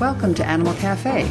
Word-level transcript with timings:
Welcome 0.00 0.32
to 0.34 0.46
Animal 0.46 0.74
Cafe, 0.74 1.24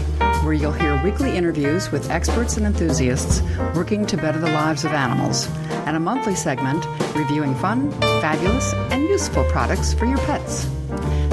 where 0.43 0.51
you'll 0.51 0.73
hear 0.73 1.01
weekly 1.01 1.37
interviews 1.37 1.89
with 1.89 2.09
experts 2.09 2.57
and 2.57 2.65
enthusiasts 2.65 3.41
working 3.73 4.05
to 4.07 4.17
better 4.17 4.39
the 4.39 4.51
lives 4.51 4.83
of 4.83 4.91
animals, 4.91 5.47
and 5.85 5.95
a 5.95 6.01
monthly 6.01 6.35
segment 6.35 6.85
reviewing 7.15 7.55
fun, 7.55 7.93
fabulous, 8.01 8.73
and 8.91 9.03
useful 9.03 9.45
products 9.45 9.93
for 9.93 10.03
your 10.03 10.17
pets. 10.17 10.65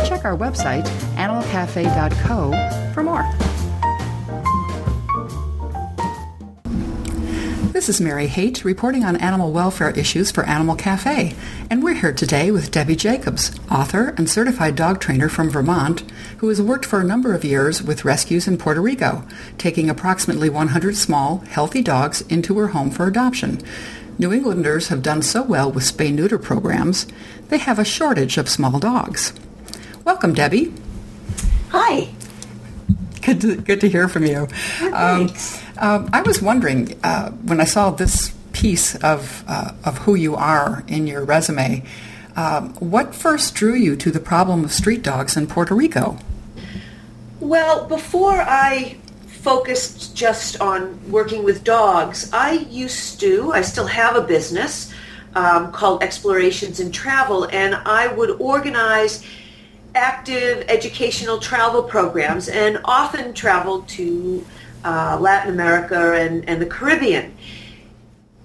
Check 0.09 0.25
our 0.25 0.37
website, 0.37 0.87
animalcafe.co, 1.17 2.93
for 2.93 3.03
more. 3.03 3.29
This 7.73 7.89
is 7.89 8.01
Mary 8.01 8.29
Haight 8.29 8.65
reporting 8.65 9.05
on 9.05 9.17
animal 9.17 9.51
welfare 9.51 9.91
issues 9.91 10.31
for 10.31 10.45
Animal 10.45 10.77
Cafe, 10.77 11.35
and 11.69 11.83
we're 11.83 11.95
here 11.95 12.13
today 12.13 12.53
with 12.53 12.71
Debbie 12.71 12.95
Jacobs, 12.95 13.51
author 13.69 14.15
and 14.17 14.31
certified 14.31 14.77
dog 14.77 15.01
trainer 15.01 15.29
from 15.29 15.51
Vermont, 15.51 16.05
who 16.45 16.51
has 16.51 16.61
worked 16.61 16.85
for 16.85 17.01
a 17.01 17.05
number 17.05 17.33
of 17.33 17.43
years 17.43 17.83
with 17.83 18.05
rescues 18.05 18.47
in 18.47 18.59
Puerto 18.59 18.83
Rico, 18.83 19.27
taking 19.57 19.89
approximately 19.89 20.51
100 20.51 20.95
small, 20.95 21.39
healthy 21.39 21.81
dogs 21.81 22.21
into 22.29 22.59
her 22.59 22.69
home 22.69 22.91
for 22.91 23.07
adoption. 23.07 23.63
New 24.19 24.31
Englanders 24.31 24.89
have 24.89 25.03
done 25.03 25.23
so 25.23 25.43
well 25.43 25.73
with 25.73 25.85
spay-neuter 25.85 26.39
programs, 26.39 27.07
they 27.49 27.57
have 27.57 27.79
a 27.79 27.85
shortage 27.85 28.37
of 28.37 28.51
small 28.51 28.79
dogs. 28.79 29.33
Welcome, 30.05 30.35
Debbie. 30.35 30.75
Hi. 31.71 32.11
Good 33.23 33.41
to, 33.41 33.57
good 33.57 33.81
to 33.81 33.89
hear 33.89 34.07
from 34.07 34.27
you. 34.27 34.47
Um, 34.93 35.33
um, 35.79 36.11
I 36.13 36.21
was 36.27 36.43
wondering 36.43 37.01
uh, 37.03 37.31
when 37.31 37.59
I 37.59 37.65
saw 37.65 37.91
this 37.91 38.35
piece 38.53 38.97
of 38.97 39.45
uh, 39.49 39.73
of 39.83 39.97
who 39.97 40.15
you 40.15 40.37
are 40.37 40.85
in 40.89 41.07
your 41.07 41.25
resume, 41.25 41.85
um, 42.37 42.75
what 42.75 43.15
first 43.15 43.55
drew 43.55 43.75
you 43.75 43.97
to 43.97 44.11
the 44.11 44.21
problem 44.21 44.63
of 44.63 44.73
street 44.73 45.03
dogs 45.03 45.39
in 45.39 45.47
Puerto 45.47 45.75
Rico? 45.75 46.19
Well, 47.45 47.85
before 47.85 48.41
I 48.41 48.97
focused 49.27 50.17
just 50.17 50.63
on 50.63 50.99
working 51.11 51.45
with 51.45 51.63
dogs, 51.63 52.31
I 52.33 52.53
used 52.53 53.21
to. 53.21 53.53
I 53.53 53.61
still 53.61 53.87
have 53.87 54.17
a 54.17 54.23
business 54.23 54.95
um, 55.35 55.71
called 55.71 56.03
Explorations 56.03 56.81
in 56.81 56.91
Travel, 56.91 57.45
and 57.53 57.75
I 57.75 58.07
would 58.07 58.41
organize 58.41 59.27
active 59.95 60.65
educational 60.71 61.39
travel 61.39 61.83
programs 61.83 62.49
and 62.49 62.81
often 62.87 63.35
traveled 63.35 63.89
to 63.89 64.47
uh, 64.83 65.19
Latin 65.21 65.53
America 65.53 66.15
and, 66.15 66.49
and 66.49 66.63
the 66.63 66.67
Caribbean. 66.67 67.37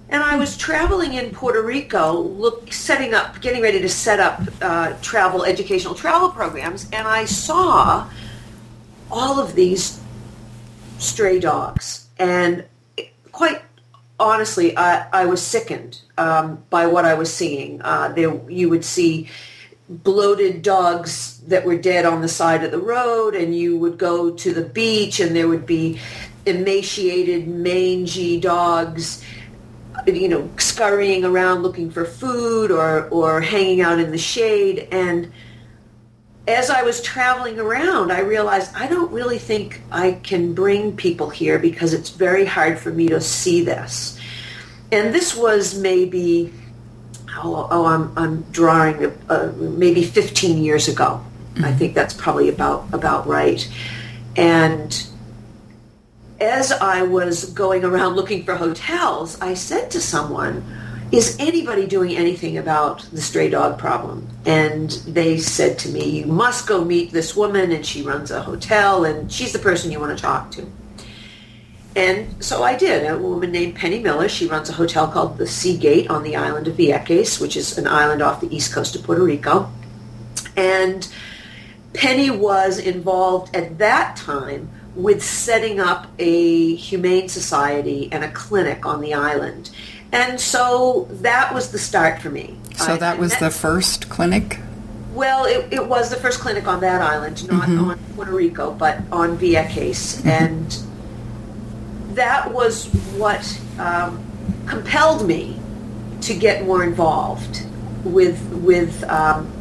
And 0.10 0.22
I 0.22 0.36
was 0.36 0.58
traveling 0.58 1.14
in 1.14 1.32
Puerto 1.32 1.62
Rico, 1.62 2.20
look, 2.20 2.74
setting 2.74 3.14
up, 3.14 3.40
getting 3.40 3.62
ready 3.62 3.80
to 3.80 3.88
set 3.88 4.20
up 4.20 4.42
uh, 4.62 4.92
travel, 5.02 5.46
educational 5.46 5.96
travel 5.96 6.32
programs, 6.32 6.90
and 6.92 7.08
I 7.08 7.24
saw 7.24 8.10
all 9.12 9.40
of 9.40 9.56
these 9.56 10.00
stray 10.98 11.40
dogs. 11.40 12.08
And 12.18 12.66
quite 13.32 13.62
honestly, 14.20 14.76
I, 14.78 15.08
I 15.12 15.26
was 15.26 15.42
sickened 15.42 16.02
um, 16.18 16.64
by 16.70 16.88
what 16.88 17.06
I 17.06 17.14
was 17.14 17.34
seeing. 17.34 17.82
Uh, 17.82 18.10
there, 18.10 18.40
you 18.50 18.70
would 18.70 18.84
see 18.84 19.30
bloated 19.90 20.62
dogs 20.62 21.40
that 21.48 21.66
were 21.66 21.78
dead 21.78 22.06
on 22.06 22.22
the 22.22 22.28
side 22.28 22.64
of 22.64 22.72
the 22.72 22.80
road 22.80 23.34
and 23.34 23.56
you 23.56 23.78
would 23.78 23.98
go 23.98 24.32
to 24.32 24.54
the 24.54 24.62
beach 24.62 25.20
and 25.20 25.36
there 25.36 25.48
would 25.48 25.66
be 25.66 26.00
emaciated 26.46 27.48
mangy 27.48 28.40
dogs 28.40 29.24
you 30.06 30.28
know 30.28 30.48
scurrying 30.58 31.26
around 31.26 31.64
looking 31.64 31.90
for 31.90 32.06
food 32.06 32.70
or 32.70 33.08
or 33.10 33.42
hanging 33.42 33.82
out 33.82 34.00
in 34.00 34.12
the 34.12 34.18
shade 34.18 34.88
and 34.92 35.32
as 36.50 36.70
I 36.70 36.82
was 36.82 37.02
traveling 37.02 37.60
around 37.60 38.12
I 38.12 38.22
realized 38.22 38.76
I 38.76 38.88
don't 38.88 39.12
really 39.12 39.40
think 39.40 39.82
I 39.92 40.14
can 40.14 40.54
bring 40.54 40.96
people 40.96 41.30
here 41.30 41.60
because 41.60 41.94
it's 41.94 42.10
very 42.10 42.46
hard 42.46 42.80
for 42.80 42.92
me 42.92 43.08
to 43.08 43.22
see 43.22 43.64
this 43.64 44.20
and 44.92 45.14
this 45.14 45.36
was 45.36 45.80
maybe 45.80 46.52
oh, 47.38 47.68
oh 47.70 47.86
I'm, 47.86 48.18
I'm 48.18 48.42
drawing 48.52 49.16
uh, 49.30 49.52
maybe 49.58 50.04
15 50.04 50.64
years 50.64 50.88
ago. 50.88 51.24
I 51.62 51.74
think 51.74 51.94
that's 51.94 52.14
probably 52.14 52.50
about 52.50 52.88
about 52.94 53.28
right. 53.28 53.68
And 54.36 55.08
as 56.40 56.72
I 56.72 57.02
was 57.04 57.46
going 57.52 57.84
around 57.84 58.16
looking 58.16 58.44
for 58.44 58.56
hotels, 58.56 59.40
I 59.42 59.56
said 59.56 59.92
to 59.92 60.00
someone, 60.00 60.64
is 61.12 61.36
anybody 61.40 61.88
doing 61.88 62.16
anything 62.16 62.58
about 62.58 63.02
the 63.12 63.22
stray 63.22 63.50
dog 63.50 63.80
problem? 63.80 64.28
And 64.46 64.92
they 65.08 65.38
said 65.38 65.80
to 65.80 65.90
me, 65.90 66.20
you 66.20 66.26
must 66.26 66.68
go 66.68 66.84
meet 66.84 67.12
this 67.12 67.36
woman 67.36 67.72
and 67.72 67.86
she 67.86 68.04
runs 68.04 68.30
a 68.32 68.42
hotel 68.42 69.06
and 69.06 69.32
she's 69.32 69.52
the 69.52 69.60
person 69.60 69.92
you 69.92 70.00
want 70.00 70.16
to 70.18 70.22
talk 70.22 70.52
to. 70.52 70.72
And 71.96 72.44
so 72.44 72.64
I 72.64 72.76
did. 72.76 73.10
A 73.10 73.18
woman 73.18 73.52
named 73.52 73.76
Penny 73.76 74.00
Miller. 74.00 74.30
She 74.30 74.48
runs 74.48 74.70
a 74.70 74.74
hotel 74.74 75.08
called 75.08 75.38
the 75.38 75.48
Seagate 75.48 76.10
on 76.10 76.24
the 76.24 76.36
island 76.36 76.68
of 76.68 76.76
Vieques, 76.76 77.42
which 77.42 77.58
is 77.58 77.78
an 77.78 77.88
island 77.88 78.22
off 78.22 78.42
the 78.42 78.56
east 78.56 78.72
coast 78.72 78.96
of 78.96 79.04
Puerto 79.04 79.24
Rico. 79.24 79.72
And 80.56 81.12
Penny 81.94 82.30
was 82.30 82.78
involved 82.78 83.56
at 83.56 83.80
that 83.80 84.16
time 84.16 84.70
with 84.96 85.24
setting 85.24 85.80
up 85.80 86.08
a 86.20 86.76
humane 86.76 87.30
society 87.30 88.10
and 88.12 88.24
a 88.24 88.32
clinic 88.32 88.86
on 88.86 89.02
the 89.02 89.14
island. 89.14 89.72
And 90.12 90.40
so 90.40 91.08
that 91.12 91.54
was 91.54 91.72
the 91.72 91.80
start 91.80 92.22
for 92.22 92.30
me. 92.30 92.58
So 92.76 92.98
that 92.98 93.20
was 93.20 93.38
the 93.38 93.52
first 93.52 94.10
clinic? 94.10 94.60
Well, 95.14 95.46
it, 95.46 95.74
it, 95.74 95.86
was 95.86 96.10
the 96.10 96.16
first 96.16 96.40
clinic 96.40 96.68
on 96.68 96.80
that 96.80 97.02
island, 97.02 97.48
not 97.50 97.68
mm-hmm. 97.68 97.90
on 97.92 98.00
Puerto 98.16 98.32
Rico, 98.32 98.72
but 98.72 99.00
on 99.12 99.38
Vieques. 99.38 100.22
Mm-hmm. 100.22 100.28
And 100.30 100.78
that 102.16 102.52
was 102.52 102.86
what 103.18 103.60
um, 103.78 104.24
compelled 104.66 105.28
me 105.28 105.60
to 106.22 106.34
get 106.34 106.66
more 106.66 106.84
involved 106.84 107.66
with 108.04 108.42
with 108.54 109.04
um, 109.06 109.52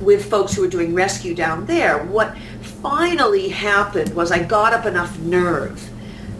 with 0.00 0.28
folks 0.30 0.54
who 0.54 0.62
were 0.62 0.68
doing 0.68 0.94
rescue 0.94 1.34
down 1.34 1.66
there. 1.66 2.04
What 2.04 2.36
finally 2.82 3.48
happened 3.48 4.14
was 4.14 4.30
I 4.32 4.42
got 4.42 4.72
up 4.72 4.86
enough 4.86 5.18
nerve 5.18 5.90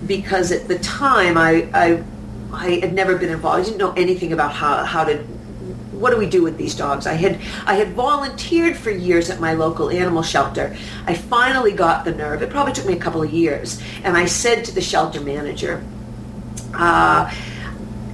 because 0.06 0.50
at 0.52 0.68
the 0.68 0.78
time 0.78 1.36
I, 1.36 1.68
I 1.74 2.02
I 2.52 2.80
had 2.80 2.92
never 2.92 3.16
been 3.16 3.30
involved. 3.30 3.60
I 3.60 3.64
didn't 3.64 3.78
know 3.78 3.92
anything 3.92 4.32
about 4.32 4.52
how, 4.52 4.84
how 4.84 5.04
to 5.04 5.24
what 6.00 6.10
do 6.10 6.16
we 6.16 6.26
do 6.26 6.42
with 6.42 6.56
these 6.56 6.74
dogs? 6.74 7.06
I 7.06 7.12
had 7.12 7.38
I 7.66 7.74
had 7.74 7.92
volunteered 7.92 8.76
for 8.76 8.90
years 8.90 9.28
at 9.28 9.38
my 9.38 9.52
local 9.52 9.90
animal 9.90 10.22
shelter. 10.22 10.74
I 11.06 11.14
finally 11.14 11.72
got 11.72 12.06
the 12.06 12.12
nerve. 12.12 12.42
It 12.42 12.48
probably 12.48 12.72
took 12.72 12.86
me 12.86 12.94
a 12.94 12.98
couple 12.98 13.22
of 13.22 13.30
years, 13.30 13.82
and 14.02 14.16
I 14.16 14.24
said 14.24 14.64
to 14.64 14.74
the 14.74 14.80
shelter 14.80 15.20
manager. 15.20 15.84
Uh, 16.72 17.30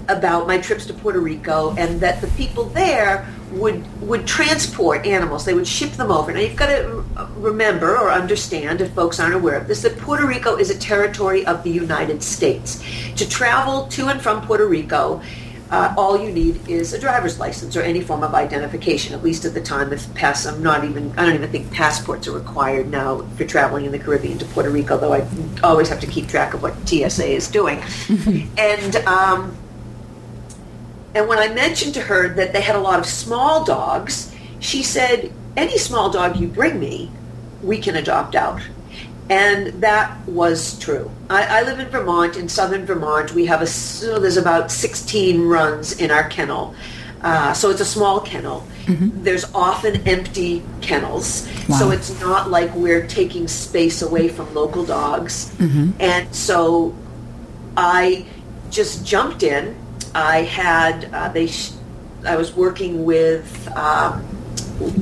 about 0.09 0.47
my 0.47 0.59
trips 0.59 0.87
to 0.87 0.95
Puerto 0.95 1.19
Rico 1.19 1.75
and 1.77 2.01
that 2.01 2.21
the 2.21 2.29
people 2.29 2.65
there 2.67 3.29
would 3.53 3.85
would 4.03 4.27
transport 4.27 5.07
animals. 5.07 5.45
They 5.45 5.55
would 5.55 5.67
ship 5.67 5.93
them 5.93 6.11
over. 6.11 6.33
Now 6.33 6.41
you've 6.41 6.57
got 6.57 6.69
to 6.69 7.05
remember 7.37 7.97
or 7.97 8.11
understand, 8.11 8.81
if 8.81 8.93
folks 8.93 9.21
aren't 9.21 9.35
aware 9.35 9.57
of 9.57 9.69
this, 9.69 9.83
that 9.83 9.97
Puerto 9.99 10.27
Rico 10.27 10.57
is 10.57 10.71
a 10.71 10.79
territory 10.79 11.47
of 11.47 11.63
the 11.63 11.71
United 11.71 12.23
States. 12.23 12.83
To 13.17 13.29
travel 13.29 13.87
to 13.89 14.09
and 14.09 14.21
from 14.21 14.47
Puerto 14.47 14.67
Rico, 14.67 15.23
uh, 15.71 15.93
all 15.99 16.19
you 16.19 16.31
need 16.31 16.69
is 16.69 16.93
a 16.93 16.99
driver's 16.99 17.41
license 17.41 17.77
or 17.77 17.83
any 17.83 18.01
form 18.01 18.23
of 18.23 18.35
identification. 18.35 19.15
At 19.15 19.25
least 19.25 19.45
at 19.45 19.55
the 19.55 19.61
time, 19.61 19.93
if 19.93 20.13
pass, 20.15 20.47
I'm 20.47 20.63
not 20.63 20.85
even. 20.85 21.13
I 21.19 21.27
don't 21.27 21.35
even 21.35 21.51
think 21.51 21.73
passports 21.73 22.29
are 22.29 22.33
required 22.33 22.89
now 22.89 23.23
for 23.37 23.45
traveling 23.45 23.85
in 23.85 23.93
the 23.93 23.99
Caribbean 23.99 24.39
to 24.39 24.45
Puerto 24.47 24.71
Rico. 24.71 24.97
Though 24.97 25.13
I 25.13 25.27
always 25.65 25.89
have 25.89 26.01
to 26.01 26.07
keep 26.07 26.29
track 26.29 26.55
of 26.55 26.63
what 26.63 26.75
TSA 26.89 27.27
is 27.27 27.49
doing. 27.49 27.83
and 28.59 28.97
um, 29.07 29.57
and 31.17 31.27
when 31.29 31.39
I 31.39 31.49
mentioned 31.49 31.95
to 31.95 32.03
her 32.03 32.29
that 32.35 32.53
they 32.53 32.61
had 32.61 32.77
a 32.77 32.81
lot 32.81 33.01
of 33.01 33.07
small 33.07 33.65
dogs, 33.65 34.35
she 34.61 34.83
said, 34.83 35.33
"Any 35.57 35.79
small 35.79 36.11
dog 36.11 36.37
you 36.37 36.47
bring 36.47 36.79
me, 36.79 37.11
we 37.63 37.79
can 37.79 37.97
adopt 37.97 38.35
out." 38.35 38.61
And 39.31 39.69
that 39.83 40.29
was 40.29 40.79
true. 40.79 41.11
I, 41.31 41.61
I, 41.61 41.63
live 41.63 41.81
in 41.81 41.89
Vermont, 41.89 42.37
in 42.37 42.49
southern 42.49 42.85
Vermont. 42.85 43.33
We 43.33 43.47
have 43.47 43.61
a, 43.61 43.67
so 43.67 44.21
there's 44.21 44.37
about 44.37 44.71
16 44.71 45.43
runs 45.43 45.99
in 45.99 46.13
our 46.13 46.29
kennel. 46.29 46.77
Uh, 47.23 47.53
so 47.53 47.71
it's 47.71 47.81
a 47.81 47.87
small 47.87 48.21
kennel. 48.21 48.65
Mm-hmm. 48.85 49.25
There's 49.25 49.53
often 49.53 50.07
empty 50.07 50.63
kennels. 50.81 51.49
Wow. 51.69 51.79
So 51.79 51.91
it's 51.91 52.21
not 52.21 52.51
like 52.51 52.73
we're 52.75 53.07
taking 53.07 53.49
space 53.49 54.03
away 54.03 54.29
from 54.29 54.55
local 54.55 54.85
dogs. 54.85 55.51
Mm-hmm. 55.57 55.91
And 55.99 56.33
so 56.33 56.95
I 57.77 58.27
just 58.71 59.05
jumped 59.05 59.43
in. 59.43 59.75
I 60.17 60.43
had, 60.43 61.11
uh, 61.13 61.29
they, 61.29 61.47
sh- 61.47 61.73
I 62.27 62.37
was 62.37 62.55
working 62.55 63.05
with, 63.05 63.69
um, 63.77 64.25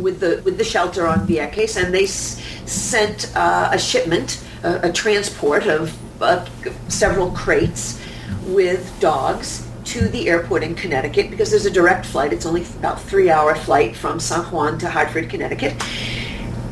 with 0.03 0.21
the 0.21 0.41
with 0.45 0.59
the 0.59 0.65
shelter 0.65 1.07
on 1.07 1.27
Vieques, 1.27 1.81
and 1.83 1.93
they 1.95 2.05
s- 2.05 2.41
sent 2.67 3.31
uh, 3.37 3.71
a 3.73 3.79
shipment, 3.79 4.43
a, 4.63 4.89
a 4.89 4.93
transport 4.93 5.67
of 5.67 5.97
uh, 6.23 6.45
several 6.89 7.31
crates 7.31 8.01
with 8.47 8.93
dogs 9.01 9.67
to 9.85 10.09
the 10.09 10.29
airport 10.29 10.63
in 10.63 10.75
Connecticut 10.75 11.31
because 11.31 11.51
there's 11.51 11.67
a 11.67 11.71
direct 11.71 12.07
flight. 12.07 12.33
It's 12.33 12.47
only 12.47 12.63
about 12.79 13.01
three 13.01 13.31
hour 13.31 13.55
flight 13.55 13.95
from 13.97 14.19
San 14.21 14.45
Juan 14.45 14.79
to 14.79 14.89
Hartford, 14.89 15.29
Connecticut. 15.31 15.75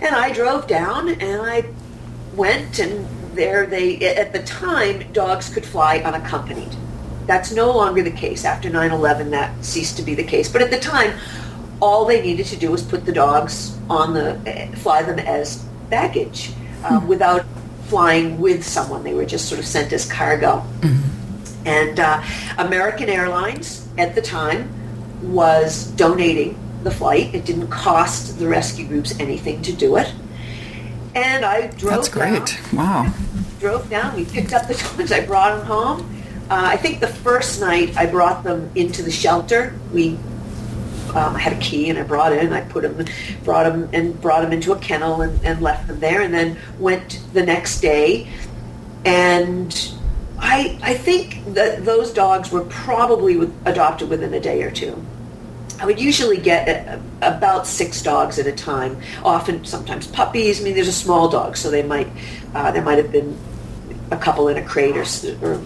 And 0.00 0.14
I 0.16 0.32
drove 0.32 0.66
down 0.66 1.08
and 1.10 1.42
I 1.42 1.64
went 2.34 2.78
and 2.78 3.06
there 3.34 3.66
they 3.66 3.98
at 4.16 4.32
the 4.32 4.42
time 4.42 5.12
dogs 5.12 5.48
could 5.52 5.64
fly 5.64 5.98
unaccompanied. 5.98 6.74
That's 7.26 7.52
no 7.52 7.70
longer 7.70 8.02
the 8.02 8.10
case. 8.10 8.44
After 8.44 8.68
9/11 8.70 9.30
that 9.30 9.64
ceased 9.64 9.96
to 9.96 10.02
be 10.02 10.14
the 10.14 10.24
case. 10.24 10.48
But 10.48 10.62
at 10.62 10.70
the 10.70 10.80
time 10.80 11.12
all 11.80 12.04
they 12.04 12.22
needed 12.22 12.46
to 12.46 12.56
do 12.56 12.70
was 12.70 12.82
put 12.82 13.04
the 13.04 13.12
dogs 13.12 13.76
on 13.90 14.14
the 14.14 14.38
fly 14.76 15.02
them 15.02 15.18
as 15.18 15.64
baggage 15.90 16.52
uh, 16.84 17.00
mm-hmm. 17.00 17.08
without 17.08 17.44
flying 17.86 18.40
with 18.40 18.64
someone. 18.64 19.02
They 19.02 19.14
were 19.14 19.26
just 19.26 19.48
sort 19.48 19.58
of 19.58 19.66
sent 19.66 19.92
as 19.92 20.10
cargo. 20.10 20.64
Mm-hmm. 20.80 21.66
And 21.66 22.00
uh, 22.00 22.22
American 22.58 23.08
Airlines 23.08 23.86
at 23.98 24.14
the 24.14 24.22
time 24.22 24.70
was 25.22 25.86
donating 25.92 26.58
the 26.84 26.90
flight. 26.90 27.34
It 27.34 27.44
didn't 27.44 27.68
cost 27.68 28.38
the 28.38 28.48
rescue 28.48 28.86
groups 28.86 29.18
anything 29.20 29.60
to 29.62 29.72
do 29.72 29.96
it. 29.96 30.12
And 31.14 31.44
I 31.44 31.66
drove 31.66 31.94
That's 31.94 32.08
great. 32.08 32.58
Down, 32.72 32.76
wow. 32.76 33.14
Drove 33.60 33.90
down. 33.90 34.16
We 34.16 34.24
picked 34.24 34.52
up 34.52 34.66
the 34.66 34.74
dogs. 34.74 35.12
I 35.12 35.26
brought 35.26 35.58
them 35.58 35.66
home. 35.66 36.21
Uh, 36.50 36.68
I 36.72 36.76
think 36.76 37.00
the 37.00 37.06
first 37.08 37.60
night 37.60 37.96
I 37.96 38.06
brought 38.06 38.44
them 38.44 38.70
into 38.74 39.02
the 39.02 39.10
shelter. 39.10 39.74
We 39.92 40.18
um, 41.14 41.36
I 41.36 41.38
had 41.38 41.52
a 41.52 41.60
key 41.60 41.90
and 41.90 41.98
I 41.98 42.02
brought 42.02 42.32
in. 42.32 42.52
I 42.52 42.62
put 42.62 42.82
them, 42.82 43.04
brought 43.44 43.64
them, 43.64 43.88
and 43.92 44.18
brought 44.20 44.42
them 44.42 44.52
into 44.52 44.72
a 44.72 44.78
kennel 44.78 45.22
and, 45.22 45.44
and 45.44 45.60
left 45.60 45.86
them 45.86 46.00
there. 46.00 46.22
And 46.22 46.32
then 46.32 46.58
went 46.78 47.20
the 47.32 47.42
next 47.42 47.80
day, 47.80 48.28
and 49.04 49.92
I 50.38 50.78
I 50.82 50.94
think 50.94 51.54
that 51.54 51.84
those 51.84 52.12
dogs 52.12 52.50
were 52.50 52.64
probably 52.64 53.50
adopted 53.64 54.08
within 54.08 54.32
a 54.34 54.40
day 54.40 54.62
or 54.62 54.70
two. 54.70 55.04
I 55.80 55.86
would 55.86 56.00
usually 56.00 56.38
get 56.38 56.68
a, 56.68 57.02
about 57.22 57.66
six 57.66 58.02
dogs 58.02 58.38
at 58.38 58.46
a 58.46 58.52
time. 58.52 59.00
Often, 59.24 59.64
sometimes 59.64 60.06
puppies. 60.06 60.60
I 60.60 60.64
mean, 60.64 60.74
there's 60.74 60.88
a 60.88 60.92
small 60.92 61.28
dog, 61.28 61.56
so 61.56 61.70
they 61.70 61.82
might 61.82 62.08
uh, 62.54 62.70
there 62.70 62.82
might 62.82 62.98
have 62.98 63.10
been 63.10 63.36
a 64.10 64.16
couple 64.16 64.48
in 64.48 64.58
a 64.58 64.64
crate, 64.64 64.96
or, 64.96 65.04
or 65.42 65.60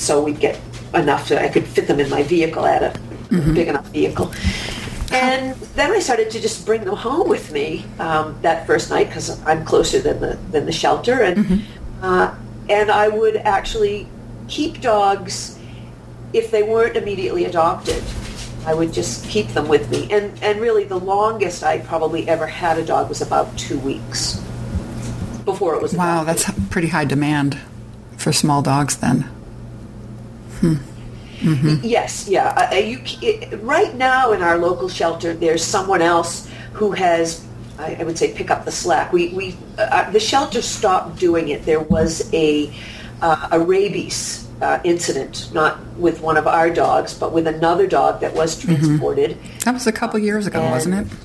so 0.00 0.22
we'd 0.22 0.40
get 0.40 0.58
enough 0.94 1.28
that 1.28 1.42
I 1.42 1.48
could 1.48 1.66
fit 1.66 1.86
them 1.86 2.00
in 2.00 2.10
my 2.10 2.22
vehicle 2.22 2.64
at 2.64 2.82
a 2.82 2.98
mm-hmm. 3.28 3.54
big 3.54 3.68
enough 3.68 3.86
vehicle. 3.88 4.32
And 5.12 5.54
then 5.74 5.90
I 5.90 5.98
started 5.98 6.30
to 6.30 6.40
just 6.40 6.64
bring 6.64 6.84
them 6.84 6.96
home 6.96 7.28
with 7.28 7.52
me 7.52 7.84
um, 7.98 8.38
that 8.42 8.66
first 8.66 8.90
night 8.90 9.08
because 9.08 9.44
I'm 9.44 9.64
closer 9.64 10.00
than 10.00 10.20
the 10.20 10.38
than 10.52 10.66
the 10.66 10.72
shelter, 10.72 11.22
and 11.22 11.44
mm-hmm. 11.44 12.04
uh, 12.04 12.34
and 12.68 12.90
I 12.90 13.08
would 13.08 13.36
actually 13.36 14.06
keep 14.46 14.80
dogs 14.80 15.58
if 16.32 16.52
they 16.52 16.62
weren't 16.62 16.96
immediately 16.96 17.44
adopted. 17.44 18.02
I 18.66 18.74
would 18.74 18.92
just 18.92 19.24
keep 19.28 19.48
them 19.48 19.66
with 19.66 19.90
me, 19.90 20.08
and 20.12 20.40
and 20.44 20.60
really 20.60 20.84
the 20.84 21.00
longest 21.00 21.64
I 21.64 21.78
probably 21.78 22.28
ever 22.28 22.46
had 22.46 22.78
a 22.78 22.84
dog 22.84 23.08
was 23.08 23.20
about 23.20 23.56
two 23.58 23.80
weeks 23.80 24.36
before 25.44 25.74
it 25.74 25.82
was. 25.82 25.92
Wow, 25.92 26.22
adopted. 26.22 26.46
that's 26.46 26.68
pretty 26.68 26.88
high 26.88 27.04
demand 27.04 27.58
for 28.16 28.32
small 28.32 28.62
dogs 28.62 28.98
then. 28.98 29.28
Hmm. 30.60 30.74
Mm-hmm. 31.40 31.84
Yes, 31.84 32.28
yeah. 32.28 32.48
Uh, 32.48 32.74
uh, 32.74 32.78
you, 32.78 33.00
it, 33.22 33.60
right 33.62 33.94
now 33.94 34.32
in 34.32 34.42
our 34.42 34.58
local 34.58 34.88
shelter, 34.88 35.32
there's 35.32 35.64
someone 35.64 36.02
else 36.02 36.50
who 36.74 36.92
has, 36.92 37.46
I, 37.78 37.96
I 37.98 38.04
would 38.04 38.18
say, 38.18 38.34
pick 38.34 38.50
up 38.50 38.66
the 38.66 38.70
slack. 38.70 39.12
We, 39.12 39.28
we, 39.30 39.56
uh, 39.78 39.82
uh 39.82 40.10
the 40.10 40.20
shelter 40.20 40.60
stopped 40.60 41.18
doing 41.18 41.48
it. 41.48 41.64
There 41.64 41.80
was 41.80 42.32
a, 42.34 42.72
uh, 43.22 43.48
a 43.52 43.60
rabies 43.60 44.48
uh, 44.60 44.80
incident, 44.84 45.50
not 45.54 45.84
with 45.96 46.20
one 46.20 46.36
of 46.36 46.46
our 46.46 46.68
dogs, 46.68 47.14
but 47.14 47.32
with 47.32 47.46
another 47.46 47.86
dog 47.86 48.20
that 48.20 48.34
was 48.34 48.56
mm-hmm. 48.56 48.74
transported. 48.74 49.30
Mm-hmm. 49.30 49.58
That 49.60 49.74
was 49.74 49.86
a 49.86 49.92
couple 49.92 50.18
years 50.18 50.46
ago, 50.46 50.60
and, 50.60 50.70
wasn't 50.70 50.94
it? 50.94 51.16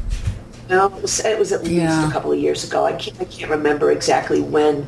No, 0.70 0.86
it 0.88 1.02
was, 1.02 1.20
it 1.26 1.38
was 1.38 1.52
at 1.52 1.64
least 1.64 1.76
yeah. 1.76 2.08
a 2.08 2.12
couple 2.12 2.32
of 2.32 2.40
years 2.40 2.64
ago. 2.64 2.86
I 2.86 2.94
can't, 2.94 3.20
I 3.20 3.26
can't 3.26 3.52
remember 3.52 3.92
exactly 3.92 4.42
when. 4.42 4.88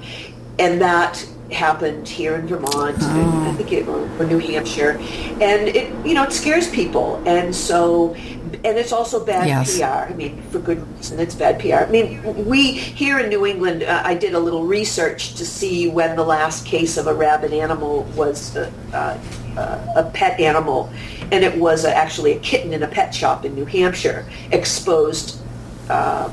And 0.58 0.82
that 0.82 1.28
happened 1.52 2.08
here 2.08 2.36
in 2.36 2.48
Vermont, 2.48 2.98
oh. 3.00 3.20
and 3.20 3.48
I 3.48 3.54
think 3.54 3.72
it 3.72 3.88
or 3.88 4.26
New 4.26 4.40
Hampshire, 4.40 4.98
and 5.42 5.68
it 5.70 6.06
you 6.06 6.14
know 6.14 6.24
it 6.24 6.34
scares 6.34 6.70
people, 6.70 7.22
and 7.26 7.56
so 7.56 8.16
and 8.64 8.78
it's 8.78 8.92
also 8.92 9.24
bad 9.24 9.48
yes. 9.48 9.78
PR. 9.78 10.12
I 10.12 10.14
mean, 10.14 10.42
for 10.44 10.60
good 10.60 10.86
reason, 10.96 11.20
it's 11.20 11.36
bad 11.36 11.60
PR. 11.60 11.88
I 11.88 11.90
mean, 11.90 12.46
we 12.46 12.72
here 12.72 13.20
in 13.20 13.30
New 13.30 13.46
England, 13.46 13.84
uh, 13.84 14.02
I 14.04 14.16
did 14.16 14.34
a 14.34 14.40
little 14.40 14.66
research 14.66 15.36
to 15.36 15.46
see 15.46 15.88
when 15.88 16.16
the 16.16 16.24
last 16.24 16.66
case 16.66 16.98
of 16.98 17.08
a 17.08 17.14
rabid 17.14 17.54
animal 17.54 18.04
was 18.16 18.56
uh, 18.56 18.72
uh, 18.94 19.94
a 19.96 20.04
pet 20.12 20.40
animal, 20.40 20.90
and 21.32 21.44
it 21.44 21.58
was 21.58 21.86
actually 21.86 22.34
a 22.34 22.40
kitten 22.40 22.74
in 22.74 22.84
a 22.84 22.88
pet 22.88 23.14
shop 23.14 23.46
in 23.46 23.56
New 23.56 23.66
Hampshire, 23.66 24.26
exposed 24.52 25.42
uh, 25.90 26.30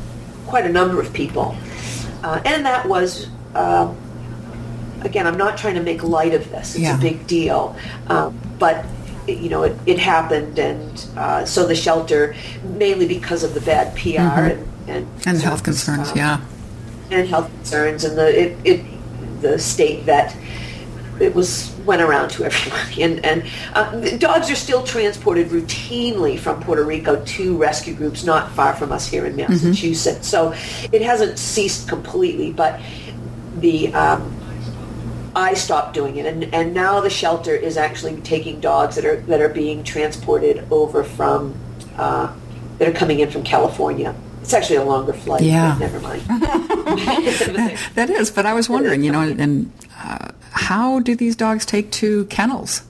quite 0.46 0.66
a 0.66 0.72
number 0.72 1.00
of 1.00 1.12
people, 1.12 1.56
uh, 2.22 2.40
and 2.44 2.64
that 2.64 2.86
was. 2.88 3.28
Um, 3.54 3.96
again, 5.04 5.26
I'm 5.26 5.36
not 5.36 5.58
trying 5.58 5.74
to 5.74 5.82
make 5.82 6.02
light 6.02 6.34
of 6.34 6.50
this. 6.50 6.74
It's 6.74 6.84
yeah. 6.84 6.96
a 6.96 7.00
big 7.00 7.26
deal. 7.26 7.76
Um, 8.08 8.38
but 8.58 8.84
you 9.26 9.48
know, 9.48 9.62
it, 9.62 9.76
it 9.86 9.98
happened, 9.98 10.58
and 10.58 11.06
uh, 11.16 11.44
so 11.44 11.66
the 11.66 11.74
shelter, 11.74 12.34
mainly 12.62 13.06
because 13.06 13.42
of 13.42 13.54
the 13.54 13.60
bad 13.60 13.94
PR 13.94 14.00
mm-hmm. 14.00 14.50
and 14.50 14.68
and, 14.86 15.26
and 15.26 15.38
health 15.38 15.62
concerns, 15.62 16.10
um, 16.10 16.16
yeah, 16.16 16.40
and 17.10 17.28
health 17.28 17.50
concerns, 17.50 18.04
and 18.04 18.18
the 18.18 18.42
it, 18.42 18.58
it 18.64 18.84
the 19.40 19.58
state 19.58 20.02
vet, 20.02 20.36
it 21.20 21.34
was 21.34 21.74
went 21.86 22.02
around 22.02 22.30
to 22.30 22.44
everybody, 22.44 23.02
and 23.02 23.24
and 23.24 23.44
uh, 23.72 24.16
dogs 24.18 24.50
are 24.50 24.56
still 24.56 24.82
transported 24.82 25.48
routinely 25.48 26.38
from 26.38 26.62
Puerto 26.62 26.84
Rico 26.84 27.24
to 27.24 27.56
rescue 27.56 27.94
groups 27.94 28.24
not 28.24 28.50
far 28.52 28.74
from 28.74 28.92
us 28.92 29.06
here 29.06 29.24
in 29.24 29.36
mm-hmm. 29.36 29.52
Massachusetts. 29.52 30.30
Mm-hmm. 30.30 30.84
So 30.84 30.88
it 30.92 31.00
hasn't 31.00 31.38
ceased 31.38 31.88
completely, 31.88 32.52
but 32.52 32.78
the 33.56 33.94
um, 33.94 34.33
I 35.36 35.54
stopped 35.54 35.94
doing 35.94 36.16
it, 36.16 36.26
and, 36.26 36.54
and 36.54 36.74
now 36.74 37.00
the 37.00 37.10
shelter 37.10 37.54
is 37.54 37.76
actually 37.76 38.20
taking 38.20 38.60
dogs 38.60 38.96
that 38.96 39.04
are 39.04 39.16
that 39.22 39.40
are 39.40 39.48
being 39.48 39.82
transported 39.82 40.64
over 40.70 41.02
from 41.02 41.54
uh, 41.96 42.32
that 42.78 42.88
are 42.88 42.92
coming 42.92 43.20
in 43.20 43.30
from 43.30 43.42
California. 43.42 44.14
It's 44.42 44.52
actually 44.52 44.76
a 44.76 44.84
longer 44.84 45.12
flight. 45.12 45.42
Yeah, 45.42 45.76
never 45.78 45.98
mind. 46.00 46.22
that 47.94 48.10
is, 48.10 48.30
but 48.30 48.46
I 48.46 48.52
was 48.52 48.68
wondering, 48.68 49.02
you 49.02 49.10
know, 49.10 49.22
and 49.22 49.72
uh, 49.98 50.30
how 50.50 51.00
do 51.00 51.16
these 51.16 51.34
dogs 51.34 51.66
take 51.66 51.90
to 51.92 52.26
kennels? 52.26 52.82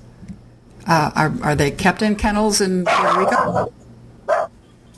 Uh, 0.87 1.11
are 1.15 1.33
are 1.43 1.55
they 1.55 1.71
kept 1.71 2.03
in 2.03 2.17
kennels 2.17 2.61
in 2.61 2.85
Puerto 2.85 3.21
Rico? 3.21 3.73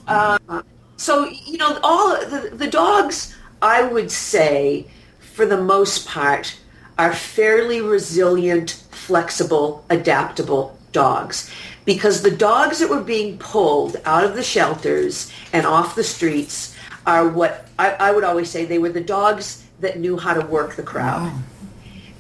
Uh, 0.09 0.63
so 0.97 1.29
you 1.29 1.59
know, 1.59 1.79
all 1.83 2.17
the, 2.27 2.51
the 2.53 2.67
dogs, 2.67 3.37
I 3.63 3.83
would 3.83 4.11
say, 4.11 4.87
for 5.21 5.47
the 5.47 5.59
most 5.59 6.09
part 6.09 6.57
are 6.99 7.13
fairly 7.13 7.81
resilient, 7.81 8.83
flexible, 8.91 9.85
adaptable 9.91 10.77
dogs. 10.93 11.51
Because 11.85 12.23
the 12.23 12.31
dogs 12.31 12.81
that 12.81 12.91
were 12.91 13.03
being 13.03 13.39
pulled 13.39 13.97
out 14.05 14.25
of 14.25 14.35
the 14.35 14.43
shelters 14.43 15.31
and 15.53 15.67
off 15.67 15.95
the 15.95 16.03
streets 16.03 16.75
are 17.07 17.29
what 17.29 17.69
I, 17.79 17.93
I 17.93 18.13
would 18.13 18.25
always 18.25 18.51
say 18.51 18.65
they 18.65 18.79
were 18.79 18.89
the 18.89 19.01
dogs 19.01 19.65
that 19.81 19.99
knew 19.99 20.17
how 20.17 20.35
to 20.35 20.45
work 20.47 20.75
the 20.75 20.83
crowd. 20.83 21.33
Wow. 21.33 21.39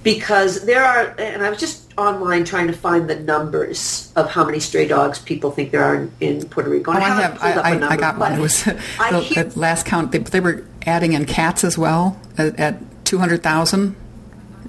Because 0.02 0.64
there 0.66 0.84
are, 0.84 1.16
and 1.18 1.42
I 1.42 1.50
was 1.50 1.58
just 1.58 1.92
online 1.98 2.44
trying 2.44 2.68
to 2.68 2.72
find 2.72 3.10
the 3.10 3.18
numbers 3.18 4.12
of 4.14 4.30
how 4.30 4.44
many 4.44 4.60
stray 4.60 4.86
dogs 4.86 5.18
people 5.18 5.50
think 5.50 5.72
there 5.72 5.82
are 5.82 5.96
in, 5.96 6.12
in 6.20 6.48
Puerto 6.48 6.70
Rico. 6.70 6.92
Oh, 6.92 6.94
I, 6.94 7.00
have, 7.00 7.42
I, 7.42 7.52
I, 7.52 7.70
number, 7.72 7.86
I, 7.86 7.96
got 7.96 8.18
one. 8.18 8.32
It 8.34 8.40
was 8.40 8.62
the, 8.64 9.20
hear, 9.20 9.50
last 9.56 9.84
count. 9.84 10.12
They, 10.12 10.18
they, 10.18 10.38
were 10.38 10.64
adding 10.86 11.14
in 11.14 11.24
cats 11.24 11.64
as 11.64 11.76
well 11.76 12.20
at, 12.38 12.56
at 12.60 13.04
200,000 13.04 13.96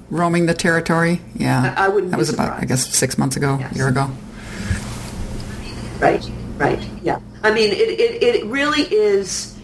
roaming 0.10 0.46
the 0.46 0.54
territory? 0.54 1.22
Yeah, 1.36 1.74
I, 1.78 1.86
I 1.86 1.88
wouldn't. 1.90 2.12
That 2.12 2.20
was 2.20 2.34
about, 2.34 2.62
I 2.62 2.66
guess, 2.66 2.88
six 2.96 3.18
months 3.18 3.36
ago, 3.36 3.58
yes. 3.60 3.72
a 3.72 3.76
year 3.76 3.88
ago. 3.88 4.10
Right, 6.00 6.30
right, 6.58 6.90
yeah. 7.04 7.20
I 7.44 7.52
mean, 7.52 7.72
it 7.72 7.78
it, 7.78 8.24
it 8.24 8.46
really 8.46 8.84
is. 8.84 9.58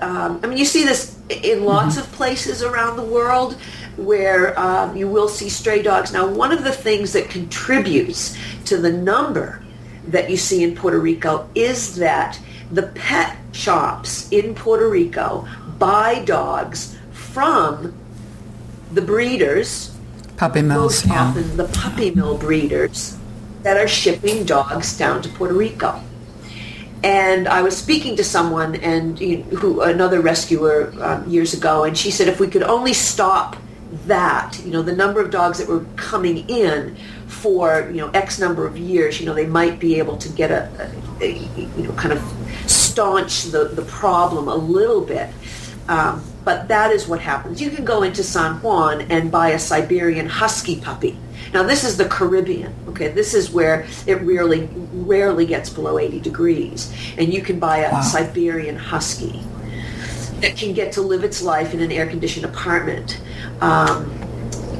Um, 0.00 0.40
I 0.42 0.46
mean, 0.46 0.58
you 0.58 0.66
see 0.66 0.84
this 0.84 1.18
in 1.30 1.64
lots 1.64 1.96
mm-hmm. 1.96 2.04
of 2.04 2.12
places 2.12 2.62
around 2.62 2.96
the 2.96 3.04
world 3.04 3.56
where 3.96 4.58
um, 4.58 4.96
you 4.96 5.08
will 5.08 5.28
see 5.28 5.48
stray 5.48 5.82
dogs. 5.82 6.12
Now, 6.12 6.28
one 6.28 6.52
of 6.52 6.64
the 6.64 6.72
things 6.72 7.12
that 7.14 7.30
contributes 7.30 8.36
to 8.66 8.76
the 8.76 8.92
number 8.92 9.62
that 10.08 10.30
you 10.30 10.36
see 10.36 10.62
in 10.62 10.74
Puerto 10.74 10.98
Rico 10.98 11.48
is 11.54 11.96
that 11.96 12.38
the 12.70 12.82
pet 12.82 13.36
shops 13.52 14.30
in 14.30 14.54
Puerto 14.54 14.88
Rico 14.88 15.48
buy 15.78 16.22
dogs 16.24 16.96
from 17.12 17.94
the 18.92 19.02
breeders, 19.02 19.96
puppy 20.36 20.62
mills, 20.62 21.04
most 21.04 21.06
yeah. 21.06 21.22
often 21.22 21.56
the 21.56 21.68
puppy 21.68 22.10
mill 22.10 22.36
breeders 22.38 23.16
that 23.62 23.76
are 23.76 23.88
shipping 23.88 24.44
dogs 24.44 24.96
down 24.96 25.22
to 25.22 25.28
Puerto 25.30 25.54
Rico. 25.54 26.00
And 27.02 27.46
I 27.46 27.62
was 27.62 27.76
speaking 27.76 28.16
to 28.16 28.24
someone 28.24 28.76
and 28.76 29.20
you 29.20 29.38
know, 29.38 29.44
who 29.56 29.80
another 29.82 30.20
rescuer 30.20 30.92
um, 31.00 31.28
years 31.28 31.54
ago, 31.54 31.84
and 31.84 31.96
she 31.96 32.10
said 32.10 32.28
if 32.28 32.40
we 32.40 32.48
could 32.48 32.62
only 32.62 32.92
stop 32.92 33.56
that, 34.06 34.60
you 34.64 34.72
know, 34.72 34.82
the 34.82 34.94
number 34.94 35.20
of 35.20 35.30
dogs 35.30 35.58
that 35.58 35.68
were 35.68 35.84
coming 35.96 36.48
in 36.48 36.96
for 37.26 37.90
you 37.90 37.98
know 37.98 38.10
X 38.10 38.38
number 38.38 38.66
of 38.66 38.78
years, 38.78 39.20
you 39.20 39.26
know, 39.26 39.34
they 39.34 39.46
might 39.46 39.78
be 39.78 39.98
able 39.98 40.16
to 40.16 40.28
get 40.30 40.50
a, 40.50 40.90
a, 41.20 41.24
a 41.24 41.32
you 41.76 41.82
know 41.84 41.92
kind 41.92 42.12
of 42.12 42.22
staunch 42.66 43.44
the 43.44 43.64
the 43.64 43.82
problem 43.82 44.48
a 44.48 44.56
little 44.56 45.00
bit. 45.00 45.28
Um, 45.88 46.22
but 46.44 46.68
that 46.68 46.92
is 46.92 47.08
what 47.08 47.20
happens. 47.20 47.60
You 47.60 47.70
can 47.70 47.84
go 47.84 48.02
into 48.02 48.22
San 48.22 48.60
Juan 48.62 49.02
and 49.02 49.30
buy 49.30 49.50
a 49.50 49.58
Siberian 49.58 50.26
Husky 50.26 50.80
puppy. 50.80 51.18
Now 51.52 51.62
this 51.62 51.84
is 51.84 51.96
the 51.96 52.06
Caribbean. 52.06 52.74
Okay, 52.88 53.08
this 53.08 53.34
is 53.34 53.50
where 53.50 53.86
it 54.06 54.20
rarely 54.22 54.68
rarely 54.92 55.46
gets 55.46 55.70
below 55.70 55.98
80 55.98 56.20
degrees, 56.20 56.92
and 57.18 57.32
you 57.32 57.42
can 57.42 57.58
buy 57.58 57.78
a 57.78 57.92
wow. 57.92 58.00
Siberian 58.00 58.76
Husky 58.76 59.42
that 60.40 60.56
can 60.56 60.72
get 60.74 60.92
to 60.92 61.02
live 61.02 61.24
its 61.24 61.42
life 61.42 61.72
in 61.72 61.80
an 61.80 61.90
air-conditioned 61.90 62.44
apartment. 62.44 63.20
Um, 63.60 64.10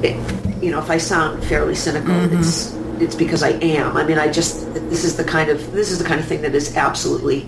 it, 0.03 0.17
you 0.63 0.71
know, 0.71 0.79
if 0.79 0.91
I 0.91 0.99
sound 0.99 1.43
fairly 1.45 1.75
cynical, 1.75 2.11
mm-hmm. 2.11 2.39
it's 2.39 2.75
it's 3.01 3.15
because 3.15 3.43
I 3.43 3.51
am. 3.51 3.97
I 3.97 4.05
mean, 4.05 4.19
I 4.19 4.31
just 4.31 4.73
this 4.75 5.05
is 5.05 5.17
the 5.17 5.25
kind 5.25 5.51
of 5.51 5.73
this 5.73 5.91
is 5.91 5.99
the 5.99 6.05
kind 6.05 6.21
of 6.21 6.27
thing 6.27 6.43
that 6.43 6.55
is 6.55 6.77
absolutely 6.77 7.47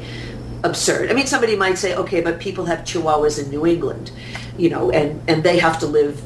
absurd. 0.65 1.11
I 1.11 1.15
mean, 1.15 1.27
somebody 1.27 1.57
might 1.57 1.79
say, 1.79 1.95
okay, 1.95 2.21
but 2.21 2.41
people 2.41 2.67
have 2.67 2.81
chihuahuas 2.81 3.43
in 3.43 3.51
New 3.51 3.67
England, 3.67 4.11
you 4.57 4.71
know, 4.71 4.91
and 4.91 5.21
and 5.29 5.43
they 5.43 5.59
have 5.59 5.79
to 5.81 5.87
live 5.87 6.23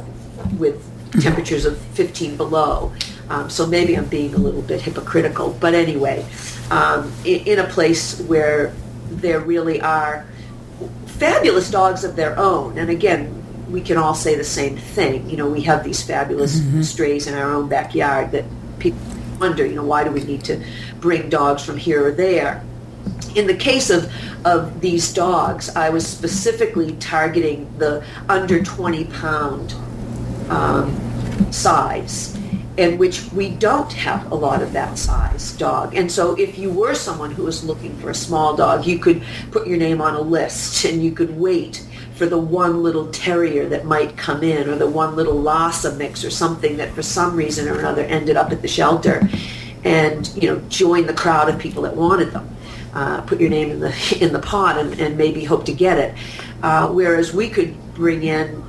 with 0.58 0.88
temperatures 1.20 1.64
of 1.64 1.78
15 1.78 2.36
below. 2.36 2.92
Um, 3.28 3.48
so 3.48 3.66
maybe 3.66 3.96
I'm 3.96 4.06
being 4.06 4.34
a 4.34 4.38
little 4.38 4.62
bit 4.62 4.80
hypocritical, 4.80 5.56
but 5.60 5.74
anyway, 5.74 6.26
um, 6.70 7.12
in, 7.24 7.40
in 7.46 7.58
a 7.58 7.66
place 7.66 8.20
where 8.22 8.74
there 9.10 9.40
really 9.40 9.80
are 9.80 10.26
fabulous 11.06 11.70
dogs 11.70 12.04
of 12.04 12.16
their 12.16 12.38
own, 12.38 12.78
and 12.78 12.90
again, 12.90 13.38
we 13.70 13.80
can 13.80 13.96
all 13.96 14.14
say 14.14 14.34
the 14.34 14.44
same 14.44 14.76
thing. 14.76 15.28
You 15.30 15.36
know, 15.36 15.48
we 15.48 15.62
have 15.62 15.82
these 15.82 16.02
fabulous 16.02 16.60
mm-hmm. 16.60 16.82
strays 16.82 17.26
in 17.26 17.34
our 17.34 17.52
own 17.52 17.68
backyard 17.68 18.32
that 18.32 18.44
people 18.78 19.00
wonder, 19.40 19.64
you 19.64 19.74
know, 19.74 19.84
why 19.84 20.04
do 20.04 20.10
we 20.10 20.22
need 20.24 20.44
to 20.44 20.62
bring 21.00 21.28
dogs 21.28 21.64
from 21.64 21.76
here 21.76 22.06
or 22.06 22.12
there? 22.12 22.62
In 23.34 23.46
the 23.46 23.54
case 23.54 23.90
of, 23.90 24.12
of 24.44 24.80
these 24.80 25.12
dogs, 25.12 25.74
I 25.74 25.90
was 25.90 26.06
specifically 26.06 26.92
targeting 26.96 27.72
the 27.78 28.04
under 28.28 28.62
20 28.62 29.04
pound 29.06 29.74
um, 30.50 30.98
size 31.50 32.36
in 32.76 32.96
which 32.96 33.30
we 33.32 33.50
don't 33.50 33.92
have 33.92 34.30
a 34.32 34.34
lot 34.34 34.62
of 34.62 34.72
that 34.72 34.98
size 34.98 35.52
dog. 35.52 35.94
And 35.94 36.10
so 36.10 36.34
if 36.36 36.58
you 36.58 36.70
were 36.70 36.94
someone 36.94 37.30
who 37.30 37.44
was 37.44 37.64
looking 37.64 37.96
for 37.98 38.10
a 38.10 38.14
small 38.14 38.56
dog, 38.56 38.86
you 38.86 38.98
could 38.98 39.22
put 39.50 39.66
your 39.66 39.76
name 39.76 40.00
on 40.00 40.14
a 40.14 40.20
list 40.20 40.84
and 40.84 41.02
you 41.02 41.12
could 41.12 41.36
wait 41.38 41.86
for 42.14 42.26
the 42.26 42.38
one 42.38 42.82
little 42.82 43.08
terrier 43.08 43.68
that 43.68 43.84
might 43.84 44.16
come 44.16 44.42
in 44.42 44.68
or 44.68 44.76
the 44.76 44.86
one 44.86 45.16
little 45.16 45.34
Lhasa 45.34 45.94
mix 45.96 46.24
or 46.24 46.30
something 46.30 46.76
that 46.78 46.92
for 46.92 47.02
some 47.02 47.36
reason 47.36 47.68
or 47.68 47.78
another 47.78 48.02
ended 48.04 48.36
up 48.36 48.52
at 48.52 48.62
the 48.62 48.68
shelter 48.68 49.28
and 49.84 50.28
you 50.40 50.48
know 50.48 50.60
join 50.68 51.06
the 51.06 51.14
crowd 51.14 51.48
of 51.48 51.58
people 51.58 51.82
that 51.82 51.96
wanted 51.96 52.30
them. 52.30 52.51
Uh, 52.94 53.22
put 53.22 53.40
your 53.40 53.48
name 53.48 53.70
in 53.70 53.80
the 53.80 54.18
in 54.20 54.32
the 54.32 54.38
pot 54.38 54.78
and, 54.78 54.98
and 55.00 55.16
maybe 55.16 55.44
hope 55.44 55.64
to 55.66 55.72
get 55.72 55.98
it. 55.98 56.14
Uh, 56.62 56.88
whereas 56.88 57.32
we 57.32 57.48
could 57.48 57.74
bring 57.94 58.22
in 58.22 58.62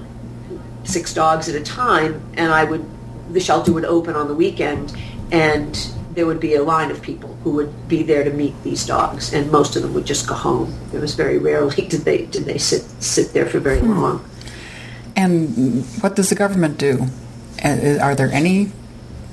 six 0.84 1.14
dogs 1.14 1.50
at 1.50 1.56
a 1.56 1.64
time, 1.64 2.22
and 2.36 2.52
I 2.52 2.64
would 2.64 2.86
the 3.32 3.40
shelter 3.40 3.74
would 3.74 3.86
open 3.86 4.16
on 4.16 4.28
the 4.28 4.36
weekend, 4.36 4.96
and 5.32 5.76
there 6.14 6.26
would 6.26 6.40
be 6.40 6.56
a 6.56 6.64
line 6.64 6.92
of 6.92 7.02
people 7.02 7.36
who 7.44 7.52
would 7.52 7.88
be 7.88 8.04
there 8.04 8.24
to 8.24 8.32
meet 8.32 8.54
these 8.64 8.86
dogs, 8.86 9.34
and 9.34 9.52
most 9.52 9.76
of 9.76 9.82
them 9.82 9.94
would 9.94 10.06
just 10.06 10.28
go 10.28 10.36
home. 10.36 10.74
It 10.94 11.00
was 11.00 11.16
very 11.16 11.38
rarely 11.38 11.76
did 11.88 12.02
they 12.02 12.26
did 12.26 12.46
they 12.46 12.58
sit 12.58 12.82
sit 13.00 13.34
there 13.34 13.46
for 13.46 13.60
very 13.60 13.80
hmm. 13.80 14.00
long. 14.00 14.30
And 15.16 15.86
what 16.02 16.16
does 16.16 16.30
the 16.30 16.36
government 16.36 16.78
do? 16.78 17.08
Uh, 17.64 18.00
are 18.02 18.16
there 18.16 18.32
any 18.32 18.72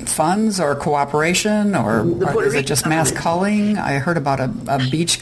funds 0.06 0.60
or 0.60 0.74
cooperation, 0.74 1.74
or, 1.74 2.00
or 2.00 2.44
is 2.44 2.54
it 2.54 2.66
just 2.66 2.86
mass 2.86 3.10
culling? 3.10 3.78
I 3.78 3.94
heard 3.94 4.16
about 4.16 4.40
a, 4.40 4.52
a 4.68 4.78
beach. 4.90 5.20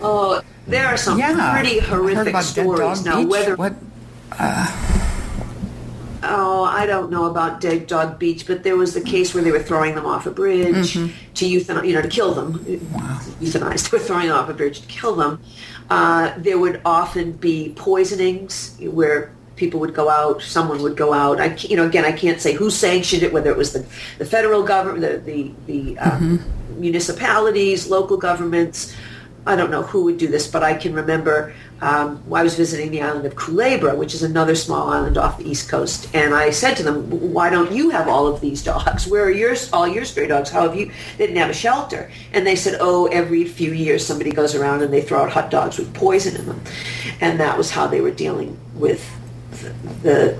Oh, 0.00 0.40
there 0.66 0.86
are 0.86 0.96
some 0.96 1.18
yeah, 1.18 1.52
pretty 1.52 1.78
horrific 1.80 2.36
stories 2.42 3.04
now. 3.04 3.22
Beach. 3.22 3.30
Whether 3.30 3.56
what? 3.56 3.74
Uh, 4.32 5.00
oh, 6.22 6.64
I 6.64 6.86
don't 6.86 7.10
know 7.10 7.24
about 7.24 7.60
Dead 7.60 7.86
Dog 7.86 8.18
Beach, 8.18 8.46
but 8.46 8.62
there 8.62 8.76
was 8.76 8.94
the 8.94 9.00
case 9.00 9.34
where 9.34 9.42
they 9.42 9.50
were 9.50 9.62
throwing 9.62 9.94
them 9.94 10.06
off 10.06 10.26
a 10.26 10.30
bridge 10.30 10.94
mm-hmm. 10.94 11.34
to 11.34 11.44
euthanize, 11.44 11.86
you 11.86 11.94
know, 11.94 12.02
to 12.02 12.08
kill 12.08 12.34
them. 12.34 12.52
Wow. 12.92 13.20
Euthanized. 13.40 13.80
They 13.90 13.98
were 13.98 14.04
throwing 14.04 14.28
them 14.28 14.36
off 14.36 14.48
a 14.48 14.54
bridge 14.54 14.80
to 14.80 14.86
kill 14.86 15.16
them. 15.16 15.40
Uh, 15.88 16.32
there 16.36 16.58
would 16.58 16.80
often 16.84 17.32
be 17.32 17.72
poisonings 17.74 18.76
where 18.80 19.32
people 19.60 19.78
would 19.78 19.94
go 19.94 20.08
out, 20.08 20.42
someone 20.42 20.82
would 20.82 20.96
go 20.96 21.12
out. 21.12 21.38
I, 21.40 21.54
you 21.58 21.76
know, 21.76 21.86
again, 21.86 22.06
I 22.06 22.12
can't 22.12 22.40
say 22.40 22.54
who 22.54 22.70
sanctioned 22.70 23.22
it, 23.22 23.32
whether 23.32 23.50
it 23.50 23.56
was 23.56 23.74
the, 23.74 23.86
the 24.18 24.24
federal 24.24 24.64
government, 24.64 25.02
the 25.02 25.18
the, 25.30 25.52
the 25.66 25.98
um, 25.98 26.38
mm-hmm. 26.38 26.80
municipalities, 26.80 27.88
local 27.88 28.16
governments. 28.16 28.96
I 29.46 29.56
don't 29.56 29.70
know 29.70 29.82
who 29.82 30.04
would 30.04 30.18
do 30.18 30.28
this, 30.28 30.46
but 30.46 30.62
I 30.62 30.74
can 30.74 30.92
remember 30.92 31.54
um, 31.80 32.22
I 32.30 32.42
was 32.42 32.56
visiting 32.56 32.90
the 32.90 33.00
island 33.00 33.24
of 33.24 33.36
Culebra, 33.36 33.96
which 33.96 34.12
is 34.14 34.22
another 34.22 34.54
small 34.54 34.90
island 34.90 35.16
off 35.16 35.38
the 35.38 35.48
east 35.48 35.70
coast, 35.70 36.14
and 36.14 36.34
I 36.34 36.50
said 36.50 36.74
to 36.76 36.82
them, 36.82 37.08
"Why 37.32 37.48
don't 37.48 37.72
you 37.72 37.88
have 37.90 38.06
all 38.06 38.26
of 38.26 38.40
these 38.40 38.62
dogs? 38.62 39.06
Where 39.06 39.24
are 39.24 39.30
your 39.30 39.54
all 39.72 39.88
your 39.88 40.04
stray 40.04 40.26
dogs? 40.26 40.50
How 40.50 40.62
have 40.68 40.76
you?" 40.76 40.86
They 41.16 41.26
didn't 41.26 41.40
have 41.44 41.50
a 41.50 41.54
shelter, 41.66 42.10
and 42.34 42.46
they 42.46 42.56
said, 42.56 42.76
"Oh, 42.80 43.06
every 43.06 43.44
few 43.44 43.72
years 43.72 44.06
somebody 44.06 44.30
goes 44.30 44.54
around 44.54 44.82
and 44.82 44.92
they 44.92 45.02
throw 45.02 45.22
out 45.22 45.30
hot 45.30 45.50
dogs 45.50 45.78
with 45.78 45.92
poison 45.94 46.36
in 46.36 46.46
them," 46.46 46.60
and 47.20 47.40
that 47.40 47.56
was 47.56 47.70
how 47.70 47.86
they 47.86 48.02
were 48.02 48.16
dealing 48.24 48.58
with 48.74 49.02
the 50.02 50.38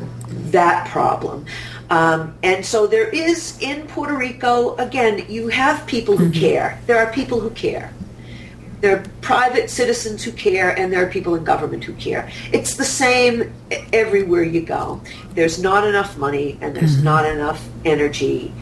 that 0.51 0.89
problem. 0.89 1.47
Um, 1.91 2.37
and 2.43 2.65
so 2.65 2.87
there 2.87 3.09
is 3.09 3.59
in 3.61 3.87
Puerto 3.89 4.17
Rico 4.17 4.77
again. 4.77 5.25
You 5.29 5.49
have 5.49 5.87
people 5.87 6.17
who 6.17 6.31
mm-hmm. 6.31 6.41
care. 6.41 6.81
There 6.87 6.99
are 6.99 7.13
people 7.13 7.41
who 7.41 7.51
care 7.51 7.93
there 8.81 8.97
are 8.97 9.05
private 9.21 9.69
citizens 9.69 10.25
who 10.25 10.33
care, 10.33 10.77
and 10.79 10.93
there 10.93 11.05
are 11.05 11.11
people 11.11 11.35
in 11.35 11.45
government 11.45 11.85
who 11.85 11.93
care. 11.95 12.31
It's 12.53 12.77
the 12.77 12.85
same 12.85 13.53
everywhere 13.93 14.43
you 14.43 14.63
go. 14.63 15.03
There's 15.35 15.63
not 15.63 15.87
enough 15.87 16.17
money, 16.17 16.59
and 16.61 16.75
there's 16.75 16.97
mm-hmm. 16.97 17.05
not 17.05 17.27
enough 17.27 17.67
energy 17.85 18.53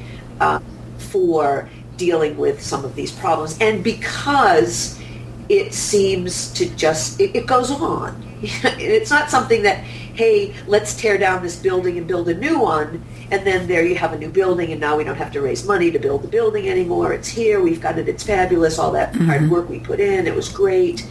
uh, 0.40 0.60
for 0.98 1.68
dealing 1.96 2.36
with 2.36 2.60
some 2.60 2.84
of 2.84 2.94
these 2.94 3.12
problems. 3.12 3.56
And 3.60 3.82
because 3.82 5.00
it 5.48 5.72
seems 5.72 6.52
to 6.54 6.68
just, 6.74 7.20
it, 7.20 7.34
it 7.36 7.46
goes 7.46 7.70
on. 7.70 8.22
it's 8.42 9.10
not 9.10 9.30
something 9.30 9.62
that, 9.62 9.84
hey, 10.18 10.52
let's 10.66 10.94
tear 10.94 11.16
down 11.16 11.42
this 11.42 11.56
building 11.56 11.96
and 11.96 12.08
build 12.08 12.28
a 12.28 12.34
new 12.34 12.58
one 12.58 13.04
and 13.30 13.46
then 13.46 13.66
there 13.66 13.86
you 13.86 13.94
have 13.96 14.12
a 14.12 14.18
new 14.18 14.30
building, 14.30 14.72
and 14.72 14.80
now 14.80 14.96
we 14.96 15.04
don't 15.04 15.16
have 15.16 15.32
to 15.32 15.42
raise 15.42 15.66
money 15.66 15.90
to 15.90 15.98
build 15.98 16.22
the 16.22 16.28
building 16.28 16.68
anymore. 16.68 17.12
It's 17.12 17.28
here. 17.28 17.60
We've 17.60 17.80
got 17.80 17.98
it. 17.98 18.08
It's 18.08 18.22
fabulous. 18.22 18.78
All 18.78 18.92
that 18.92 19.12
mm-hmm. 19.12 19.26
hard 19.26 19.50
work 19.50 19.68
we 19.68 19.80
put 19.80 20.00
in, 20.00 20.26
it 20.26 20.34
was 20.34 20.48
great. 20.48 21.06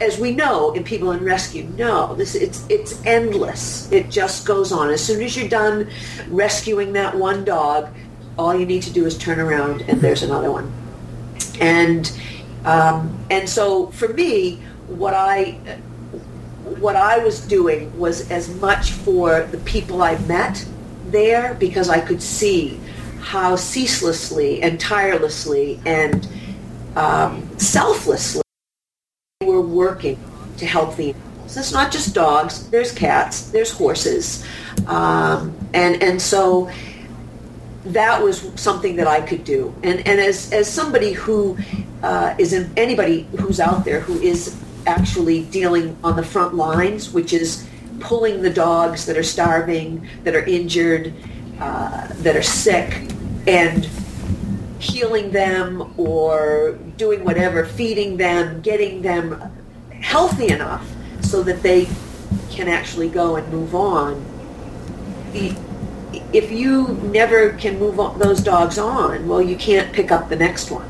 As 0.00 0.18
we 0.18 0.32
know, 0.32 0.74
and 0.74 0.84
people 0.84 1.12
in 1.12 1.24
rescue 1.24 1.64
know, 1.76 2.14
this 2.14 2.34
it's 2.34 2.66
it's 2.68 3.04
endless. 3.06 3.90
It 3.90 4.10
just 4.10 4.46
goes 4.46 4.70
on. 4.70 4.90
As 4.90 5.02
soon 5.02 5.22
as 5.22 5.36
you're 5.36 5.48
done 5.48 5.90
rescuing 6.28 6.92
that 6.94 7.16
one 7.16 7.44
dog, 7.44 7.88
all 8.38 8.54
you 8.54 8.66
need 8.66 8.82
to 8.82 8.92
do 8.92 9.06
is 9.06 9.16
turn 9.16 9.40
around, 9.40 9.82
and 9.82 10.00
there's 10.00 10.22
another 10.22 10.50
one. 10.50 10.70
And 11.58 12.10
um, 12.66 13.18
and 13.30 13.48
so 13.48 13.86
for 13.92 14.08
me, 14.08 14.56
what 14.88 15.14
I 15.14 15.58
what 16.78 16.96
I 16.96 17.18
was 17.18 17.40
doing 17.40 17.96
was 17.98 18.30
as 18.30 18.48
much 18.56 18.92
for 18.92 19.42
the 19.50 19.58
people 19.58 20.02
I 20.02 20.18
met 20.18 20.64
there 21.06 21.54
because 21.54 21.88
I 21.88 22.00
could 22.00 22.22
see 22.22 22.78
how 23.20 23.56
ceaselessly 23.56 24.62
and 24.62 24.80
tirelessly 24.80 25.80
and 25.84 26.26
um, 26.96 27.58
selflessly 27.58 28.42
they 29.40 29.46
were 29.46 29.60
working 29.60 30.18
to 30.58 30.66
help 30.66 30.96
the 30.96 31.14
animals. 31.14 31.56
It's 31.56 31.72
not 31.72 31.90
just 31.90 32.14
dogs. 32.14 32.68
There's 32.70 32.92
cats. 32.92 33.50
There's 33.50 33.70
horses, 33.70 34.44
um, 34.86 35.56
and 35.74 36.02
and 36.02 36.20
so 36.20 36.70
that 37.86 38.22
was 38.22 38.50
something 38.56 38.96
that 38.96 39.06
I 39.06 39.20
could 39.20 39.44
do. 39.44 39.74
And 39.82 40.06
and 40.06 40.20
as 40.20 40.52
as 40.52 40.70
somebody 40.70 41.12
who 41.12 41.56
uh, 42.02 42.34
is 42.38 42.52
in, 42.52 42.70
anybody 42.76 43.26
who's 43.38 43.60
out 43.60 43.84
there 43.84 44.00
who 44.00 44.20
is 44.20 44.54
actually 44.86 45.44
dealing 45.44 45.96
on 46.02 46.16
the 46.16 46.22
front 46.22 46.54
lines, 46.54 47.12
which 47.12 47.32
is 47.32 47.68
pulling 48.00 48.42
the 48.42 48.50
dogs 48.50 49.06
that 49.06 49.16
are 49.16 49.22
starving, 49.22 50.08
that 50.24 50.34
are 50.34 50.44
injured, 50.44 51.12
uh, 51.60 52.08
that 52.14 52.36
are 52.36 52.42
sick, 52.42 53.10
and 53.46 53.88
healing 54.78 55.30
them 55.30 55.92
or 55.98 56.78
doing 56.96 57.22
whatever, 57.24 57.64
feeding 57.64 58.16
them, 58.16 58.60
getting 58.62 59.02
them 59.02 59.40
healthy 60.00 60.48
enough 60.48 60.90
so 61.20 61.42
that 61.42 61.62
they 61.62 61.86
can 62.50 62.68
actually 62.68 63.08
go 63.08 63.36
and 63.36 63.46
move 63.52 63.74
on. 63.74 64.24
If 66.32 66.50
you 66.50 66.88
never 67.12 67.52
can 67.52 67.78
move 67.78 67.96
those 68.18 68.42
dogs 68.42 68.78
on, 68.78 69.28
well, 69.28 69.42
you 69.42 69.56
can't 69.56 69.92
pick 69.92 70.10
up 70.10 70.28
the 70.28 70.36
next 70.36 70.70
one 70.70 70.88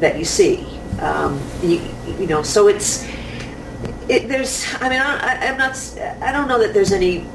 that 0.00 0.18
you 0.18 0.24
see. 0.24 0.66
Um, 1.00 1.40
you, 1.62 1.80
you 2.18 2.26
know, 2.26 2.42
so 2.42 2.68
it's 2.68 3.06
it, 4.08 4.28
there's, 4.28 4.66
I 4.80 4.88
mean, 4.88 5.00
I, 5.00 5.48
I'm 5.48 5.58
not, 5.58 5.76
I 6.20 6.32
don't 6.32 6.48
know 6.48 6.58
that 6.58 6.74
there's 6.74 6.92
any, 6.92 7.26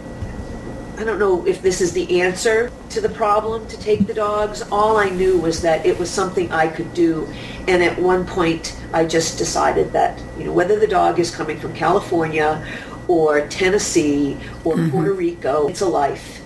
I 0.97 1.03
don't 1.03 1.19
know 1.19 1.45
if 1.45 1.61
this 1.61 1.79
is 1.79 1.93
the 1.93 2.21
answer 2.21 2.71
to 2.89 3.01
the 3.01 3.09
problem 3.09 3.67
to 3.67 3.77
take 3.79 4.07
the 4.07 4.13
dogs. 4.13 4.63
All 4.71 4.97
I 4.97 5.09
knew 5.09 5.37
was 5.37 5.61
that 5.61 5.85
it 5.85 5.97
was 5.99 6.09
something 6.09 6.51
I 6.51 6.67
could 6.67 6.93
do. 6.93 7.31
And 7.67 7.83
at 7.83 7.99
one 7.99 8.25
point, 8.25 8.75
I 8.93 9.05
just 9.05 9.37
decided 9.37 9.91
that, 9.93 10.19
you 10.39 10.45
know, 10.45 10.53
whether 10.53 10.79
the 10.79 10.87
dog 10.87 11.19
is 11.19 11.29
coming 11.29 11.59
from 11.59 11.73
California 11.73 12.65
or 13.07 13.47
Tennessee 13.47 14.37
or 14.63 14.75
Puerto 14.89 15.13
Rico. 15.13 15.67
It's 15.67 15.81
a 15.81 15.87
life. 15.87 16.41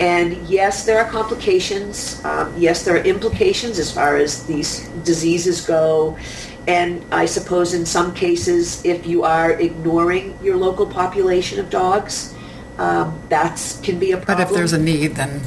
And 0.00 0.36
yes, 0.48 0.84
there 0.84 0.98
are 0.98 1.10
complications. 1.10 2.22
Um, 2.24 2.52
yes, 2.58 2.84
there 2.84 2.96
are 2.96 3.04
implications 3.04 3.78
as 3.78 3.90
far 3.90 4.16
as 4.16 4.44
these 4.46 4.86
diseases 5.04 5.60
go. 5.64 6.18
And 6.66 7.04
I 7.12 7.26
suppose 7.26 7.74
in 7.74 7.84
some 7.84 8.14
cases, 8.14 8.84
if 8.84 9.06
you 9.06 9.24
are 9.24 9.50
ignoring 9.52 10.38
your 10.42 10.56
local 10.56 10.86
population 10.86 11.58
of 11.58 11.68
dogs, 11.68 12.34
um, 12.78 13.20
that 13.28 13.78
can 13.82 13.98
be 13.98 14.12
a 14.12 14.16
problem. 14.16 14.38
But 14.38 14.50
if 14.50 14.56
there's 14.56 14.72
a 14.72 14.78
need, 14.78 15.14
then 15.14 15.42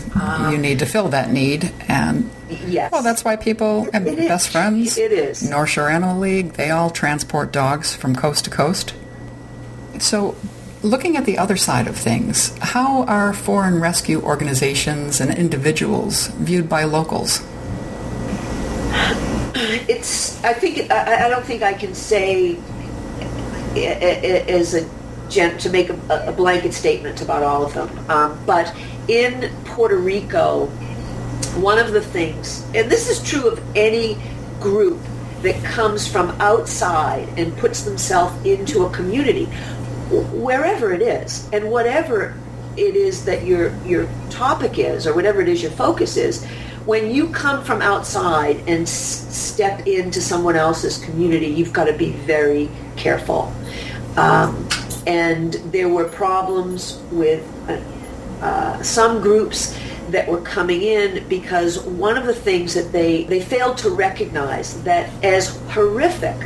you 0.51 0.57
need 0.57 0.79
to 0.79 0.85
fill 0.85 1.09
that 1.09 1.31
need. 1.31 1.71
And 1.87 2.29
yes, 2.49 2.91
well, 2.91 3.03
that's 3.03 3.25
why 3.25 3.35
people, 3.35 3.87
and 3.91 4.05
best 4.05 4.49
friends, 4.49 4.97
It 4.97 5.11
is. 5.11 5.49
North 5.49 5.69
Shore 5.69 5.89
Animal 5.89 6.19
League, 6.19 6.53
they 6.53 6.69
all 6.69 6.89
transport 6.89 7.51
dogs 7.51 7.95
from 7.95 8.15
coast 8.15 8.45
to 8.45 8.51
coast. 8.51 8.93
So, 9.99 10.35
looking 10.83 11.17
at 11.17 11.25
the 11.25 11.37
other 11.37 11.57
side 11.57 11.87
of 11.87 11.97
things, 11.97 12.55
how 12.59 13.03
are 13.03 13.33
foreign 13.33 13.81
rescue 13.81 14.21
organizations 14.21 15.19
and 15.19 15.35
individuals 15.35 16.27
viewed 16.27 16.69
by 16.69 16.83
locals? 16.85 17.41
it's 19.87 20.43
i 20.43 20.53
think 20.53 20.91
i, 20.91 21.25
I 21.25 21.29
don't 21.29 21.45
think 21.45 21.63
i 21.63 21.73
can 21.73 21.93
say 21.93 22.57
as 23.75 24.73
a 24.73 24.89
gen, 25.29 25.57
to 25.59 25.69
make 25.69 25.89
a, 25.89 26.25
a 26.27 26.31
blanket 26.31 26.73
statement 26.73 27.21
about 27.21 27.43
all 27.43 27.65
of 27.65 27.73
them. 27.73 28.09
Um, 28.09 28.39
but 28.45 28.73
in 29.07 29.53
puerto 29.65 29.97
rico 29.97 30.67
one 31.55 31.79
of 31.79 31.91
the 31.91 32.01
things 32.01 32.63
and 32.75 32.89
this 32.89 33.09
is 33.09 33.23
true 33.27 33.47
of 33.47 33.61
any 33.75 34.17
group 34.59 34.99
that 35.41 35.63
comes 35.63 36.07
from 36.07 36.29
outside 36.41 37.27
and 37.37 37.55
puts 37.57 37.83
themselves 37.83 38.45
into 38.45 38.85
a 38.85 38.89
community 38.89 39.45
wherever 40.09 40.91
it 40.91 41.01
is 41.01 41.47
and 41.53 41.69
whatever 41.69 42.35
it 42.75 42.95
is 42.95 43.25
that 43.25 43.45
your 43.45 43.75
your 43.85 44.07
topic 44.29 44.77
is 44.77 45.07
or 45.07 45.13
whatever 45.13 45.41
it 45.41 45.47
is 45.47 45.61
your 45.61 45.71
focus 45.71 46.17
is 46.17 46.45
when 46.87 47.13
you 47.13 47.27
come 47.27 47.61
from 47.65 47.81
outside 47.81 48.55
and 48.59 48.83
s- 48.83 49.27
step 49.35 49.85
into 49.85 50.21
someone 50.21 50.55
else's 50.55 50.97
community 51.03 51.47
you've 51.47 51.73
got 51.73 51.83
to 51.85 51.93
be 51.93 52.11
very 52.11 52.69
careful. 52.95 53.53
Um, 54.15 54.67
and 55.05 55.53
there 55.71 55.89
were 55.89 56.05
problems 56.07 57.01
with 57.11 57.45
uh, 57.69 58.43
uh, 58.43 58.81
some 58.81 59.21
groups 59.21 59.77
that 60.09 60.29
were 60.29 60.41
coming 60.41 60.81
in 60.81 61.27
because 61.27 61.79
one 61.83 62.15
of 62.15 62.25
the 62.25 62.33
things 62.33 62.73
that 62.73 62.93
they 62.93 63.25
they 63.25 63.41
failed 63.41 63.77
to 63.79 63.89
recognize 63.89 64.81
that 64.83 65.09
as 65.25 65.57
horrific 65.71 66.37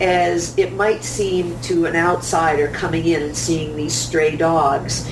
as 0.00 0.56
it 0.58 0.72
might 0.72 1.04
seem 1.04 1.60
to 1.60 1.84
an 1.84 1.94
outsider 1.94 2.68
coming 2.68 3.04
in 3.04 3.22
and 3.22 3.36
seeing 3.36 3.76
these 3.76 3.94
stray 3.94 4.34
dogs 4.34 5.10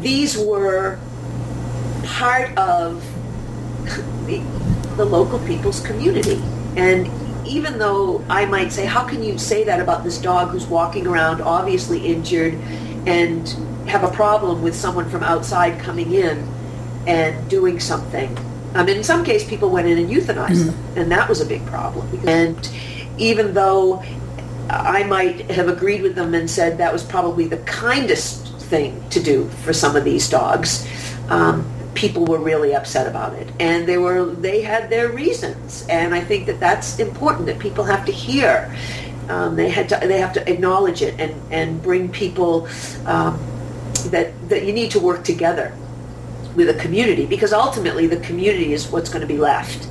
these 0.00 0.36
were 0.36 0.98
part 2.04 2.56
of 2.58 3.02
the, 4.26 4.42
the 4.96 5.04
local 5.04 5.38
people's 5.40 5.80
community 5.80 6.40
and 6.76 7.10
even 7.46 7.78
though 7.78 8.24
I 8.28 8.44
might 8.46 8.72
say, 8.72 8.84
how 8.84 9.04
can 9.04 9.22
you 9.22 9.38
say 9.38 9.64
that 9.64 9.80
about 9.80 10.04
this 10.04 10.18
dog 10.18 10.50
who's 10.50 10.66
walking 10.66 11.06
around 11.06 11.40
obviously 11.40 12.06
injured 12.06 12.54
and 13.06 13.48
have 13.88 14.04
a 14.04 14.10
problem 14.10 14.62
with 14.62 14.74
someone 14.74 15.08
from 15.08 15.22
outside 15.22 15.80
coming 15.80 16.12
in 16.12 16.46
and 17.06 17.48
doing 17.48 17.80
something? 17.80 18.36
I 18.74 18.82
mean, 18.82 18.98
in 18.98 19.04
some 19.04 19.24
case, 19.24 19.48
people 19.48 19.70
went 19.70 19.88
in 19.88 19.96
and 19.96 20.10
euthanized 20.10 20.66
them, 20.66 20.74
and 20.96 21.12
that 21.12 21.28
was 21.28 21.40
a 21.40 21.46
big 21.46 21.64
problem. 21.66 22.06
And 22.26 22.70
even 23.16 23.54
though 23.54 24.02
I 24.68 25.04
might 25.04 25.50
have 25.50 25.68
agreed 25.68 26.02
with 26.02 26.14
them 26.14 26.34
and 26.34 26.50
said 26.50 26.78
that 26.78 26.92
was 26.92 27.02
probably 27.02 27.46
the 27.46 27.58
kindest 27.58 28.48
thing 28.64 29.08
to 29.10 29.22
do 29.22 29.48
for 29.62 29.72
some 29.72 29.96
of 29.96 30.04
these 30.04 30.28
dogs, 30.28 30.86
um, 31.30 31.64
people 31.96 32.24
were 32.24 32.38
really 32.38 32.74
upset 32.74 33.08
about 33.08 33.32
it, 33.34 33.48
and 33.58 33.88
they 33.88 33.98
were 33.98 34.26
they 34.26 34.60
had 34.60 34.90
their 34.90 35.08
reasons, 35.08 35.84
and 35.88 36.14
I 36.14 36.20
think 36.20 36.46
that 36.46 36.60
that's 36.60 36.98
important 37.00 37.46
that 37.46 37.58
people 37.58 37.84
have 37.84 38.06
to 38.06 38.12
hear. 38.12 38.72
Um, 39.28 39.56
they 39.56 39.70
had 39.70 39.88
to 39.88 39.98
they 40.02 40.20
have 40.20 40.34
to 40.34 40.48
acknowledge 40.48 41.02
it 41.02 41.18
and 41.18 41.34
and 41.50 41.82
bring 41.82 42.08
people 42.10 42.68
um, 43.06 43.40
that 44.10 44.32
that 44.48 44.64
you 44.64 44.72
need 44.72 44.92
to 44.92 45.00
work 45.00 45.24
together 45.24 45.74
with 46.56 46.68
a 46.70 46.74
community. 46.74 47.26
Because 47.26 47.52
ultimately 47.52 48.06
the 48.06 48.18
community 48.18 48.72
is 48.72 48.88
what's 48.88 49.10
going 49.10 49.20
to 49.20 49.26
be 49.26 49.38
left. 49.38 49.88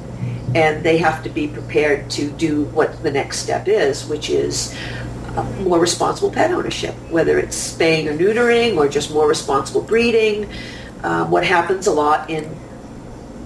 And 0.56 0.84
they 0.84 0.98
have 0.98 1.22
to 1.24 1.30
be 1.30 1.48
prepared 1.48 2.10
to 2.12 2.32
do 2.32 2.64
what 2.66 3.04
the 3.04 3.12
next 3.12 3.40
step 3.40 3.68
is 3.68 4.06
which 4.06 4.30
is 4.30 4.74
uh, 5.36 5.44
more 5.60 5.80
responsible 5.80 6.32
pet 6.32 6.52
ownership. 6.52 6.96
Whether 7.10 7.38
it's 7.40 7.56
spaying 7.56 8.08
or 8.08 8.18
neutering 8.18 8.78
or 8.78 8.88
just 8.88 9.12
more 9.12 9.28
responsible 9.28 9.82
breeding 9.82 10.50
um, 11.06 11.30
what 11.30 11.46
happens 11.46 11.86
a 11.86 11.92
lot 11.92 12.30
in 12.30 12.50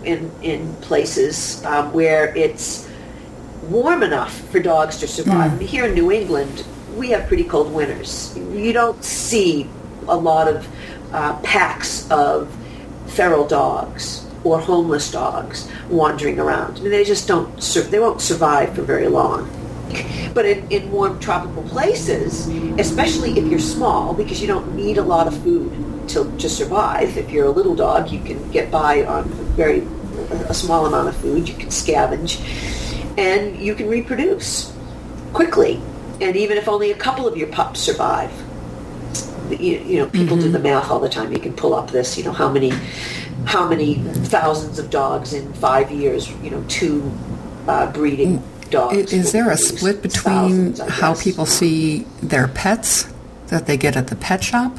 in 0.05 0.31
in 0.41 0.73
places 0.75 1.63
um, 1.65 1.91
where 1.91 2.33
it's 2.35 2.89
warm 3.63 4.01
enough 4.01 4.39
for 4.49 4.59
dogs 4.59 4.97
to 4.99 5.07
survive. 5.07 5.51
I 5.51 5.55
mean, 5.57 5.67
here 5.67 5.85
in 5.85 5.93
New 5.93 6.09
England, 6.09 6.65
we 6.95 7.09
have 7.09 7.27
pretty 7.27 7.43
cold 7.43 7.71
winters. 7.73 8.33
You 8.37 8.71
don't 8.71 9.03
see 9.03 9.69
a 10.07 10.15
lot 10.15 10.47
of 10.47 10.67
uh, 11.11 11.37
packs 11.41 12.09
of 12.09 12.49
feral 13.07 13.45
dogs 13.45 14.25
or 14.45 14.61
homeless 14.61 15.11
dogs 15.11 15.69
wandering 15.89 16.39
around. 16.39 16.77
I 16.77 16.81
mean, 16.81 16.91
they 16.91 17.03
just 17.03 17.27
don't. 17.27 17.61
Sur- 17.61 17.81
they 17.81 17.99
won't 17.99 18.21
survive 18.21 18.73
for 18.73 18.83
very 18.83 19.09
long. 19.09 19.49
But 20.33 20.45
in, 20.45 20.71
in 20.71 20.91
warm 20.91 21.19
tropical 21.19 21.63
places, 21.63 22.47
especially 22.79 23.37
if 23.39 23.47
you're 23.47 23.59
small, 23.59 24.13
because 24.13 24.39
you 24.39 24.47
don't 24.47 24.75
need 24.75 24.99
a 24.99 25.01
lot 25.01 25.27
of 25.27 25.35
food 25.43 25.88
to, 26.09 26.37
to 26.37 26.49
survive. 26.49 27.17
If 27.17 27.31
you're 27.31 27.45
a 27.45 27.51
little 27.51 27.75
dog, 27.75 28.11
you 28.11 28.19
can 28.21 28.51
get 28.51 28.69
by 28.71 29.05
on 29.05 29.23
very 29.55 29.81
a 30.31 30.53
small 30.53 30.85
amount 30.85 31.07
of 31.07 31.15
food. 31.17 31.47
You 31.47 31.55
can 31.55 31.69
scavenge, 31.69 32.39
and 33.17 33.57
you 33.57 33.75
can 33.75 33.87
reproduce 33.87 34.75
quickly. 35.33 35.81
And 36.21 36.35
even 36.35 36.57
if 36.57 36.67
only 36.67 36.91
a 36.91 36.97
couple 36.97 37.27
of 37.27 37.37
your 37.37 37.47
pups 37.47 37.79
survive, 37.79 38.31
you, 39.49 39.79
you 39.79 39.97
know, 39.97 40.09
people 40.09 40.37
do 40.37 40.51
the 40.51 40.59
math 40.59 40.91
all 40.91 40.99
the 40.99 41.09
time. 41.09 41.31
You 41.31 41.39
can 41.39 41.53
pull 41.53 41.73
up 41.73 41.91
this, 41.91 42.17
you 42.17 42.23
know, 42.23 42.33
how 42.33 42.49
many 42.49 42.71
how 43.45 43.67
many 43.67 43.95
thousands 43.95 44.79
of 44.79 44.89
dogs 44.89 45.33
in 45.33 45.53
five 45.53 45.89
years, 45.91 46.29
you 46.43 46.51
know, 46.51 46.63
two 46.67 47.11
uh, 47.67 47.91
breeding 47.91 48.43
dogs. 48.69 49.13
Is 49.13 49.31
there 49.31 49.49
a 49.49 49.57
split 49.57 50.01
between 50.01 50.73
thousands, 50.73 50.79
how 50.79 51.15
people 51.15 51.45
see 51.45 51.99
their 52.21 52.47
pets 52.47 53.11
that 53.47 53.65
they 53.65 53.77
get 53.77 53.95
at 53.95 54.07
the 54.07 54.15
pet 54.15 54.43
shop 54.43 54.77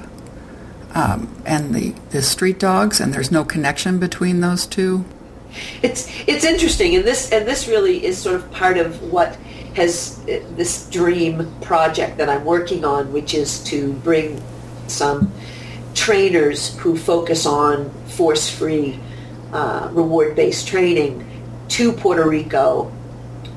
um, 0.94 1.35
and 1.46 1.74
the, 1.74 1.94
the 2.11 2.22
street 2.22 2.59
dogs, 2.59 3.00
and 3.00 3.14
there's 3.14 3.31
no 3.31 3.44
connection 3.44 3.98
between 3.98 4.40
those 4.40 4.66
two? 4.66 5.05
It's 5.83 6.09
it's 6.29 6.44
interesting, 6.44 6.94
and 6.94 7.05
this 7.05 7.33
and 7.33 7.46
this 7.46 7.66
really 7.66 8.05
is 8.05 8.18
sort 8.18 8.37
of 8.37 8.50
part 8.53 8.79
of 8.79 9.03
what 9.03 9.37
has 9.74 10.20
uh, 10.29 10.40
this 10.57 10.88
dream 10.90 11.53
project 11.61 12.18
that 12.18 12.29
I'm 12.29 12.44
working 12.44 12.85
on, 12.85 13.12
which 13.12 13.35
is 13.35 13.62
to 13.64 13.92
bring 13.94 14.40
some 14.87 15.33
trainers 15.94 16.76
who 16.79 16.96
focus 16.96 17.46
on 17.46 17.90
force-free, 18.07 18.98
uh, 19.53 19.88
reward-based 19.92 20.68
training 20.68 21.26
to 21.68 21.92
Puerto 21.92 22.29
Rico. 22.29 22.92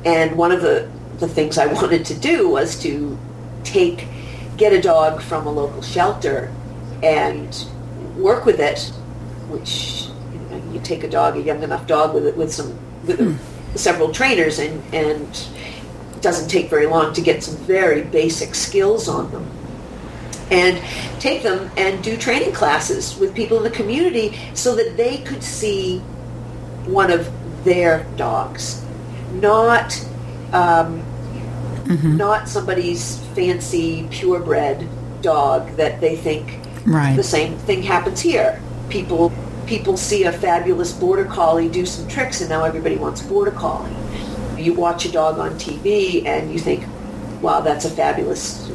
And 0.04 0.36
one 0.36 0.52
of 0.52 0.62
the 0.62 0.90
the 1.20 1.28
things 1.28 1.58
I 1.58 1.68
wanted 1.74 2.06
to 2.06 2.16
do 2.16 2.50
was 2.50 2.80
to 2.82 3.18
take 3.64 4.08
get 4.58 4.74
a 4.74 4.82
dog 4.82 5.22
from 5.22 5.48
a 5.48 5.52
local 5.52 5.82
shelter 5.82 6.52
and 7.04 7.66
work 8.18 8.46
with 8.46 8.60
it, 8.60 8.80
which 9.50 10.08
you, 10.32 10.40
know, 10.40 10.72
you 10.72 10.80
take 10.80 11.04
a 11.04 11.10
dog, 11.10 11.36
a 11.36 11.42
young 11.42 11.62
enough 11.62 11.86
dog 11.86 12.16
with 12.16 12.26
it, 12.26 12.38
with 12.38 12.52
some 12.52 12.78
with 13.06 13.40
several 13.78 14.12
trainers, 14.12 14.58
and 14.60 14.82
and 14.94 15.48
it 16.16 16.22
doesn't 16.22 16.50
take 16.50 16.70
very 16.70 16.88
long 16.88 17.14
to 17.14 17.22
get 17.22 17.44
some 17.44 17.58
very 17.66 18.02
basic 18.04 18.56
skills 18.56 19.08
on 19.10 19.30
them, 19.32 19.46
and 20.50 20.82
take 21.20 21.44
them 21.44 21.70
and 21.78 22.02
do 22.04 22.18
training 22.18 22.54
classes 22.54 23.18
with 23.18 23.36
people 23.36 23.58
in 23.58 23.64
the 23.64 23.72
community 23.72 24.40
so 24.54 24.76
that 24.76 24.96
they 24.96 25.18
could 25.18 25.44
see 25.44 26.00
one 26.86 27.12
of 27.12 27.30
their 27.64 28.06
dogs, 28.16 28.84
not. 29.34 29.94
Um, 30.54 31.04
not 32.04 32.48
somebody's 32.48 33.20
fancy 33.36 34.08
purebred 34.10 34.88
dog 35.22 35.70
that 35.76 36.00
they 36.00 36.16
think 36.16 36.63
Right. 36.86 37.16
the 37.16 37.24
same 37.24 37.58
thing 37.60 37.84
happens 37.84 38.22
here. 38.22 38.62
People 38.90 39.32
people 39.66 39.96
see 39.96 40.24
a 40.24 40.32
fabulous 40.32 40.92
border 40.92 41.26
collie 41.26 41.70
do 41.70 41.86
some 41.86 42.08
tricks 42.08 42.42
and 42.42 42.50
now 42.50 42.64
everybody 42.64 42.98
wants 42.98 43.22
border 43.22 43.52
collie. 43.52 43.96
You 44.58 44.74
watch 44.74 45.06
a 45.06 45.12
dog 45.12 45.40
on 45.40 45.52
TV 45.52 46.26
and 46.26 46.52
you 46.52 46.60
think, 46.60 46.86
wow, 47.42 47.62
that's 47.62 47.86
a 47.86 47.90
fabulous 47.90 48.70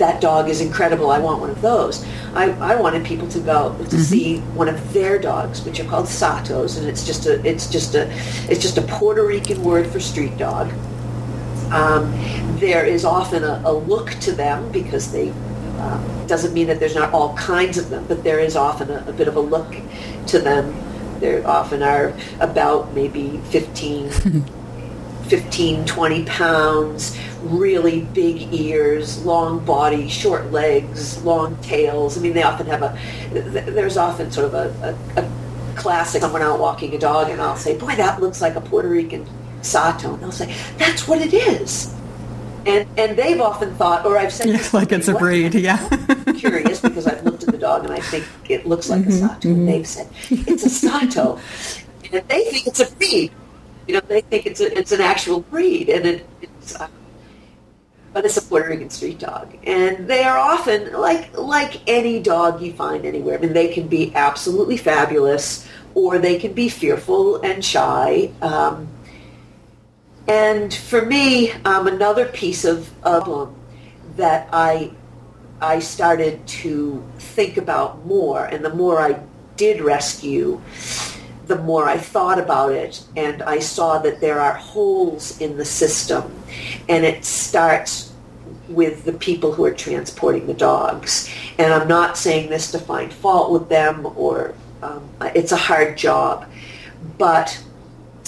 that 0.00 0.20
dog 0.20 0.48
is 0.48 0.60
incredible. 0.60 1.10
I 1.10 1.18
want 1.20 1.40
one 1.40 1.50
of 1.50 1.60
those. 1.60 2.04
I, 2.34 2.50
I 2.52 2.74
wanted 2.74 3.04
people 3.04 3.28
to 3.28 3.40
go 3.40 3.76
to 3.90 3.98
see 3.98 4.38
one 4.54 4.68
of 4.68 4.92
their 4.92 5.18
dogs, 5.18 5.62
which 5.62 5.78
are 5.78 5.84
called 5.84 6.06
satos, 6.06 6.78
and 6.78 6.88
it's 6.88 7.06
just 7.06 7.26
a 7.26 7.46
it's 7.46 7.70
just 7.70 7.94
a 7.94 8.10
it's 8.50 8.60
just 8.60 8.78
a 8.78 8.82
Puerto 8.82 9.24
Rican 9.24 9.62
word 9.62 9.86
for 9.86 10.00
street 10.00 10.36
dog. 10.36 10.72
Um, 11.70 12.12
there 12.58 12.84
is 12.84 13.04
often 13.04 13.44
a, 13.44 13.62
a 13.64 13.72
look 13.72 14.10
to 14.22 14.32
them 14.32 14.72
because 14.72 15.12
they 15.12 15.32
uh, 15.80 16.26
doesn't 16.26 16.52
mean 16.52 16.66
that 16.66 16.78
there's 16.78 16.94
not 16.94 17.12
all 17.12 17.34
kinds 17.36 17.78
of 17.78 17.88
them, 17.90 18.04
but 18.06 18.22
there 18.22 18.38
is 18.38 18.54
often 18.54 18.90
a, 18.90 19.04
a 19.08 19.12
bit 19.12 19.28
of 19.28 19.36
a 19.36 19.40
look 19.40 19.74
to 20.26 20.38
them. 20.38 20.74
They 21.20 21.42
often 21.42 21.82
are 21.82 22.14
about 22.40 22.92
maybe 22.94 23.38
15, 23.50 24.10
15, 25.28 25.84
20 25.86 26.24
pounds, 26.24 27.18
really 27.42 28.02
big 28.02 28.52
ears, 28.52 29.24
long 29.24 29.64
body, 29.64 30.08
short 30.08 30.52
legs, 30.52 31.22
long 31.24 31.56
tails. 31.62 32.18
I 32.18 32.20
mean, 32.20 32.34
they 32.34 32.42
often 32.42 32.66
have 32.66 32.82
a, 32.82 32.98
there's 33.32 33.96
often 33.96 34.30
sort 34.30 34.52
of 34.52 34.54
a, 34.54 34.96
a, 35.16 35.22
a 35.22 35.76
classic, 35.76 36.20
someone 36.20 36.42
out 36.42 36.60
walking 36.60 36.94
a 36.94 36.98
dog 36.98 37.30
and 37.30 37.40
I'll 37.40 37.56
say, 37.56 37.76
boy, 37.76 37.94
that 37.96 38.20
looks 38.20 38.40
like 38.40 38.54
a 38.56 38.60
Puerto 38.60 38.88
Rican 38.88 39.26
Sato. 39.62 40.14
And 40.14 40.22
they'll 40.22 40.32
say, 40.32 40.54
that's 40.76 41.08
what 41.08 41.20
it 41.20 41.32
is. 41.32 41.94
And, 42.70 42.88
and 42.98 43.18
they've 43.18 43.40
often 43.40 43.74
thought, 43.74 44.06
or 44.06 44.16
I've 44.16 44.32
said, 44.32 44.48
yeah, 44.48 44.68
like 44.72 44.92
it's 44.92 45.08
a 45.08 45.14
breed, 45.14 45.54
yeah. 45.54 45.88
curious 46.36 46.80
because 46.80 47.06
I've 47.06 47.24
looked 47.24 47.42
at 47.42 47.50
the 47.50 47.58
dog 47.58 47.84
and 47.84 47.92
I 47.92 48.00
think 48.00 48.24
it 48.48 48.64
looks 48.66 48.88
like 48.88 49.00
mm-hmm, 49.00 49.10
a 49.10 49.28
Sato. 49.28 49.48
Mm-hmm. 49.48 49.58
And 49.58 49.68
they've 49.68 49.86
said, 49.86 50.08
it's 50.30 50.64
a 50.64 50.70
Sato. 50.70 51.40
and 52.12 52.28
they 52.28 52.44
think 52.44 52.66
it's 52.66 52.80
a 52.80 52.94
breed. 52.94 53.32
You 53.88 53.94
know, 53.94 54.00
they 54.06 54.20
think 54.20 54.46
it's 54.46 54.60
a, 54.60 54.78
it's 54.78 54.92
an 54.92 55.00
actual 55.00 55.40
breed, 55.40 55.88
and 55.88 56.06
it, 56.06 56.26
it's, 56.40 56.78
uh, 56.78 56.86
but 58.12 58.24
it's 58.24 58.36
a 58.36 58.42
Puerto 58.42 58.68
Rican 58.68 58.90
street 58.90 59.18
dog, 59.18 59.56
and 59.64 60.06
they 60.06 60.22
are 60.22 60.38
often 60.38 60.92
like 60.92 61.36
like 61.36 61.80
any 61.88 62.20
dog 62.20 62.62
you 62.62 62.72
find 62.72 63.04
anywhere. 63.04 63.36
I 63.36 63.40
mean, 63.40 63.52
they 63.52 63.72
can 63.72 63.88
be 63.88 64.14
absolutely 64.14 64.76
fabulous, 64.76 65.66
or 65.94 66.18
they 66.18 66.38
can 66.38 66.52
be 66.52 66.68
fearful 66.68 67.40
and 67.42 67.64
shy. 67.64 68.30
Um, 68.42 68.86
and 70.30 70.72
for 70.72 71.04
me, 71.04 71.50
um, 71.64 71.86
another 71.86 72.26
piece 72.26 72.64
of 72.64 72.88
problem 73.02 73.54
that 74.16 74.48
I 74.52 74.92
I 75.60 75.80
started 75.80 76.46
to 76.46 77.04
think 77.18 77.58
about 77.58 78.06
more, 78.06 78.46
and 78.46 78.64
the 78.64 78.74
more 78.74 78.98
I 78.98 79.20
did 79.56 79.82
rescue, 79.82 80.60
the 81.50 81.58
more 81.58 81.86
I 81.86 81.98
thought 81.98 82.38
about 82.38 82.72
it 82.72 83.04
and 83.16 83.42
I 83.42 83.58
saw 83.58 83.98
that 83.98 84.20
there 84.20 84.40
are 84.40 84.54
holes 84.54 85.40
in 85.40 85.56
the 85.58 85.64
system 85.64 86.32
and 86.88 87.04
it 87.04 87.24
starts 87.24 88.12
with 88.68 89.04
the 89.04 89.12
people 89.12 89.52
who 89.52 89.64
are 89.64 89.74
transporting 89.74 90.46
the 90.46 90.54
dogs. 90.54 91.28
And 91.58 91.74
I'm 91.74 91.88
not 91.88 92.16
saying 92.16 92.50
this 92.50 92.70
to 92.70 92.78
find 92.78 93.12
fault 93.12 93.50
with 93.50 93.68
them 93.68 94.06
or 94.14 94.54
um, 94.80 95.10
it's 95.34 95.50
a 95.50 95.56
hard 95.56 95.98
job. 95.98 96.48
But 97.18 97.60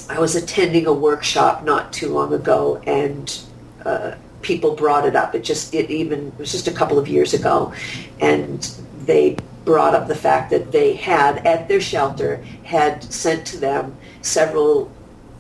I 0.08 0.18
was 0.18 0.36
attending 0.36 0.86
a 0.86 0.92
workshop 0.92 1.64
not 1.64 1.92
too 1.92 2.12
long 2.12 2.32
ago 2.32 2.82
and 2.86 3.40
uh, 3.84 4.14
people 4.42 4.74
brought 4.74 5.06
it 5.06 5.16
up. 5.16 5.34
It 5.34 5.44
just, 5.44 5.74
it 5.74 5.90
even, 5.90 6.28
it 6.28 6.38
was 6.38 6.52
just 6.52 6.68
a 6.68 6.72
couple 6.72 6.98
of 6.98 7.08
years 7.08 7.34
ago. 7.34 7.72
And 8.20 8.62
they 9.04 9.36
brought 9.64 9.94
up 9.94 10.08
the 10.08 10.14
fact 10.14 10.50
that 10.50 10.72
they 10.72 10.94
had 10.94 11.46
at 11.46 11.68
their 11.68 11.80
shelter 11.80 12.44
had 12.64 13.02
sent 13.04 13.46
to 13.46 13.58
them 13.58 13.96
several 14.22 14.90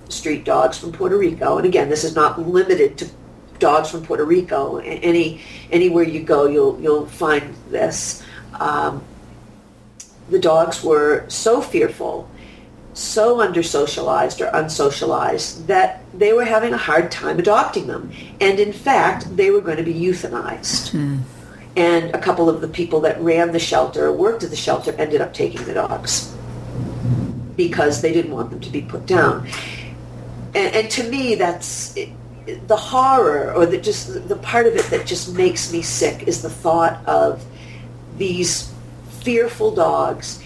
street 0.08 0.44
dogs 0.44 0.78
from 0.78 0.92
Puerto 0.92 1.16
Rico. 1.16 1.58
And 1.58 1.66
again, 1.66 1.88
this 1.88 2.04
is 2.04 2.14
not 2.14 2.40
limited 2.40 2.98
to 2.98 3.10
dogs 3.58 3.90
from 3.90 4.04
Puerto 4.04 4.24
Rico. 4.24 4.78
Any 4.78 5.40
anywhere 5.70 6.04
you 6.04 6.22
go, 6.22 6.46
you'll 6.46 6.80
you'll 6.80 7.06
find 7.06 7.54
this. 7.70 8.22
Um, 8.60 9.02
the 10.30 10.38
dogs 10.38 10.82
were 10.82 11.24
so 11.28 11.60
fearful, 11.60 12.28
so 12.94 13.40
under 13.40 13.62
socialized 13.62 14.40
or 14.40 14.50
unsocialized 14.50 15.66
that 15.66 16.04
they 16.12 16.32
were 16.32 16.44
having 16.44 16.72
a 16.72 16.78
hard 16.78 17.10
time 17.10 17.38
adopting 17.38 17.86
them. 17.86 18.12
And 18.40 18.60
in 18.60 18.72
fact, 18.72 19.34
they 19.36 19.50
were 19.50 19.60
going 19.60 19.78
to 19.78 19.82
be 19.82 19.94
euthanized. 19.94 20.90
Hmm 20.90 21.20
and 21.76 22.14
a 22.14 22.18
couple 22.18 22.48
of 22.50 22.60
the 22.60 22.68
people 22.68 23.00
that 23.00 23.20
ran 23.20 23.52
the 23.52 23.58
shelter, 23.58 24.12
worked 24.12 24.42
at 24.42 24.50
the 24.50 24.56
shelter, 24.56 24.92
ended 24.92 25.20
up 25.20 25.32
taking 25.32 25.64
the 25.64 25.74
dogs 25.74 26.34
because 27.56 28.02
they 28.02 28.12
didn't 28.12 28.32
want 28.32 28.50
them 28.50 28.60
to 28.60 28.70
be 28.70 28.82
put 28.82 29.06
down. 29.06 29.46
And, 30.54 30.74
and 30.74 30.90
to 30.90 31.08
me, 31.08 31.34
that's 31.34 31.96
it, 31.96 32.10
the 32.68 32.76
horror, 32.76 33.54
or 33.54 33.64
the 33.64 33.78
just 33.78 34.28
the 34.28 34.36
part 34.36 34.66
of 34.66 34.76
it 34.76 34.84
that 34.86 35.06
just 35.06 35.34
makes 35.34 35.72
me 35.72 35.80
sick 35.80 36.28
is 36.28 36.42
the 36.42 36.50
thought 36.50 37.04
of 37.06 37.44
these 38.18 38.72
fearful 39.20 39.74
dogs 39.74 40.42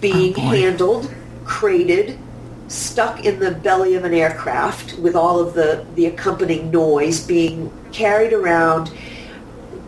being 0.00 0.34
oh 0.36 0.40
handled, 0.40 1.14
crated, 1.46 2.18
stuck 2.68 3.24
in 3.24 3.38
the 3.38 3.52
belly 3.52 3.94
of 3.94 4.04
an 4.04 4.12
aircraft 4.12 4.98
with 4.98 5.14
all 5.14 5.40
of 5.40 5.54
the, 5.54 5.86
the 5.94 6.06
accompanying 6.06 6.70
noise, 6.70 7.24
being 7.24 7.70
carried 7.92 8.32
around 8.32 8.90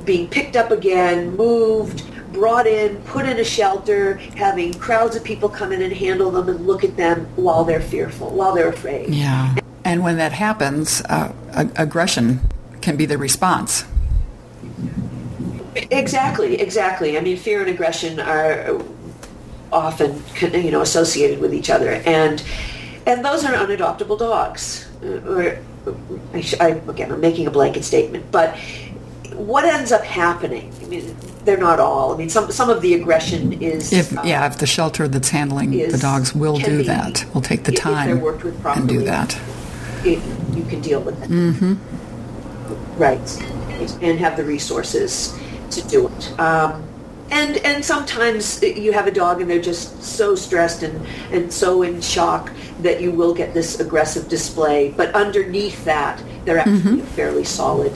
being 0.09 0.27
picked 0.27 0.57
up 0.57 0.71
again, 0.71 1.37
moved, 1.37 2.03
brought 2.33 2.67
in, 2.67 2.97
put 3.03 3.27
in 3.27 3.39
a 3.39 3.45
shelter, 3.45 4.15
having 4.15 4.73
crowds 4.73 5.15
of 5.15 5.23
people 5.23 5.51
come 5.51 5.71
in 5.71 5.83
and 5.83 5.93
handle 5.93 6.31
them 6.31 6.49
and 6.49 6.67
look 6.67 6.83
at 6.83 6.97
them 6.97 7.27
while 7.37 7.63
they're 7.63 7.79
fearful, 7.79 8.31
while 8.31 8.55
they're 8.55 8.71
afraid. 8.71 9.13
Yeah. 9.13 9.57
And 9.85 10.03
when 10.03 10.17
that 10.17 10.33
happens, 10.33 11.03
uh, 11.11 11.35
aggression 11.77 12.41
can 12.81 12.97
be 12.97 13.05
the 13.05 13.19
response. 13.19 13.85
Exactly, 15.91 16.59
exactly. 16.59 17.19
I 17.19 17.21
mean, 17.21 17.37
fear 17.37 17.61
and 17.61 17.69
aggression 17.69 18.19
are 18.19 18.79
often, 19.73 20.23
you 20.41 20.71
know, 20.71 20.81
associated 20.81 21.41
with 21.41 21.55
each 21.55 21.71
other, 21.71 21.91
and 22.07 22.43
and 23.07 23.25
those 23.25 23.45
are 23.45 23.53
unadoptable 23.53 24.19
dogs. 24.19 24.89
Uh, 25.03 25.31
or, 25.31 25.59
I, 26.35 26.45
I, 26.61 26.69
again, 26.91 27.13
I'm 27.13 27.21
making 27.21 27.47
a 27.47 27.51
blanket 27.51 27.85
statement, 27.85 28.31
but 28.31 28.57
what 29.35 29.65
ends 29.65 29.93
up 29.93 30.05
happening? 30.05 30.73
I 30.83 30.87
mean, 30.87 31.17
they're 31.45 31.57
not 31.57 31.81
all. 31.81 32.13
I 32.13 32.17
mean, 32.17 32.29
some 32.29 32.51
some 32.51 32.69
of 32.69 32.83
the 32.83 32.95
aggression 32.95 33.55
is. 33.63 33.93
If 33.93 34.17
um, 34.17 34.27
yeah, 34.27 34.47
if 34.47 34.59
the 34.59 34.67
shelter 34.67 35.09
that's 35.09 35.31
handling 35.31 35.75
is, 35.75 35.93
the 35.93 35.99
dogs 35.99 36.35
will 36.35 36.59
do 36.59 36.79
be, 36.79 36.85
that, 36.85 37.25
will 37.35 37.41
take 37.41 37.65
the 37.65 37.73
time 37.73 38.21
properly, 38.21 38.81
and 38.81 38.89
do 38.89 39.03
that. 39.05 39.39
It, 40.05 40.23
you 40.55 40.65
can 40.65 40.81
deal 40.81 41.01
with 41.01 41.23
it. 41.23 41.31
Mm-hmm. 41.31 42.99
Right, 42.99 43.43
and 44.03 44.19
have 44.19 44.37
the 44.37 44.45
resources 44.45 45.39
to 45.71 45.83
do 45.89 46.09
it. 46.09 46.41
Um, 46.41 46.88
and 47.31 47.59
and 47.59 47.85
sometimes 47.85 48.63
you 48.63 48.93
have 48.93 49.07
a 49.07 49.11
dog 49.11 49.41
and 49.41 49.51
they're 49.51 49.61
just 49.61 50.03
so 50.03 50.35
stressed 50.35 50.83
and, 50.83 51.07
and 51.33 51.53
so 51.53 51.83
in 51.83 52.01
shock 52.01 52.51
that 52.81 53.01
you 53.01 53.11
will 53.11 53.35
get 53.35 53.55
this 53.55 53.81
aggressive 53.81 54.29
display. 54.29 54.91
But 54.91 55.15
underneath 55.15 55.85
that, 55.85 56.23
they're 56.45 56.59
actually 56.59 56.79
mm-hmm. 56.79 57.01
a 57.01 57.07
fairly 57.07 57.45
solid 57.45 57.93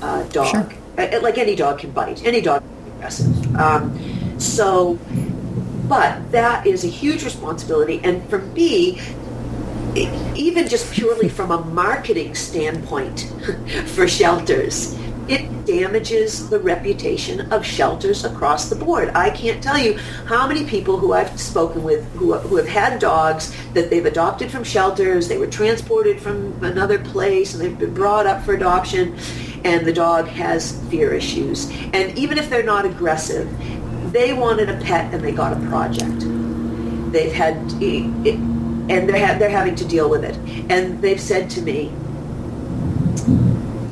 uh, 0.00 0.24
dog. 0.24 0.48
Sure. 0.48 0.72
Uh, 0.98 1.20
like 1.22 1.38
any 1.38 1.54
dog 1.54 1.78
can 1.78 1.90
bite. 1.90 2.24
Any 2.24 2.40
dog 2.40 2.62
can 2.62 2.84
be 2.84 2.90
aggressive. 2.90 3.56
Um, 3.56 4.40
so, 4.40 4.98
but 5.88 6.32
that 6.32 6.66
is 6.66 6.84
a 6.84 6.88
huge 6.88 7.24
responsibility. 7.24 8.00
And 8.02 8.28
for 8.28 8.38
me, 8.38 9.00
even 10.34 10.68
just 10.68 10.92
purely 10.92 11.28
from 11.28 11.50
a 11.50 11.64
marketing 11.66 12.34
standpoint 12.34 13.32
for 13.86 14.08
shelters, 14.08 14.96
it 15.28 15.64
damages 15.64 16.48
the 16.50 16.58
reputation 16.58 17.52
of 17.52 17.64
shelters 17.64 18.24
across 18.24 18.68
the 18.68 18.76
board. 18.76 19.10
I 19.14 19.30
can't 19.30 19.62
tell 19.62 19.78
you 19.78 19.94
how 20.26 20.46
many 20.46 20.64
people 20.64 20.98
who 20.98 21.12
I've 21.12 21.40
spoken 21.40 21.82
with 21.82 22.04
who, 22.14 22.34
who 22.34 22.56
have 22.56 22.68
had 22.68 22.98
dogs 22.98 23.54
that 23.74 23.90
they've 23.90 24.04
adopted 24.04 24.50
from 24.50 24.64
shelters, 24.64 25.28
they 25.28 25.38
were 25.38 25.46
transported 25.46 26.20
from 26.20 26.62
another 26.64 26.98
place, 26.98 27.54
and 27.54 27.62
they've 27.62 27.78
been 27.78 27.94
brought 27.94 28.26
up 28.26 28.44
for 28.44 28.54
adoption, 28.54 29.16
and 29.64 29.86
the 29.86 29.92
dog 29.92 30.26
has 30.26 30.80
fear 30.88 31.12
issues. 31.12 31.70
And 31.92 32.18
even 32.18 32.38
if 32.38 32.50
they're 32.50 32.62
not 32.62 32.84
aggressive, 32.84 33.48
they 34.12 34.32
wanted 34.32 34.68
a 34.68 34.76
pet 34.78 35.12
and 35.14 35.22
they 35.22 35.32
got 35.32 35.52
a 35.52 35.66
project. 35.66 36.20
They've 37.12 37.32
had, 37.32 37.56
it, 37.80 38.34
and 38.34 39.08
they're, 39.08 39.26
ha- 39.26 39.38
they're 39.38 39.50
having 39.50 39.74
to 39.76 39.84
deal 39.84 40.10
with 40.10 40.24
it. 40.24 40.36
And 40.70 41.00
they've 41.00 41.20
said 41.20 41.48
to 41.50 41.62
me, 41.62 41.92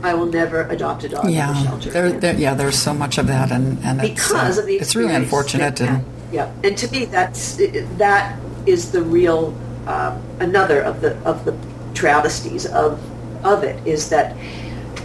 I 0.02 0.14
will 0.14 0.26
never 0.26 0.62
adopt 0.68 1.04
a 1.04 1.08
dog 1.08 1.30
yeah, 1.30 1.48
in 1.48 1.54
the 1.54 1.62
shelter. 1.62 1.90
There, 1.90 2.12
there, 2.12 2.34
yeah, 2.36 2.54
there's 2.54 2.78
so 2.78 2.94
much 2.94 3.18
of 3.18 3.26
that, 3.26 3.50
and, 3.50 3.78
and 3.84 4.00
because 4.00 4.56
it's, 4.56 4.58
uh, 4.58 4.60
of 4.60 4.66
the 4.66 4.76
it's 4.76 4.96
really 4.96 5.14
unfortunate. 5.14 5.76
That, 5.76 5.88
and, 5.88 6.04
yeah, 6.32 6.52
and 6.64 6.76
to 6.78 6.90
me, 6.90 7.04
that's 7.04 7.56
that 7.98 8.38
is 8.66 8.92
the 8.92 9.02
real 9.02 9.54
um, 9.86 10.22
another 10.38 10.80
of 10.80 11.00
the 11.00 11.16
of 11.24 11.44
the 11.44 11.56
travesties 11.94 12.66
of 12.66 13.00
of 13.44 13.64
it 13.64 13.86
is 13.86 14.08
that 14.10 14.36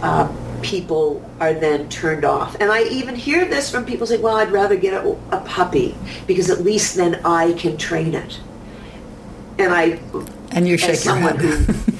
um, 0.02 0.36
people 0.62 1.22
are 1.40 1.54
then 1.54 1.88
turned 1.88 2.24
off. 2.24 2.56
And 2.60 2.70
I 2.70 2.82
even 2.84 3.14
hear 3.14 3.44
this 3.44 3.70
from 3.70 3.84
people 3.84 4.06
saying, 4.06 4.22
well, 4.22 4.36
I'd 4.36 4.50
rather 4.50 4.76
get 4.76 4.94
a, 4.94 5.10
a 5.30 5.40
puppy 5.40 5.94
because 6.26 6.50
at 6.50 6.62
least 6.62 6.96
then 6.96 7.20
I 7.24 7.52
can 7.52 7.76
train 7.76 8.14
it. 8.14 8.40
And 9.58 9.72
I... 9.72 10.00
And 10.50 10.68
you 10.68 10.76
shake 10.76 11.04
your 11.04 11.16
head. 11.16 11.36
Who, 11.36 11.92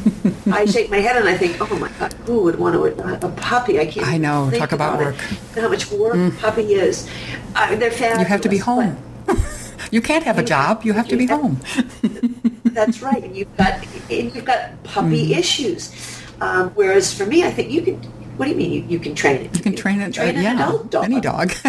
I 0.52 0.64
shake 0.64 0.90
my 0.90 0.98
head 0.98 1.16
and 1.16 1.28
I 1.28 1.36
think, 1.36 1.56
oh 1.60 1.78
my 1.78 1.90
God, 1.98 2.12
who 2.26 2.42
would 2.42 2.58
want 2.58 2.74
to, 2.74 3.26
a, 3.26 3.30
puppy? 3.32 3.80
I 3.80 3.86
can't 3.86 4.06
I 4.06 4.18
know, 4.18 4.50
talk 4.50 4.72
about, 4.72 5.00
about 5.00 5.14
work. 5.14 5.32
It, 5.56 5.60
how 5.60 5.68
much 5.68 5.90
work 5.90 6.14
mm. 6.14 6.38
puppy 6.38 6.74
is. 6.74 7.08
I 7.54 7.70
mean, 7.70 7.78
they're 7.78 7.90
fabulous. 7.90 8.20
You 8.20 8.24
have 8.26 8.40
to 8.42 8.48
be 8.48 8.58
home. 8.58 8.96
you 9.90 10.00
can't 10.00 10.24
have 10.24 10.38
a 10.38 10.42
job. 10.42 10.84
You 10.84 10.92
have 10.92 11.08
to 11.08 11.16
be 11.16 11.26
home. 11.26 11.60
that's 12.64 13.02
right. 13.02 13.22
And 13.22 13.36
you've 13.36 13.56
got, 13.56 13.82
and 14.10 14.34
you've 14.34 14.44
got 14.44 14.82
puppy 14.84 15.30
mm. 15.30 15.38
issues. 15.38 15.92
Um, 16.40 16.70
whereas 16.70 17.12
for 17.12 17.26
me, 17.26 17.44
I 17.44 17.50
think 17.50 17.70
you 17.70 17.82
can 17.82 17.96
What 18.36 18.46
do 18.46 18.50
you 18.50 18.56
mean 18.56 18.72
you, 18.72 18.82
you 18.82 18.98
can 18.98 19.14
train 19.14 19.46
it? 19.46 19.56
You 19.56 19.62
can 19.62 19.76
train 19.76 20.00
it. 20.00 20.14
Train 20.14 20.36
uh, 20.36 20.38
an 20.38 20.44
yeah, 20.44 20.54
adult 20.54 20.90
dog. 20.90 21.04
any 21.04 21.20
dog. 21.20 21.52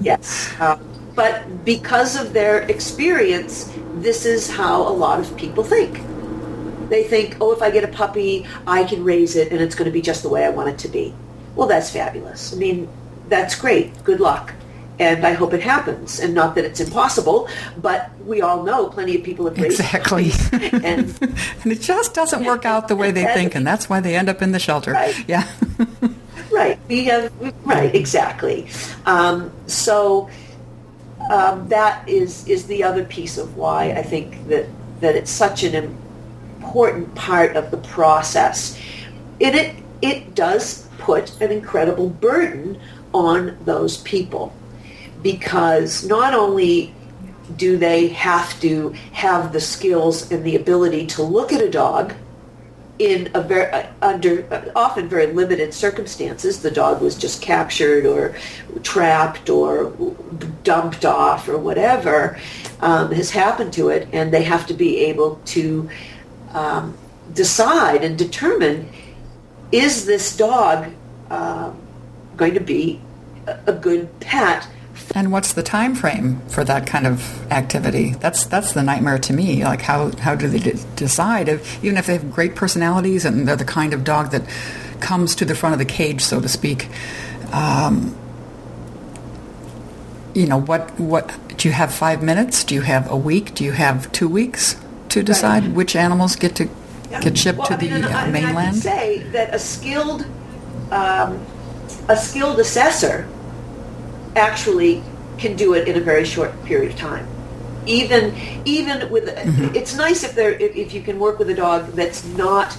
Yes. 0.00 0.58
Um, 0.60 0.80
but 1.14 1.64
because 1.64 2.18
of 2.18 2.32
their 2.32 2.62
experience, 2.62 3.70
this 3.96 4.24
is 4.24 4.50
how 4.50 4.82
a 4.88 4.94
lot 4.94 5.20
of 5.20 5.36
people 5.36 5.62
think. 5.62 6.00
They 6.90 7.04
think, 7.04 7.38
oh, 7.40 7.52
if 7.52 7.62
I 7.62 7.70
get 7.70 7.84
a 7.84 7.88
puppy, 7.88 8.46
I 8.66 8.84
can 8.84 9.02
raise 9.04 9.36
it 9.36 9.50
and 9.52 9.60
it's 9.62 9.74
going 9.74 9.86
to 9.86 9.92
be 9.92 10.02
just 10.02 10.22
the 10.22 10.28
way 10.28 10.44
I 10.44 10.50
want 10.50 10.68
it 10.68 10.78
to 10.80 10.88
be. 10.88 11.14
Well, 11.56 11.66
that's 11.68 11.90
fabulous. 11.90 12.52
I 12.52 12.56
mean, 12.56 12.88
that's 13.28 13.54
great. 13.54 14.04
Good 14.04 14.20
luck. 14.20 14.52
And 14.98 15.26
I 15.26 15.32
hope 15.32 15.54
it 15.54 15.62
happens. 15.62 16.20
And 16.20 16.34
not 16.34 16.54
that 16.56 16.64
it's 16.66 16.78
impossible, 16.80 17.48
but 17.80 18.10
we 18.26 18.42
all 18.42 18.62
know 18.64 18.88
plenty 18.88 19.16
of 19.16 19.22
people 19.22 19.46
have 19.46 19.56
raised 19.56 19.80
exactly. 19.80 20.30
And 20.52 21.16
and 21.62 21.72
it 21.72 21.80
just 21.80 22.12
doesn't 22.12 22.44
work 22.44 22.66
out 22.66 22.88
the 22.88 22.96
way 22.96 23.10
they 23.10 23.24
And- 23.24 23.32
think, 23.34 23.54
and 23.54 23.66
that's 23.66 23.88
why 23.88 24.00
they 24.00 24.14
end 24.14 24.28
up 24.28 24.42
in 24.42 24.52
the 24.52 24.58
shelter. 24.58 24.92
Right. 24.92 25.14
Yeah. 25.28 25.48
Right. 26.52 26.80
We 26.88 27.04
have 27.04 27.32
right 27.64 27.94
exactly. 27.94 28.66
Um, 29.06 29.52
so 29.68 30.28
um, 31.30 31.68
that 31.68 32.06
is 32.08 32.46
is 32.48 32.66
the 32.66 32.82
other 32.82 33.04
piece 33.04 33.38
of 33.38 33.56
why 33.56 33.92
I 33.92 34.02
think 34.02 34.48
that 34.48 34.66
that 35.00 35.14
it's 35.14 35.30
such 35.30 35.62
an 35.62 35.74
important 36.60 37.14
part 37.14 37.56
of 37.56 37.70
the 37.70 37.78
process. 37.78 38.78
And 39.40 39.54
it 39.54 39.76
it 40.02 40.34
does 40.34 40.86
put 40.98 41.40
an 41.40 41.50
incredible 41.50 42.08
burden 42.08 42.78
on 43.12 43.56
those 43.64 43.98
people 43.98 44.52
because 45.22 46.06
not 46.06 46.34
only 46.34 46.94
do 47.56 47.76
they 47.76 48.08
have 48.08 48.58
to 48.60 48.90
have 49.12 49.52
the 49.52 49.60
skills 49.60 50.30
and 50.30 50.44
the 50.44 50.56
ability 50.56 51.06
to 51.06 51.22
look 51.22 51.52
at 51.52 51.60
a 51.60 51.70
dog 51.70 52.14
in 52.98 53.30
a 53.32 53.40
very 53.40 53.72
uh, 53.72 53.86
under 54.02 54.46
uh, 54.52 54.70
often 54.76 55.08
very 55.08 55.26
limited 55.32 55.72
circumstances 55.72 56.60
the 56.60 56.70
dog 56.70 57.00
was 57.00 57.16
just 57.16 57.40
captured 57.40 58.04
or 58.04 58.36
trapped 58.82 59.48
or 59.48 59.90
dumped 60.62 61.04
off 61.04 61.48
or 61.48 61.58
whatever 61.58 62.38
um, 62.80 63.10
has 63.10 63.30
happened 63.30 63.72
to 63.72 63.88
it 63.88 64.06
and 64.12 64.32
they 64.32 64.42
have 64.42 64.66
to 64.66 64.74
be 64.74 64.98
able 64.98 65.36
to 65.46 65.88
um, 66.52 66.96
decide 67.32 68.02
and 68.04 68.18
determine 68.18 68.88
is 69.72 70.06
this 70.06 70.36
dog 70.36 70.90
um, 71.30 71.80
going 72.36 72.54
to 72.54 72.60
be 72.60 73.00
a, 73.46 73.72
good 73.72 74.20
pet 74.20 74.66
And 75.14 75.32
what's 75.32 75.52
the 75.52 75.62
time 75.62 75.94
frame 75.94 76.40
for 76.48 76.64
that 76.64 76.86
kind 76.86 77.06
of 77.06 77.50
activity? 77.52 78.12
That's 78.14 78.44
that's 78.44 78.72
the 78.72 78.82
nightmare 78.82 79.18
to 79.18 79.32
me. 79.32 79.64
Like 79.64 79.82
how 79.82 80.16
how 80.18 80.34
do 80.34 80.48
they 80.48 80.58
de- 80.58 80.84
decide? 80.96 81.48
If, 81.48 81.84
even 81.84 81.96
if 81.96 82.06
they 82.06 82.14
have 82.14 82.32
great 82.32 82.54
personalities 82.54 83.24
and 83.24 83.46
they're 83.46 83.56
the 83.56 83.64
kind 83.64 83.94
of 83.94 84.04
dog 84.04 84.30
that 84.32 84.42
comes 85.00 85.34
to 85.36 85.44
the 85.44 85.54
front 85.54 85.72
of 85.72 85.78
the 85.78 85.84
cage, 85.84 86.20
so 86.22 86.40
to 86.40 86.48
speak. 86.48 86.88
Um, 87.52 88.16
you 90.34 90.46
know 90.46 90.60
what? 90.60 90.98
What 91.00 91.36
do 91.56 91.68
you 91.68 91.74
have? 91.74 91.92
Five 91.92 92.22
minutes? 92.22 92.62
Do 92.62 92.74
you 92.74 92.82
have 92.82 93.10
a 93.10 93.16
week? 93.16 93.54
Do 93.54 93.64
you 93.64 93.72
have 93.72 94.12
two 94.12 94.28
weeks 94.28 94.76
to 95.10 95.22
decide 95.22 95.74
which 95.74 95.94
animals 95.96 96.36
get 96.36 96.54
to 96.56 96.68
get 97.20 97.36
shipped 97.36 97.58
Well, 97.58 97.68
to 97.68 97.74
I 97.74 97.78
mean, 97.78 97.90
the 97.90 97.96
and 97.96 98.04
uh, 98.06 98.08
I, 98.10 98.22
I 98.22 98.30
mainland? 98.30 98.72
can 98.72 98.80
say 98.80 99.18
that 99.32 99.54
a 99.54 99.58
skilled 99.58 100.26
um, 100.90 101.44
a 102.08 102.16
skilled 102.16 102.58
assessor 102.58 103.28
actually 104.36 105.02
can 105.38 105.56
do 105.56 105.74
it 105.74 105.88
in 105.88 105.96
a 105.96 106.00
very 106.00 106.24
short 106.24 106.52
period 106.64 106.92
of 106.92 106.98
time. 106.98 107.26
Even 107.86 108.34
even 108.64 109.10
with 109.10 109.24
Mm-hmm. 109.30 109.74
it's 109.74 109.94
nice 109.96 110.22
if 110.22 110.34
there 110.34 110.52
if, 110.52 110.76
if 110.76 110.94
you 110.94 111.00
can 111.02 111.18
work 111.18 111.38
with 111.38 111.48
a 111.50 111.54
dog 111.54 111.86
that's 111.92 112.24
not 112.36 112.76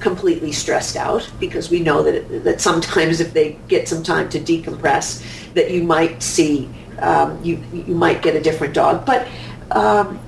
completely 0.00 0.52
stressed 0.52 0.96
out 0.96 1.28
because 1.40 1.70
we 1.70 1.80
know 1.80 2.02
that 2.02 2.14
it, 2.14 2.44
that 2.44 2.60
sometimes 2.60 3.20
if 3.20 3.32
they 3.32 3.58
get 3.68 3.88
some 3.88 4.02
time 4.02 4.28
to 4.28 4.38
decompress 4.38 5.22
that 5.54 5.70
you 5.70 5.82
might 5.82 6.22
see 6.22 6.68
um, 7.00 7.42
you 7.42 7.56
you 7.72 7.94
might 7.94 8.22
get 8.22 8.36
a 8.36 8.40
different 8.40 8.74
dog 8.74 9.04
but 9.06 9.26
um, 9.70 10.18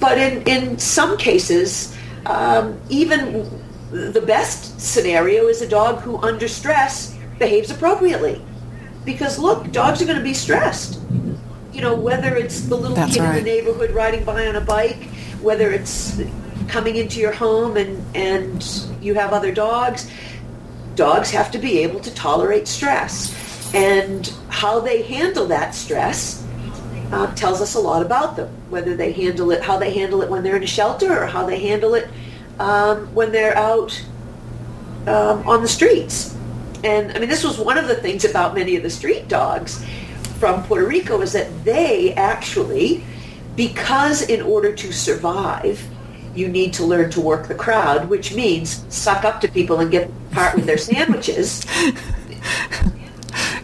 but 0.00 0.18
in, 0.18 0.42
in 0.42 0.78
some 0.78 1.16
cases, 1.16 1.96
um, 2.26 2.80
even 2.88 3.48
the 3.90 4.20
best 4.20 4.80
scenario 4.80 5.46
is 5.46 5.62
a 5.62 5.68
dog 5.68 6.00
who, 6.00 6.18
under 6.18 6.48
stress, 6.48 7.16
behaves 7.38 7.70
appropriately. 7.70 8.42
Because 9.04 9.38
look, 9.38 9.70
dogs 9.70 10.02
are 10.02 10.06
going 10.06 10.18
to 10.18 10.24
be 10.24 10.34
stressed. 10.34 11.00
You 11.72 11.80
know, 11.80 11.94
whether 11.94 12.36
it's 12.36 12.62
the 12.62 12.76
little 12.76 12.96
That's 12.96 13.14
kid 13.14 13.24
in 13.24 13.34
the 13.34 13.42
neighborhood 13.42 13.90
riding 13.90 14.24
by 14.24 14.46
on 14.46 14.56
a 14.56 14.60
bike, 14.60 15.04
whether 15.40 15.70
it's 15.70 16.20
coming 16.68 16.96
into 16.96 17.20
your 17.20 17.32
home 17.32 17.76
and, 17.76 18.16
and 18.16 18.64
you 19.00 19.14
have 19.14 19.32
other 19.32 19.52
dogs, 19.52 20.10
dogs 20.94 21.30
have 21.30 21.50
to 21.50 21.58
be 21.58 21.78
able 21.80 22.00
to 22.00 22.14
tolerate 22.14 22.68
stress. 22.68 23.34
And 23.74 24.32
how 24.48 24.80
they 24.80 25.02
handle 25.02 25.46
that 25.46 25.74
stress 25.74 26.43
uh, 27.12 27.34
tells 27.34 27.60
us 27.60 27.74
a 27.74 27.80
lot 27.80 28.04
about 28.04 28.36
them. 28.36 28.48
Whether 28.70 28.96
they 28.96 29.12
handle 29.12 29.50
it, 29.50 29.62
how 29.62 29.78
they 29.78 29.92
handle 29.92 30.22
it 30.22 30.30
when 30.30 30.42
they're 30.42 30.56
in 30.56 30.62
a 30.62 30.66
shelter, 30.66 31.22
or 31.22 31.26
how 31.26 31.46
they 31.46 31.60
handle 31.60 31.94
it 31.94 32.08
um, 32.58 33.12
when 33.14 33.32
they're 33.32 33.56
out 33.56 34.02
um, 35.06 35.46
on 35.46 35.62
the 35.62 35.68
streets. 35.68 36.36
And 36.82 37.12
I 37.12 37.18
mean, 37.18 37.28
this 37.28 37.44
was 37.44 37.58
one 37.58 37.78
of 37.78 37.88
the 37.88 37.94
things 37.94 38.24
about 38.24 38.54
many 38.54 38.76
of 38.76 38.82
the 38.82 38.90
street 38.90 39.28
dogs 39.28 39.84
from 40.38 40.62
Puerto 40.64 40.86
Rico 40.86 41.20
is 41.22 41.32
that 41.32 41.64
they 41.64 42.12
actually, 42.14 43.02
because 43.56 44.22
in 44.22 44.42
order 44.42 44.74
to 44.74 44.92
survive, 44.92 45.82
you 46.34 46.48
need 46.48 46.74
to 46.74 46.84
learn 46.84 47.10
to 47.12 47.20
work 47.20 47.48
the 47.48 47.54
crowd, 47.54 48.08
which 48.08 48.34
means 48.34 48.84
suck 48.94 49.24
up 49.24 49.40
to 49.40 49.48
people 49.48 49.80
and 49.80 49.90
get 49.90 50.10
part 50.32 50.54
with 50.56 50.66
their 50.66 50.78
sandwiches. 50.78 51.64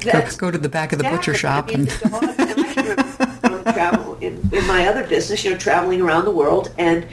Go, 0.00 0.26
go 0.38 0.50
to 0.50 0.56
the 0.56 0.68
back 0.68 0.92
of 0.92 0.98
the 0.98 1.04
butcher 1.04 1.34
shop 1.34 1.66
I 1.68 1.76
mean, 1.76 1.80
and 1.80 1.88
the 1.88 2.08
dogs, 2.08 2.38
and 2.38 2.60
I 2.60 2.72
can 2.72 2.86
remember 2.86 3.72
travel 3.72 4.18
in, 4.30 4.54
in 4.54 4.66
my 4.66 4.86
other 4.86 5.06
business, 5.06 5.44
you 5.44 5.50
know, 5.50 5.58
traveling 5.58 6.00
around 6.00 6.24
the 6.24 6.30
world 6.30 6.72
and 6.78 7.06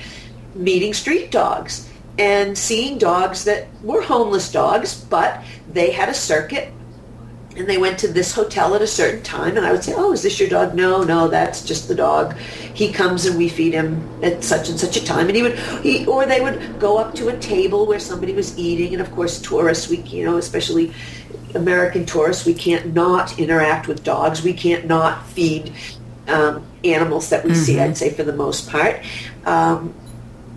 meeting 0.55 0.93
street 0.93 1.31
dogs 1.31 1.89
and 2.17 2.57
seeing 2.57 2.97
dogs 2.97 3.43
that 3.45 3.67
were 3.83 4.01
homeless 4.01 4.51
dogs, 4.51 4.95
but 4.95 5.43
they 5.71 5.91
had 5.91 6.09
a 6.09 6.13
circuit 6.13 6.73
and 7.55 7.67
they 7.67 7.77
went 7.77 7.97
to 7.99 8.07
this 8.07 8.33
hotel 8.33 8.75
at 8.75 8.81
a 8.81 8.87
certain 8.87 9.21
time 9.23 9.57
and 9.57 9.65
I 9.65 9.71
would 9.71 9.83
say, 9.83 9.93
oh, 9.95 10.11
is 10.11 10.21
this 10.21 10.39
your 10.39 10.49
dog? 10.49 10.75
No, 10.75 11.03
no, 11.03 11.27
that's 11.27 11.63
just 11.63 11.87
the 11.87 11.95
dog. 11.95 12.37
He 12.37 12.91
comes 12.91 13.25
and 13.25 13.37
we 13.37 13.49
feed 13.49 13.73
him 13.73 14.07
at 14.23 14.43
such 14.43 14.69
and 14.69 14.79
such 14.79 14.95
a 14.95 15.03
time. 15.03 15.27
And 15.27 15.35
he 15.35 15.41
would, 15.41 15.57
he, 15.81 16.05
or 16.05 16.25
they 16.25 16.39
would 16.39 16.79
go 16.79 16.97
up 16.97 17.15
to 17.15 17.29
a 17.29 17.37
table 17.39 17.87
where 17.87 17.99
somebody 17.99 18.33
was 18.33 18.57
eating. 18.59 18.93
And 18.93 19.01
of 19.01 19.11
course, 19.11 19.41
tourists, 19.41 19.89
we, 19.89 19.97
you 20.01 20.25
know, 20.25 20.37
especially 20.37 20.93
American 21.55 22.05
tourists, 22.05 22.45
we 22.45 22.53
can't 22.53 22.93
not 22.93 23.39
interact 23.39 23.87
with 23.87 24.03
dogs. 24.03 24.43
We 24.43 24.53
can't 24.53 24.85
not 24.85 25.25
feed 25.27 25.73
um, 26.27 26.65
animals 26.83 27.29
that 27.29 27.43
we 27.45 27.55
see, 27.55 27.79
I'd 27.79 27.97
say 27.97 28.09
for 28.11 28.23
the 28.23 28.33
most 28.33 28.69
part. 28.69 29.01
Um, 29.45 29.93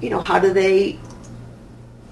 you 0.01 0.11
know, 0.11 0.21
how 0.21 0.39
do 0.39 0.53
they 0.53 0.99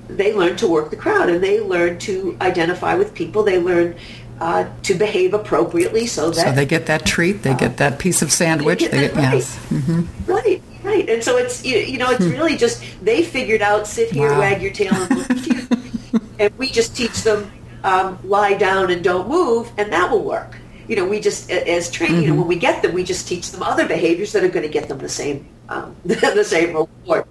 they 0.09 0.33
learn 0.35 0.57
to 0.57 0.67
work 0.67 0.91
the 0.91 0.97
crowd 0.97 1.29
and 1.29 1.43
they 1.43 1.61
learn 1.61 1.99
to 1.99 2.37
identify 2.41 2.95
with 2.95 3.15
people. 3.15 3.43
They 3.43 3.59
learn 3.59 3.95
uh, 4.41 4.69
to 4.85 4.95
behave 4.95 5.35
appropriately 5.35 6.07
so 6.07 6.31
that 6.31 6.47
so 6.47 6.53
they 6.53 6.65
get 6.65 6.87
that 6.87 7.05
treat, 7.05 7.43
they 7.43 7.55
get 7.55 7.77
that 7.79 7.99
piece 7.99 8.23
of 8.23 8.33
sandwich. 8.33 8.79
get 8.81 8.91
They 8.93 9.09
get, 9.09 9.15
right. 9.17 9.35
yes. 9.35 9.57
Hmm. 9.57 10.03
Right, 10.27 10.63
right. 10.83 11.09
And 11.11 11.23
so 11.23 11.37
it's 11.37 11.65
you, 11.65 11.77
you 11.79 11.99
know 11.99 12.11
it's 12.11 12.25
really 12.25 12.57
just 12.57 12.83
they 13.03 13.23
figured 13.23 13.63
out 13.63 13.87
sit 13.87 14.11
here, 14.11 14.31
Wow. 14.31 14.41
wag 14.41 14.63
your 14.63 14.73
tail, 14.73 14.95
and 14.95 15.17
look 15.17 15.47
you, 15.47 16.21
and 16.39 16.57
we 16.59 16.69
just 16.69 16.97
teach 16.97 17.23
them 17.23 17.51
um, 17.85 18.19
lie 18.25 18.55
down 18.55 18.91
and 18.91 19.03
don't 19.05 19.29
move, 19.29 19.71
and 19.77 19.93
that 19.93 20.11
will 20.11 20.23
work. 20.25 20.57
You 20.89 20.97
know, 20.97 21.07
we 21.07 21.21
just 21.21 21.51
as 21.51 21.91
training, 21.91 22.23
you 22.23 22.29
know, 22.29 22.35
when 22.35 22.49
we 22.49 22.57
get 22.57 22.83
them, 22.83 22.95
we 22.95 23.05
just 23.05 23.29
teach 23.29 23.51
them 23.51 23.63
other 23.63 23.87
behaviors 23.87 24.33
that 24.33 24.43
are 24.43 24.49
going 24.49 24.67
to 24.67 24.73
get 24.73 24.89
them 24.89 24.99
the 24.99 25.09
same 25.09 25.47
um, 25.69 25.95
the 26.05 26.45
same 26.45 26.75
reward. 26.75 27.27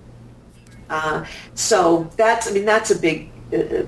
Uh, 0.90 1.26
so 1.56 2.10
that's 2.16 2.48
I 2.48 2.52
mean 2.52 2.66
that's 2.66 2.92
a 2.92 3.00
big. 3.00 3.30
Uh, 3.52 3.84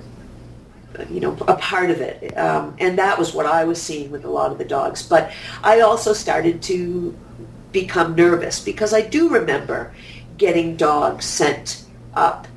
uh, 0.97 1.05
you 1.07 1.19
know, 1.19 1.37
a 1.47 1.55
part 1.55 1.91
of 1.91 2.01
it. 2.01 2.35
Um, 2.35 2.75
and 2.79 2.97
that 2.97 3.19
was 3.19 3.31
what 3.31 3.45
I 3.45 3.63
was 3.63 3.79
seeing 3.79 4.09
with 4.09 4.25
a 4.25 4.29
lot 4.29 4.51
of 4.51 4.57
the 4.57 4.65
dogs. 4.65 5.03
But 5.03 5.31
I 5.63 5.81
also 5.81 6.13
started 6.13 6.63
to 6.63 7.15
become 7.71 8.15
nervous 8.15 8.59
because 8.59 8.91
I 8.91 9.01
do 9.01 9.29
remember 9.29 9.93
getting 10.37 10.75
dogs 10.75 11.25
sent 11.25 11.85
up 12.15 12.47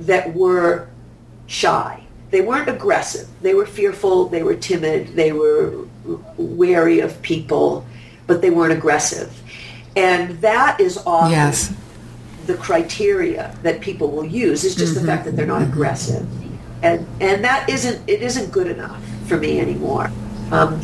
that 0.00 0.34
were 0.34 0.88
shy. 1.46 2.02
They 2.30 2.40
weren't 2.40 2.68
aggressive. 2.68 3.28
They 3.40 3.54
were 3.54 3.66
fearful. 3.66 4.28
They 4.28 4.42
were 4.42 4.56
timid. 4.56 5.14
They 5.14 5.32
were 5.32 5.85
wary 6.36 7.00
of 7.00 7.20
people, 7.22 7.84
but 8.26 8.40
they 8.42 8.50
weren't 8.50 8.72
aggressive. 8.72 9.30
And 9.96 10.38
that 10.40 10.80
is 10.80 10.98
often 11.06 11.32
Yes. 11.32 11.72
the 12.46 12.54
criteria 12.54 13.56
that 13.62 13.80
people 13.80 14.08
will 14.10 14.24
use 14.26 14.64
is 14.64 14.74
just 14.74 14.94
the 14.94 15.00
fact 15.04 15.24
that 15.24 15.36
they're 15.36 15.46
not 15.46 15.62
aggressive, 15.62 16.26
and 16.82 17.06
and 17.20 17.42
that 17.44 17.68
isn't 17.68 17.98
it 18.06 18.22
isn't 18.22 18.50
good 18.52 18.66
enough 18.66 19.00
for 19.26 19.36
me 19.38 19.58
anymore, 19.60 20.10
um, 20.52 20.80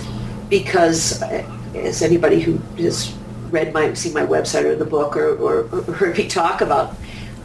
because 0.48 1.22
uh, 1.22 1.44
as 1.74 2.02
anybody 2.02 2.40
who 2.40 2.58
has 2.82 3.14
read 3.50 3.72
my 3.74 3.92
seen 3.94 4.14
my 4.14 4.24
website 4.24 4.64
or 4.64 4.74
the 4.76 4.84
book 4.84 5.16
or, 5.16 5.36
or, 5.36 5.68
or 5.70 5.82
heard 5.92 6.16
me 6.16 6.26
talk 6.26 6.60
about, 6.62 6.94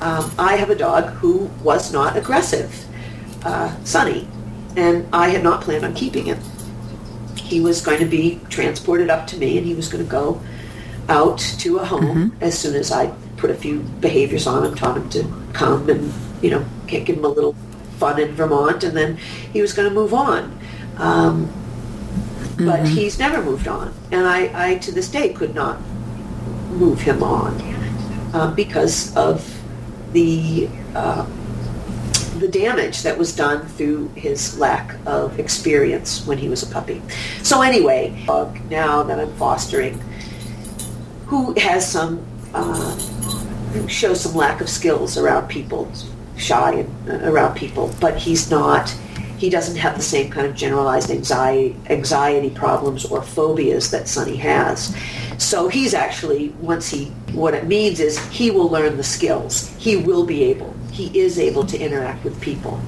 um, 0.02 0.32
I 0.40 0.56
have 0.56 0.70
a 0.70 0.76
dog 0.76 1.10
who 1.20 1.50
was 1.64 1.92
not 1.92 2.16
aggressive, 2.16 2.86
uh, 3.44 3.76
Sunny, 3.84 4.28
and 4.78 5.06
I 5.12 5.30
had 5.30 5.44
not 5.44 5.62
planned 5.62 5.84
on 5.84 5.94
keeping 5.94 6.26
him. 6.26 6.40
He 7.48 7.62
was 7.62 7.82
going 7.82 8.00
to 8.00 8.06
be 8.06 8.40
transported 8.50 9.10
up 9.10 9.26
to 9.28 9.38
me, 9.38 9.58
and 9.58 9.66
he 9.66 9.74
was 9.74 9.88
going 9.88 10.04
to 10.04 10.10
go 10.10 10.42
out 11.10 11.40
to 11.40 11.78
a 11.78 11.86
home 11.86 12.04
mm-hmm. 12.04 12.44
as 12.44 12.60
soon 12.60 12.76
as 12.76 12.92
I 12.92 13.14
put 13.38 13.50
a 13.50 13.56
few 13.56 13.80
behaviors 14.02 14.48
on 14.48 14.66
him, 14.66 14.76
taught 14.76 14.98
him 14.98 15.10
to 15.12 15.24
come 15.54 15.90
and 15.90 16.14
you 16.42 16.50
know 16.50 16.66
give 16.88 17.08
him 17.08 17.24
a 17.24 17.30
little 17.30 17.56
fun 17.98 18.20
in 18.20 18.34
Vermont, 18.34 18.84
and 18.84 18.96
then 18.96 19.18
he 19.54 19.62
was 19.62 19.74
going 19.74 19.88
to 19.88 19.94
move 19.94 20.14
on. 20.14 20.44
Um, 20.98 21.48
mm-hmm. 21.48 22.66
But 22.66 22.88
he's 22.88 23.20
never 23.20 23.42
moved 23.42 23.68
on, 23.68 23.94
and 24.12 24.28
I, 24.28 24.72
I 24.72 24.76
to 24.80 24.92
this 24.92 25.10
day 25.10 25.34
could 25.34 25.56
not 25.56 25.80
move 26.72 27.02
him 27.02 27.24
on 27.24 27.60
uh, 28.34 28.52
because 28.52 29.16
of 29.16 29.58
the 30.14 30.70
uh, 30.96 31.26
the 32.40 32.48
damage 32.48 33.04
that 33.04 33.18
was 33.18 33.36
done 33.36 33.66
through 33.68 34.10
his 34.10 34.58
lack 34.60 34.96
of 35.06 35.40
experience 35.40 36.26
when 36.26 36.38
he 36.38 36.50
was 36.50 36.64
a 36.64 36.68
puppy. 36.74 37.02
So 37.44 37.62
anyway, 37.62 38.24
now 38.70 39.04
that 39.04 39.20
I'm 39.20 39.34
fostering, 39.34 40.00
who 41.26 41.54
has 41.60 41.90
some 41.90 42.26
uh, 42.54 42.98
shows 43.88 44.22
some 44.22 44.34
lack 44.34 44.62
of 44.62 44.70
skills 44.70 45.18
around 45.18 45.48
people, 45.48 45.92
shy 46.38 46.72
and, 46.72 47.10
uh, 47.10 47.30
around 47.30 47.56
people, 47.56 47.94
but 48.00 48.18
he's 48.18 48.50
not. 48.50 48.90
He 49.38 49.52
doesn't 49.52 49.76
have 49.76 49.96
the 49.96 50.02
same 50.02 50.32
kind 50.32 50.48
of 50.48 50.56
generalized 50.56 51.12
anxiety, 51.12 51.76
anxiety 51.90 52.50
problems 52.50 53.06
or 53.06 53.22
phobias 53.22 53.92
that 53.92 54.08
Sunny 54.08 54.36
has. 54.38 54.96
So 55.38 55.68
he's 55.68 55.94
actually, 55.94 56.50
once 56.60 56.90
he, 56.90 57.06
what 57.34 57.54
it 57.54 57.68
means 57.68 58.00
is 58.00 58.18
he 58.30 58.50
will 58.50 58.70
learn 58.70 58.98
the 58.98 59.04
skills. 59.04 59.76
He 59.78 59.96
will 59.96 60.26
be 60.26 60.44
able 60.46 60.74
he 60.98 61.20
is 61.20 61.38
able 61.38 61.64
to 61.64 61.78
interact 61.78 62.24
with 62.24 62.42
people 62.42 62.82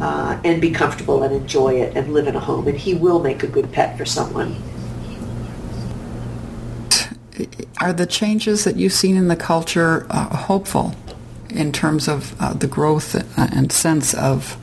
uh, 0.00 0.40
and 0.44 0.60
be 0.60 0.70
comfortable 0.70 1.22
and 1.22 1.34
enjoy 1.34 1.74
it 1.74 1.94
and 1.94 2.14
live 2.14 2.26
in 2.26 2.34
a 2.34 2.40
home. 2.40 2.66
And 2.66 2.78
he 2.78 2.94
will 2.94 3.20
make 3.20 3.42
a 3.42 3.46
good 3.46 3.70
pet 3.70 3.98
for 3.98 4.06
someone. 4.06 4.56
Are 7.80 7.92
the 7.92 8.06
changes 8.06 8.64
that 8.64 8.76
you've 8.76 8.92
seen 8.92 9.16
in 9.16 9.28
the 9.28 9.36
culture 9.36 10.06
uh, 10.10 10.36
hopeful 10.36 10.94
in 11.50 11.70
terms 11.72 12.08
of 12.08 12.34
uh, 12.40 12.54
the 12.54 12.66
growth 12.66 13.14
and 13.36 13.70
sense 13.70 14.14
of 14.14 14.56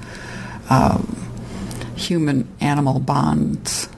um, 0.69 1.15
human-animal 1.95 2.99
bonds? 2.99 3.89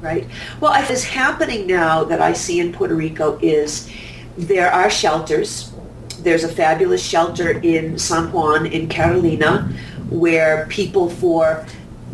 Right. 0.00 0.26
Well, 0.60 0.72
what 0.72 0.90
is 0.90 1.04
happening 1.04 1.66
now 1.66 2.04
that 2.04 2.20
I 2.20 2.32
see 2.32 2.60
in 2.60 2.72
Puerto 2.72 2.94
Rico 2.94 3.38
is 3.42 3.90
there 4.36 4.70
are 4.70 4.88
shelters 4.88 5.72
there's 6.22 6.44
a 6.44 6.48
fabulous 6.48 7.02
shelter 7.04 7.50
in 7.60 7.98
San 7.98 8.32
Juan 8.32 8.66
in 8.66 8.88
Carolina 8.88 9.70
where 10.10 10.66
people 10.66 11.08
for 11.10 11.66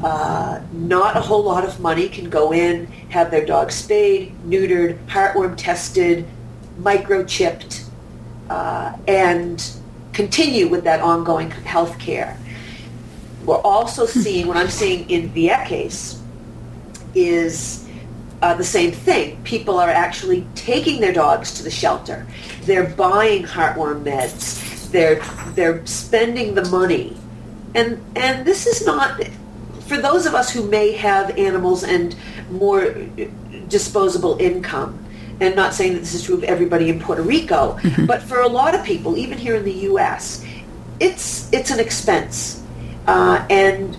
uh, 0.02 0.60
not 0.72 1.16
a 1.16 1.20
whole 1.20 1.42
lot 1.42 1.64
of 1.64 1.80
money 1.80 2.08
can 2.08 2.28
go 2.28 2.52
in, 2.52 2.86
have 3.08 3.30
their 3.30 3.44
dog 3.44 3.70
spayed, 3.70 4.34
neutered, 4.46 4.98
heartworm 5.06 5.54
tested, 5.56 6.26
microchipped, 6.80 7.84
uh, 8.50 8.96
and 9.06 9.70
continue 10.12 10.68
with 10.68 10.84
that 10.84 11.00
ongoing 11.00 11.50
health 11.50 11.98
care. 11.98 12.36
We're 13.44 13.60
also 13.60 14.06
seeing, 14.06 14.46
what 14.46 14.56
I'm 14.56 14.70
seeing 14.70 15.08
in 15.08 15.30
Vieques 15.30 16.18
is 17.14 17.83
uh, 18.44 18.52
the 18.52 18.62
same 18.62 18.92
thing. 18.92 19.42
People 19.42 19.78
are 19.78 19.88
actually 19.88 20.46
taking 20.54 21.00
their 21.00 21.14
dogs 21.14 21.54
to 21.54 21.62
the 21.62 21.70
shelter. 21.70 22.26
They're 22.64 22.90
buying 22.90 23.44
heartworm 23.44 24.04
meds. 24.04 24.90
They're 24.90 25.22
they're 25.54 25.84
spending 25.86 26.54
the 26.54 26.66
money, 26.66 27.16
and 27.74 28.04
and 28.16 28.46
this 28.46 28.66
is 28.66 28.84
not 28.84 29.18
for 29.88 29.96
those 29.96 30.26
of 30.26 30.34
us 30.34 30.50
who 30.50 30.68
may 30.68 30.92
have 30.92 31.38
animals 31.38 31.84
and 31.84 32.14
more 32.50 32.94
disposable 33.68 34.36
income. 34.38 35.00
And 35.40 35.56
not 35.56 35.74
saying 35.74 35.94
that 35.94 36.00
this 36.00 36.14
is 36.14 36.22
true 36.22 36.36
of 36.36 36.44
everybody 36.44 36.90
in 36.90 37.00
Puerto 37.00 37.22
Rico, 37.22 37.76
mm-hmm. 37.80 38.06
but 38.06 38.22
for 38.22 38.40
a 38.40 38.46
lot 38.46 38.72
of 38.76 38.84
people, 38.84 39.18
even 39.18 39.36
here 39.36 39.56
in 39.56 39.64
the 39.64 39.78
U.S., 39.90 40.44
it's 41.00 41.52
it's 41.52 41.72
an 41.72 41.80
expense, 41.80 42.62
uh, 43.08 43.44
and 43.50 43.96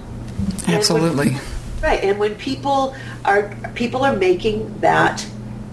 absolutely. 0.67 1.29
And 1.29 1.35
when, 1.35 1.54
right, 1.81 2.03
and 2.03 2.19
when 2.19 2.35
people 2.35 2.95
are 3.23 3.55
people 3.75 4.03
are 4.03 4.15
making 4.15 4.79
that 4.79 5.25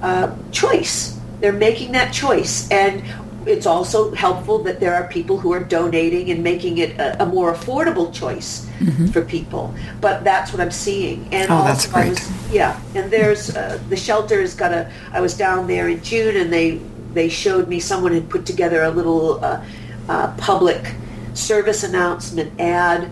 uh, 0.03 0.35
choice 0.51 1.19
they're 1.43 1.53
making 1.53 1.93
that 1.93 2.15
choice. 2.15 2.71
And 2.71 3.03
it's 3.47 3.67
also 3.67 4.15
helpful 4.15 4.63
that 4.63 4.79
there 4.79 4.95
are 4.95 5.09
people 5.09 5.37
who 5.37 5.53
are 5.53 5.63
donating 5.63 6.31
and 6.31 6.43
making 6.43 6.79
it 6.79 6.99
a, 6.99 7.25
a 7.25 7.27
more 7.27 7.53
affordable 7.53 8.15
choice 8.15 8.65
mm-hmm. 8.79 9.09
for 9.09 9.23
people. 9.23 9.75
But 10.01 10.23
that's 10.23 10.53
what 10.53 10.61
I'm 10.61 10.71
seeing. 10.71 11.29
And 11.35 11.51
oh, 11.51 11.65
that's 11.65 11.87
great. 11.87 12.11
Was, 12.11 12.53
yeah, 12.53 12.81
and 12.95 13.11
there's 13.11 13.55
uh, 13.55 13.81
the 13.89 13.97
shelter's 13.97 14.55
got 14.55 14.73
a. 14.73 14.91
I 15.13 15.21
was 15.21 15.37
down 15.37 15.67
there 15.67 15.89
in 15.89 16.03
June, 16.03 16.37
and 16.37 16.53
they 16.53 16.81
they 17.13 17.29
showed 17.29 17.69
me 17.69 17.81
someone 17.81 18.13
had 18.13 18.31
put 18.31 18.47
together 18.47 18.85
a 18.85 18.91
little 18.91 19.45
uh, 19.45 19.65
uh, 20.09 20.33
public 20.37 20.95
service 21.35 21.83
announcement 21.83 22.59
ad 22.61 23.11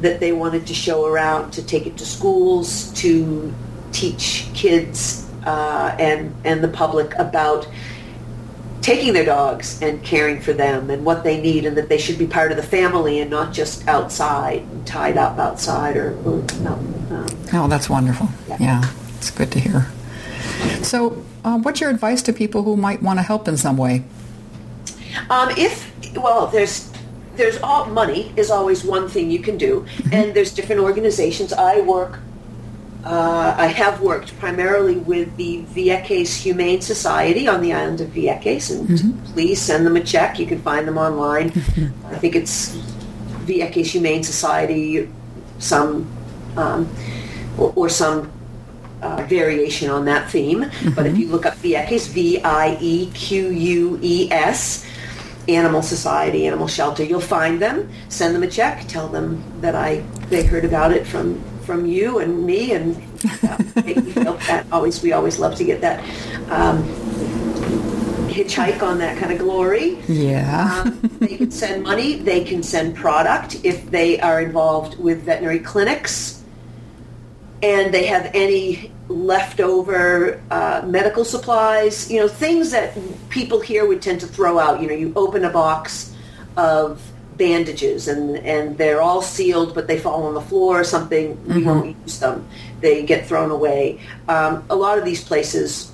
that 0.00 0.20
they 0.20 0.32
wanted 0.32 0.66
to 0.66 0.74
show 0.74 1.06
around 1.06 1.52
to 1.52 1.62
take 1.62 1.86
it 1.86 1.96
to 1.96 2.06
schools 2.06 2.92
to 2.94 3.52
teach 3.92 4.46
kids 4.54 5.28
uh, 5.44 5.96
and 5.98 6.34
and 6.44 6.62
the 6.62 6.68
public 6.68 7.14
about 7.14 7.68
taking 8.80 9.12
their 9.12 9.24
dogs 9.24 9.82
and 9.82 10.02
caring 10.04 10.40
for 10.40 10.52
them 10.52 10.88
and 10.88 11.04
what 11.04 11.24
they 11.24 11.40
need 11.40 11.66
and 11.66 11.76
that 11.76 11.88
they 11.88 11.98
should 11.98 12.18
be 12.18 12.26
part 12.26 12.50
of 12.50 12.56
the 12.56 12.62
family 12.62 13.20
and 13.20 13.30
not 13.30 13.52
just 13.52 13.86
outside 13.88 14.60
and 14.60 14.86
tied 14.86 15.16
up 15.16 15.38
outside 15.38 15.96
or, 15.96 16.16
or 16.24 16.42
no, 16.60 16.72
um, 17.10 17.26
oh 17.52 17.66
that's 17.68 17.90
wonderful 17.90 18.28
yeah. 18.48 18.56
yeah. 18.60 18.90
it's 19.16 19.30
good 19.30 19.50
to 19.50 19.58
hear 19.58 19.90
so 20.82 21.22
uh, 21.44 21.58
what's 21.58 21.80
your 21.80 21.90
advice 21.90 22.22
to 22.22 22.32
people 22.32 22.62
who 22.62 22.76
might 22.76 23.02
want 23.02 23.18
to 23.18 23.22
help 23.22 23.48
in 23.48 23.56
some 23.56 23.76
way 23.76 24.04
um, 25.28 25.50
if 25.56 25.92
well 26.16 26.46
there's 26.46 26.90
there's 27.38 27.58
all 27.62 27.86
money 27.86 28.32
is 28.36 28.50
always 28.50 28.84
one 28.84 29.08
thing 29.08 29.30
you 29.30 29.38
can 29.38 29.56
do 29.56 29.80
mm-hmm. 29.80 30.12
and 30.12 30.34
there's 30.34 30.52
different 30.52 30.82
organizations 30.82 31.52
i 31.52 31.80
work 31.80 32.20
uh, 33.04 33.54
I 33.56 33.68
have 33.68 34.00
worked 34.00 34.36
primarily 34.38 34.96
with 34.96 35.36
the 35.36 35.62
Vieques 35.62 36.36
Humane 36.42 36.80
Society 36.82 37.46
on 37.46 37.62
the 37.62 37.72
island 37.72 38.00
of 38.00 38.08
Vieques, 38.08 38.70
and 38.76 38.88
mm-hmm. 38.88 39.32
please 39.32 39.60
send 39.62 39.86
them 39.86 39.96
a 39.96 40.02
check. 40.02 40.38
You 40.38 40.46
can 40.46 40.60
find 40.60 40.86
them 40.86 40.98
online. 40.98 41.46
I 42.06 42.18
think 42.18 42.34
it's 42.34 42.76
Vieques 43.46 43.86
Humane 43.86 44.24
Society, 44.24 45.08
some 45.58 46.10
um, 46.56 46.92
or, 47.56 47.72
or, 47.76 47.88
some 47.88 48.32
uh, 49.00 49.24
variation 49.28 49.90
on 49.90 50.04
that 50.06 50.28
theme. 50.28 50.64
Mm-hmm. 50.64 50.90
But 50.90 51.06
if 51.06 51.16
you 51.16 51.28
look 51.28 51.46
up 51.46 51.54
Vieques, 51.54 52.08
V-I-E-Q-U-E-S, 52.08 52.44
Animal 55.48 55.82
Society, 55.82 56.46
Animal 56.46 56.68
Shelter, 56.68 57.02
you'll 57.02 57.20
find 57.20 57.60
them. 57.60 57.90
Send 58.08 58.34
them 58.34 58.42
a 58.42 58.48
check. 58.48 58.86
Tell 58.86 59.08
them 59.08 59.42
that 59.60 59.74
I 59.74 60.04
they 60.28 60.44
heard 60.44 60.64
about 60.64 60.92
it 60.92 61.06
from 61.06 61.42
from 61.62 61.86
you 61.86 62.18
and 62.18 62.44
me, 62.44 62.72
and 62.72 62.96
uh, 63.42 63.58
make 63.76 63.96
me 63.96 64.12
feel 64.12 64.34
that. 64.34 64.66
Always, 64.72 65.02
we 65.02 65.12
always 65.12 65.38
love 65.38 65.54
to 65.56 65.64
get 65.64 65.80
that 65.80 66.00
um, 66.50 66.82
hitchhike 68.28 68.82
on 68.82 68.98
that 68.98 69.18
kind 69.18 69.32
of 69.32 69.38
glory. 69.38 69.98
Yeah. 70.08 70.84
um, 70.84 71.00
they 71.18 71.36
can 71.36 71.50
send 71.50 71.82
money. 71.82 72.16
They 72.16 72.44
can 72.44 72.62
send 72.62 72.96
product 72.96 73.64
if 73.64 73.90
they 73.90 74.20
are 74.20 74.40
involved 74.40 74.98
with 74.98 75.24
veterinary 75.24 75.58
clinics, 75.58 76.42
and 77.62 77.92
they 77.92 78.06
have 78.06 78.30
any 78.34 78.92
leftover 79.08 80.40
uh, 80.50 80.82
medical 80.86 81.24
supplies. 81.24 82.10
You 82.10 82.20
know, 82.20 82.28
things 82.28 82.70
that 82.70 82.96
people 83.30 83.60
here 83.60 83.86
would 83.86 84.02
tend 84.02 84.20
to 84.20 84.26
throw 84.26 84.58
out. 84.58 84.80
You 84.80 84.88
know, 84.88 84.94
you 84.94 85.12
open 85.16 85.44
a 85.44 85.50
box 85.50 86.14
of 86.56 87.00
bandages 87.38 88.08
and, 88.08 88.36
and 88.38 88.76
they're 88.76 89.00
all 89.00 89.22
sealed 89.22 89.74
but 89.74 89.86
they 89.86 89.98
fall 89.98 90.24
on 90.24 90.34
the 90.34 90.40
floor 90.40 90.80
or 90.80 90.84
something, 90.84 91.36
mm-hmm. 91.36 91.54
we 91.54 91.62
won't 91.62 91.96
use 92.02 92.18
them. 92.18 92.46
They 92.80 93.04
get 93.04 93.26
thrown 93.26 93.50
away. 93.50 94.00
Um, 94.28 94.64
a 94.68 94.76
lot 94.76 94.98
of 94.98 95.04
these 95.04 95.24
places, 95.24 95.92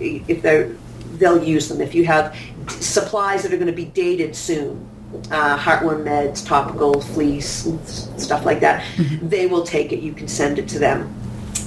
if 0.00 0.40
they're, 0.40 0.68
they'll 1.14 1.42
use 1.42 1.68
them. 1.68 1.80
If 1.80 1.94
you 1.94 2.06
have 2.06 2.36
supplies 2.68 3.42
that 3.42 3.52
are 3.52 3.56
going 3.56 3.66
to 3.66 3.72
be 3.72 3.84
dated 3.84 4.34
soon, 4.34 4.88
uh, 5.30 5.58
heartworm 5.58 6.04
meds, 6.04 6.46
topical 6.46 7.00
fleece, 7.00 7.68
stuff 8.16 8.44
like 8.46 8.60
that, 8.60 8.82
mm-hmm. 8.96 9.28
they 9.28 9.46
will 9.46 9.64
take 9.64 9.92
it. 9.92 10.00
You 10.00 10.12
can 10.12 10.28
send 10.28 10.58
it 10.58 10.68
to 10.68 10.78
them. 10.78 11.12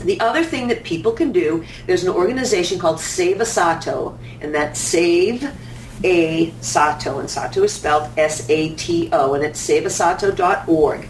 The 0.07 0.21
other 0.21 0.41
thing 0.41 0.69
that 0.69 0.85
people 0.85 1.11
can 1.11 1.33
do, 1.33 1.65
there's 1.85 2.05
an 2.05 2.09
organization 2.09 2.79
called 2.79 3.01
Save 3.01 3.41
a 3.41 3.45
Sato, 3.45 4.17
and 4.39 4.55
that's 4.55 4.79
Save 4.79 5.53
a 6.01 6.53
Sato, 6.61 7.19
and 7.19 7.29
Sato 7.29 7.61
is 7.63 7.73
spelled 7.73 8.09
S-A-T-O, 8.17 9.33
and 9.33 9.43
it's 9.43 9.61
saveasato.org. 9.67 11.09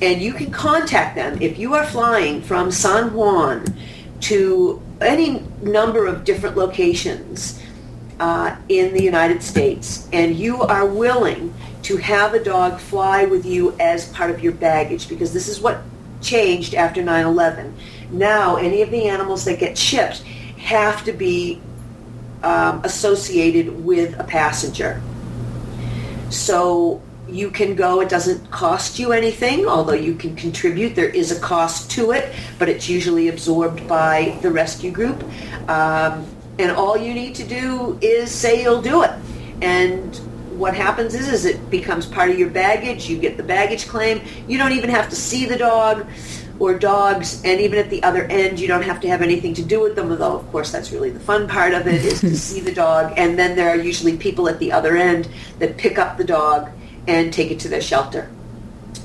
And 0.00 0.22
you 0.22 0.32
can 0.32 0.52
contact 0.52 1.16
them 1.16 1.42
if 1.42 1.58
you 1.58 1.74
are 1.74 1.84
flying 1.86 2.40
from 2.40 2.70
San 2.70 3.12
Juan 3.14 3.64
to 4.20 4.80
any 5.00 5.42
number 5.60 6.06
of 6.06 6.22
different 6.22 6.56
locations 6.56 7.60
uh, 8.20 8.54
in 8.68 8.94
the 8.94 9.02
United 9.02 9.42
States, 9.42 10.08
and 10.12 10.36
you 10.36 10.62
are 10.62 10.86
willing 10.86 11.52
to 11.82 11.96
have 11.96 12.32
a 12.32 12.44
dog 12.44 12.78
fly 12.78 13.24
with 13.24 13.44
you 13.44 13.74
as 13.80 14.08
part 14.12 14.30
of 14.30 14.40
your 14.40 14.52
baggage, 14.52 15.08
because 15.08 15.32
this 15.32 15.48
is 15.48 15.60
what 15.60 15.82
changed 16.22 16.76
after 16.76 17.02
9/11. 17.02 17.72
Now, 18.10 18.56
any 18.56 18.82
of 18.82 18.90
the 18.90 19.08
animals 19.08 19.44
that 19.44 19.58
get 19.58 19.76
shipped 19.76 20.22
have 20.58 21.04
to 21.04 21.12
be 21.12 21.60
um, 22.42 22.80
associated 22.84 23.84
with 23.84 24.18
a 24.18 24.24
passenger. 24.24 25.02
So 26.30 27.02
you 27.28 27.50
can 27.50 27.74
go. 27.74 28.00
It 28.00 28.08
doesn't 28.08 28.50
cost 28.50 28.98
you 28.98 29.12
anything, 29.12 29.66
although 29.66 29.94
you 29.94 30.14
can 30.14 30.36
contribute. 30.36 30.94
There 30.94 31.08
is 31.08 31.36
a 31.36 31.40
cost 31.40 31.90
to 31.92 32.12
it, 32.12 32.32
but 32.58 32.68
it's 32.68 32.88
usually 32.88 33.28
absorbed 33.28 33.86
by 33.88 34.38
the 34.42 34.50
rescue 34.50 34.90
group. 34.90 35.22
Um, 35.68 36.26
and 36.58 36.70
all 36.70 36.96
you 36.96 37.12
need 37.12 37.34
to 37.36 37.44
do 37.44 37.98
is 38.00 38.30
say 38.30 38.62
you'll 38.62 38.82
do 38.82 39.02
it. 39.02 39.10
And 39.60 40.14
what 40.58 40.74
happens 40.74 41.14
is, 41.14 41.28
is 41.28 41.44
it 41.44 41.68
becomes 41.70 42.06
part 42.06 42.30
of 42.30 42.38
your 42.38 42.48
baggage. 42.48 43.08
You 43.08 43.18
get 43.18 43.36
the 43.36 43.42
baggage 43.42 43.88
claim. 43.88 44.22
You 44.48 44.56
don't 44.56 44.72
even 44.72 44.90
have 44.90 45.10
to 45.10 45.16
see 45.16 45.44
the 45.44 45.58
dog 45.58 46.06
or 46.58 46.78
dogs, 46.78 47.42
and 47.44 47.60
even 47.60 47.78
at 47.78 47.90
the 47.90 48.02
other 48.02 48.24
end, 48.24 48.58
you 48.58 48.66
don't 48.66 48.82
have 48.82 49.00
to 49.00 49.08
have 49.08 49.22
anything 49.22 49.54
to 49.54 49.62
do 49.62 49.80
with 49.80 49.96
them. 49.96 50.10
Although, 50.10 50.36
of 50.38 50.50
course, 50.50 50.72
that's 50.72 50.90
really 50.92 51.10
the 51.10 51.20
fun 51.20 51.48
part 51.48 51.74
of 51.74 51.86
it 51.86 52.04
is 52.04 52.20
to 52.20 52.36
see 52.48 52.60
the 52.60 52.72
dog. 52.72 53.12
And 53.16 53.38
then 53.38 53.56
there 53.56 53.68
are 53.68 53.76
usually 53.76 54.16
people 54.16 54.48
at 54.48 54.58
the 54.58 54.72
other 54.72 54.96
end 54.96 55.28
that 55.58 55.76
pick 55.76 55.98
up 55.98 56.16
the 56.16 56.24
dog 56.24 56.70
and 57.06 57.32
take 57.32 57.50
it 57.50 57.60
to 57.60 57.68
their 57.68 57.80
shelter 57.80 58.30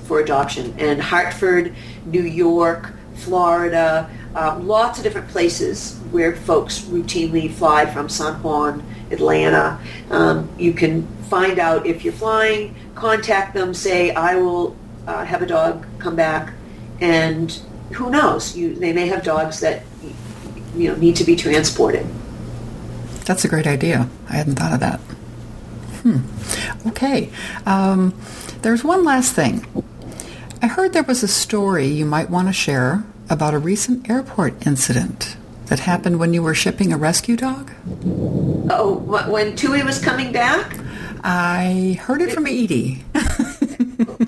for 0.06 0.20
adoption. 0.20 0.74
And 0.78 1.02
Hartford, 1.02 1.76
New 2.06 2.24
York, 2.24 2.94
Florida, 3.16 4.10
um, 4.36 4.68
lots 4.68 4.98
of 4.98 5.04
different 5.04 5.28
places 5.28 5.98
where 6.12 6.36
folks 6.36 6.80
routinely 6.82 7.52
fly 7.52 7.86
from 7.86 8.10
San 8.10 8.42
Juan, 8.42 8.84
Atlanta. 9.12 9.80
Um, 10.10 10.50
you 10.58 10.74
can 10.74 11.06
find 11.30 11.60
out 11.60 11.86
if 11.86 12.04
you're 12.04 12.14
flying, 12.14 12.76
contact 12.96 13.54
them, 13.54 13.74
say, 13.74 14.12
I 14.12 14.36
will 14.36 14.76
uh, 15.08 15.26
have 15.26 15.42
a 15.42 15.46
dog 15.46 15.86
come 16.00 16.16
back, 16.16 16.54
and 17.02 17.52
who 17.94 18.10
knows? 18.10 18.56
You, 18.56 18.76
they 18.76 18.94
may 18.94 19.08
have 19.08 19.24
dogs 19.24 19.60
that 19.60 19.84
you 20.76 20.90
know 20.90 20.96
need 20.96 21.16
to 21.18 21.24
be 21.24 21.36
transported. 21.36 22.08
That's 23.26 23.44
a 23.44 23.48
great 23.48 23.68
idea. 23.68 24.08
I 24.30 24.34
hadn't 24.34 24.56
thought 24.56 24.74
of 24.74 24.80
that. 24.80 25.00
Hmm. 26.02 26.88
Okay. 26.88 27.30
Um, 27.66 28.14
there's 28.62 28.84
one 28.84 29.04
last 29.04 29.34
thing. 29.34 29.66
I 30.62 30.68
heard 30.68 30.94
there 30.94 31.04
was 31.04 31.24
a 31.24 31.28
story 31.28 31.88
you 31.88 32.06
might 32.06 32.30
want 32.30 32.48
to 32.48 32.54
share 32.54 33.04
about 33.30 33.54
a 33.54 33.60
recent 33.60 34.10
airport 34.10 34.66
incident 34.66 35.38
that 35.68 35.80
happened 35.80 36.20
when 36.20 36.34
you 36.34 36.44
were 36.44 36.54
shipping 36.54 36.92
a 36.92 36.98
rescue 36.98 37.36
dog. 37.38 37.72
Oh, 38.70 39.04
when 39.30 39.56
Tui 39.56 39.84
was 39.84 40.04
coming 40.04 40.32
back? 40.32 40.78
I 41.24 41.98
heard 42.02 42.22
it 42.22 42.34
from 42.34 42.46
Edie. 42.46 43.04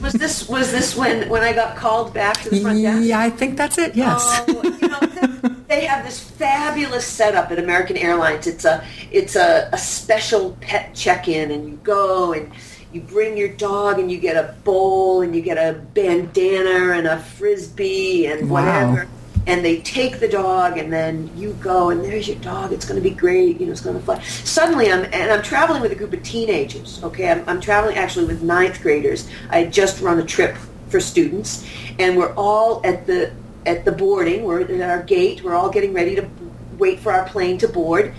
Was 0.02 0.14
this 0.14 0.48
was 0.48 0.72
this 0.72 0.96
when 0.96 1.30
when 1.30 1.44
I 1.44 1.54
got 1.54 1.76
called 1.76 2.14
back 2.14 2.41
to 2.41 2.50
the 2.50 2.62
front 2.62 2.82
desk? 2.82 3.06
Yeah, 3.06 3.20
I 3.20 3.30
think 3.30 3.58
that's 3.58 3.78
it. 3.78 3.96
Yes. 3.96 4.22
Oh, 4.48 4.64
you 4.64 4.88
know, 4.88 5.50
they 5.68 5.86
have 5.86 6.06
this 6.06 6.20
fabulous 6.20 7.06
setup 7.06 7.52
at 7.52 7.60
American 7.60 7.98
Airlines. 7.98 8.48
It's 8.48 8.66
a 8.66 8.84
it's 9.12 9.36
a, 9.36 9.70
a 9.72 9.78
special 9.78 10.58
pet 10.62 10.94
check-in, 10.96 11.52
and 11.52 11.68
you 11.68 11.80
go 11.84 12.34
and 12.34 12.52
you 12.91 13.02
bring 13.02 13.38
your 13.38 13.50
dog, 13.50 14.00
and 14.00 14.12
you 14.12 14.20
get 14.20 14.36
a 14.36 14.54
bowl, 14.64 15.22
and 15.22 15.36
you 15.36 15.41
get 15.41 15.58
a 15.58 15.80
bandana 15.80 16.94
and 16.94 17.08
a 17.08 17.20
frisbee 17.20 18.28
and 18.28 18.50
whatever. 18.50 19.08
And 19.46 19.64
they 19.64 19.82
take 19.82 20.20
the 20.20 20.28
dog 20.28 20.78
and 20.78 20.91
then 20.91 21.30
you 21.36 21.54
go 21.54 21.89
and 21.89 22.04
there's 22.04 22.30
your 22.30 22.38
dog 22.38 22.72
it's 22.72 22.86
going 22.86 23.02
to 23.02 23.10
be 23.10 23.14
great 23.14 23.60
you 23.60 23.66
know 23.66 23.74
it's 23.74 23.82
going 23.82 23.98
to 23.98 24.02
fly 24.02 24.22
suddenly 24.22 24.89
i'm 24.89 25.04
and 25.06 25.32
i'm 25.32 25.41
traveling 25.41 25.82
with 25.82 25.91
a 25.91 25.96
group 25.96 26.14
of 26.14 26.24
teenagers 26.24 27.04
okay? 27.04 27.30
I'm, 27.30 27.48
I'm 27.48 27.62
traveling 27.62 27.98
actually 27.98 28.26
with 28.26 28.41
ninth 28.41 28.82
graders. 28.82 29.30
I 29.50 29.66
just 29.66 30.02
run 30.02 30.20
a 30.20 30.26
trip 30.26 30.56
for 30.89 31.00
students 31.00 31.68
and 32.00 32.18
we're 32.18 32.34
all 32.36 32.82
at 32.86 33.06
the 33.06 33.34
at 33.66 33.86
the 33.86 33.91
boarding. 33.91 34.44
We're 34.44 34.62
at 34.62 34.89
our 34.89 35.04
gate. 35.04 35.44
We're 35.44 35.56
all 35.56 35.70
getting 35.70 35.94
ready 35.94 36.16
to 36.16 36.28
wait 36.78 37.00
for 37.00 37.12
our 37.12 37.28
plane 37.28 37.58
to 37.60 37.68
board. 37.68 38.14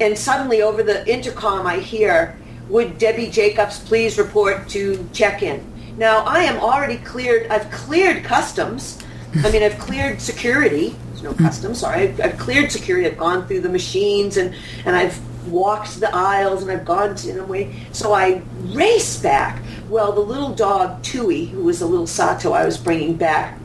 And 0.00 0.16
suddenly 0.16 0.62
over 0.62 0.82
the 0.82 1.08
intercom 1.10 1.66
i 1.66 1.78
hear 1.78 2.36
would 2.68 2.98
debbie 2.98 3.28
jacobs 3.28 3.80
please 3.80 4.18
report 4.18 4.68
to 4.68 5.08
check-in 5.12 5.64
now 5.96 6.24
i 6.24 6.42
am 6.42 6.58
already 6.60 6.96
cleared 6.98 7.46
i've 7.48 7.70
cleared 7.70 8.24
customs 8.24 9.01
I 9.36 9.50
mean, 9.50 9.62
I've 9.62 9.78
cleared 9.78 10.20
security. 10.20 10.96
There's 11.08 11.22
no 11.22 11.32
hmm. 11.32 11.44
customs. 11.44 11.80
Sorry, 11.80 12.08
I've, 12.08 12.20
I've, 12.20 12.38
cleared 12.38 12.70
security. 12.70 13.06
I've 13.06 13.18
gone 13.18 13.46
through 13.46 13.60
the 13.60 13.68
machines 13.68 14.36
and 14.36 14.54
and 14.84 14.94
I've 14.94 15.20
walked 15.46 15.98
the 15.98 16.14
aisles 16.14 16.62
and 16.62 16.70
I've 16.70 16.84
gone 16.84 17.14
to 17.16 17.30
and 17.30 17.48
way. 17.48 17.74
So 17.92 18.12
I 18.12 18.42
race 18.66 19.20
back. 19.20 19.62
Well, 19.88 20.12
the 20.12 20.20
little 20.20 20.54
dog 20.54 21.02
Tui, 21.02 21.46
who 21.46 21.64
was 21.64 21.82
a 21.82 21.86
little 21.86 22.06
Sato 22.06 22.52
I 22.52 22.64
was 22.64 22.78
bringing 22.78 23.16
back, 23.16 23.58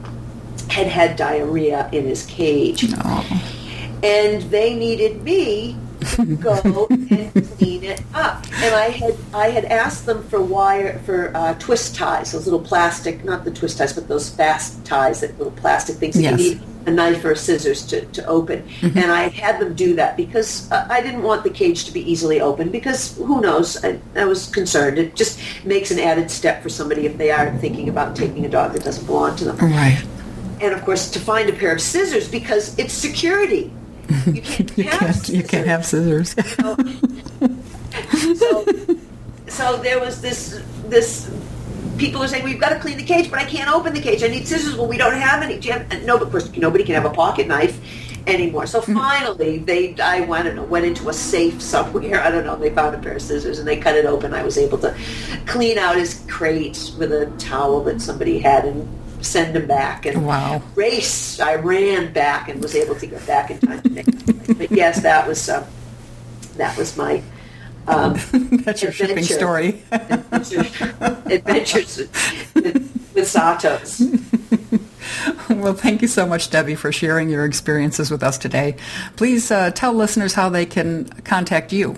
had 0.69 0.87
had 0.87 1.15
diarrhea 1.15 1.89
in 1.91 2.05
his 2.05 2.25
cage, 2.25 2.83
and 4.03 4.41
they 4.43 4.75
needed 4.75 5.23
me 5.23 5.77
go 6.41 6.87
and 6.89 7.47
clean 7.57 7.83
it 7.83 8.01
up. 8.13 8.45
And 8.61 8.73
I 8.75 8.89
had 8.89 9.15
I 9.33 9.49
had 9.49 9.65
asked 9.65 10.05
them 10.05 10.23
for 10.23 10.41
wire 10.41 10.99
for 10.99 11.35
uh, 11.35 11.53
twist 11.55 11.95
ties, 11.95 12.31
those 12.31 12.45
little 12.45 12.61
plastic, 12.61 13.23
not 13.23 13.45
the 13.45 13.51
twist 13.51 13.77
ties, 13.77 13.93
but 13.93 14.07
those 14.07 14.29
fast 14.29 14.83
ties, 14.85 15.21
that 15.21 15.37
little 15.37 15.53
plastic 15.53 15.97
things 15.97 16.15
that 16.15 16.21
yes. 16.21 16.39
you 16.39 16.55
need 16.55 16.63
a 16.87 16.91
knife 16.91 17.23
or 17.25 17.35
scissors 17.35 17.85
to, 17.85 18.05
to 18.05 18.25
open. 18.25 18.63
Mm-hmm. 18.79 18.97
And 18.97 19.11
I 19.11 19.27
had 19.27 19.59
them 19.59 19.75
do 19.75 19.95
that 19.95 20.15
because 20.15 20.71
uh, 20.71 20.87
I 20.89 21.01
didn't 21.01 21.21
want 21.21 21.43
the 21.43 21.49
cage 21.49 21.83
to 21.85 21.91
be 21.91 21.99
easily 22.09 22.39
opened 22.39 22.71
because 22.71 23.15
who 23.17 23.41
knows? 23.41 23.83
I, 23.83 23.99
I 24.15 24.23
was 24.23 24.47
concerned. 24.47 24.97
It 24.97 25.15
just 25.15 25.39
makes 25.65 25.91
an 25.91 25.99
added 25.99 26.31
step 26.31 26.63
for 26.63 26.69
somebody 26.69 27.05
if 27.05 27.17
they 27.17 27.29
are 27.29 27.55
thinking 27.57 27.89
about 27.89 28.15
taking 28.15 28.45
a 28.45 28.49
dog 28.49 28.71
that 28.71 28.83
doesn't 28.83 29.05
belong 29.05 29.35
to 29.35 29.45
them. 29.45 29.57
Right. 29.57 30.01
And 30.61 30.73
of 30.73 30.83
course, 30.85 31.11
to 31.11 31.19
find 31.19 31.49
a 31.49 31.53
pair 31.53 31.73
of 31.73 31.81
scissors 31.81 32.29
because 32.29 32.77
it's 32.79 32.93
security. 32.93 33.71
You 34.25 34.41
can't, 34.41 34.77
you 34.77 34.83
can't, 34.85 35.29
you 35.29 35.43
can't 35.43 35.67
have 35.67 35.85
scissors. 35.85 36.35
so, 36.57 36.77
so, 38.35 38.65
so 39.47 39.77
there 39.77 39.99
was 39.99 40.21
this 40.21 40.63
this 40.85 41.29
people 41.97 42.23
are 42.23 42.27
saying 42.27 42.43
we've 42.43 42.59
got 42.59 42.69
to 42.69 42.79
clean 42.79 42.97
the 42.97 43.03
cage, 43.03 43.29
but 43.29 43.39
I 43.39 43.45
can't 43.45 43.69
open 43.69 43.93
the 43.93 44.01
cage. 44.01 44.23
I 44.23 44.27
need 44.27 44.47
scissors. 44.47 44.75
Well, 44.75 44.87
we 44.87 44.97
don't 44.97 45.13
have 45.13 45.43
any. 45.43 45.59
Do 45.59 45.71
have, 45.71 46.03
no, 46.03 46.17
of 46.17 46.31
course 46.31 46.51
nobody 46.55 46.83
can 46.83 46.95
have 46.95 47.05
a 47.05 47.13
pocket 47.13 47.47
knife 47.47 47.79
anymore. 48.27 48.67
So 48.67 48.81
mm-hmm. 48.81 48.95
finally, 48.95 49.57
they 49.59 49.95
I, 49.99 50.23
I 50.29 50.43
don't 50.43 50.55
know 50.55 50.63
went 50.63 50.85
into 50.85 51.09
a 51.09 51.13
safe 51.13 51.61
somewhere. 51.61 52.21
I 52.23 52.29
don't 52.29 52.45
know. 52.45 52.55
They 52.55 52.69
found 52.69 52.95
a 52.95 52.99
pair 52.99 53.13
of 53.13 53.21
scissors 53.21 53.59
and 53.59 53.67
they 53.67 53.77
cut 53.77 53.95
it 53.95 54.05
open. 54.05 54.33
I 54.33 54.43
was 54.43 54.57
able 54.57 54.77
to 54.79 54.95
clean 55.45 55.77
out 55.77 55.95
his 55.95 56.23
crate 56.29 56.91
with 56.97 57.11
a 57.11 57.25
towel 57.37 57.83
that 57.85 58.01
somebody 58.01 58.39
had 58.39 58.65
and 58.65 58.87
send 59.21 59.55
them 59.55 59.67
back 59.67 60.05
and 60.05 60.25
wow. 60.25 60.61
race. 60.75 61.39
I 61.39 61.55
ran 61.55 62.13
back 62.13 62.49
and 62.49 62.61
was 62.61 62.75
able 62.75 62.95
to 62.95 63.07
get 63.07 63.25
back 63.25 63.51
in 63.51 63.59
time 63.59 63.81
to 63.81 63.89
make 63.89 64.07
it. 64.07 64.57
But 64.57 64.71
yes, 64.71 65.01
that 65.01 65.27
was 65.27 65.49
uh, 65.49 65.67
that 66.55 66.77
was 66.77 66.97
my 66.97 67.21
um, 67.87 68.17
that's 68.63 68.81
your 68.81 68.91
shipping 68.91 69.23
story. 69.23 69.83
adventures 69.91 71.97
with, 72.53 73.13
with 73.13 73.25
Satos. 73.25 74.01
well, 75.49 75.73
thank 75.73 76.01
you 76.01 76.07
so 76.07 76.25
much, 76.25 76.49
Debbie, 76.49 76.75
for 76.75 76.91
sharing 76.91 77.29
your 77.29 77.45
experiences 77.45 78.11
with 78.11 78.23
us 78.23 78.37
today. 78.37 78.75
Please 79.15 79.51
uh, 79.51 79.71
tell 79.71 79.93
listeners 79.93 80.33
how 80.33 80.49
they 80.49 80.65
can 80.65 81.05
contact 81.23 81.71
you. 81.71 81.95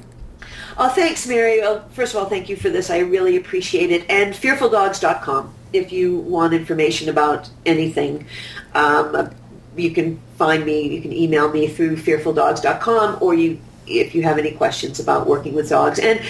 Oh, 0.77 0.89
thanks, 0.89 1.27
Mary. 1.27 1.59
Well, 1.59 1.87
first 1.89 2.13
of 2.13 2.21
all, 2.21 2.29
thank 2.29 2.47
you 2.47 2.55
for 2.55 2.69
this. 2.69 2.89
I 2.89 2.99
really 2.99 3.35
appreciate 3.35 3.91
it. 3.91 4.09
And 4.09 4.33
fearfuldogs.com 4.33 5.53
if 5.73 5.91
you 5.91 6.17
want 6.17 6.53
information 6.53 7.09
about 7.09 7.49
anything. 7.65 8.25
Um, 8.73 9.33
you 9.75 9.91
can 9.91 10.19
find 10.37 10.65
me, 10.65 10.87
you 10.87 11.01
can 11.01 11.13
email 11.13 11.51
me 11.51 11.67
through 11.67 11.97
fearfuldogs.com 11.97 13.19
or 13.21 13.33
you 13.33 13.59
if 13.87 14.13
you 14.13 14.21
have 14.21 14.37
any 14.37 14.51
questions 14.51 14.99
about 14.99 15.27
working 15.27 15.53
with 15.53 15.69
dogs. 15.69 15.99
And 15.99 16.21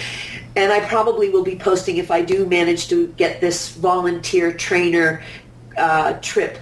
and 0.56 0.72
I 0.72 0.80
probably 0.80 1.30
will 1.30 1.44
be 1.44 1.56
posting 1.56 1.98
if 1.98 2.10
I 2.10 2.22
do 2.22 2.46
manage 2.46 2.88
to 2.88 3.08
get 3.08 3.40
this 3.40 3.70
volunteer 3.76 4.52
trainer 4.52 5.22
uh, 5.76 6.14
trip 6.14 6.58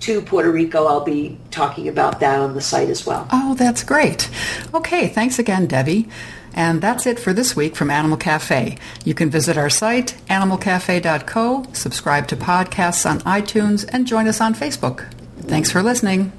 to 0.00 0.20
Puerto 0.22 0.50
Rico. 0.50 0.86
I'll 0.86 1.04
be 1.04 1.38
talking 1.50 1.88
about 1.88 2.20
that 2.20 2.38
on 2.38 2.54
the 2.54 2.60
site 2.60 2.88
as 2.88 3.04
well. 3.04 3.26
Oh, 3.32 3.54
that's 3.54 3.82
great. 3.82 4.30
Okay, 4.74 5.08
thanks 5.08 5.38
again, 5.38 5.66
Debbie. 5.66 6.08
And 6.54 6.80
that's 6.80 7.06
it 7.06 7.18
for 7.18 7.32
this 7.32 7.56
week 7.56 7.76
from 7.76 7.90
Animal 7.90 8.16
Cafe. 8.16 8.76
You 9.04 9.14
can 9.14 9.30
visit 9.30 9.56
our 9.56 9.70
site, 9.70 10.16
animalcafe.co, 10.28 11.66
subscribe 11.72 12.28
to 12.28 12.36
podcasts 12.36 13.08
on 13.08 13.20
iTunes, 13.20 13.88
and 13.92 14.06
join 14.06 14.28
us 14.28 14.40
on 14.40 14.54
Facebook. 14.54 15.10
Thanks 15.42 15.70
for 15.70 15.82
listening. 15.82 16.32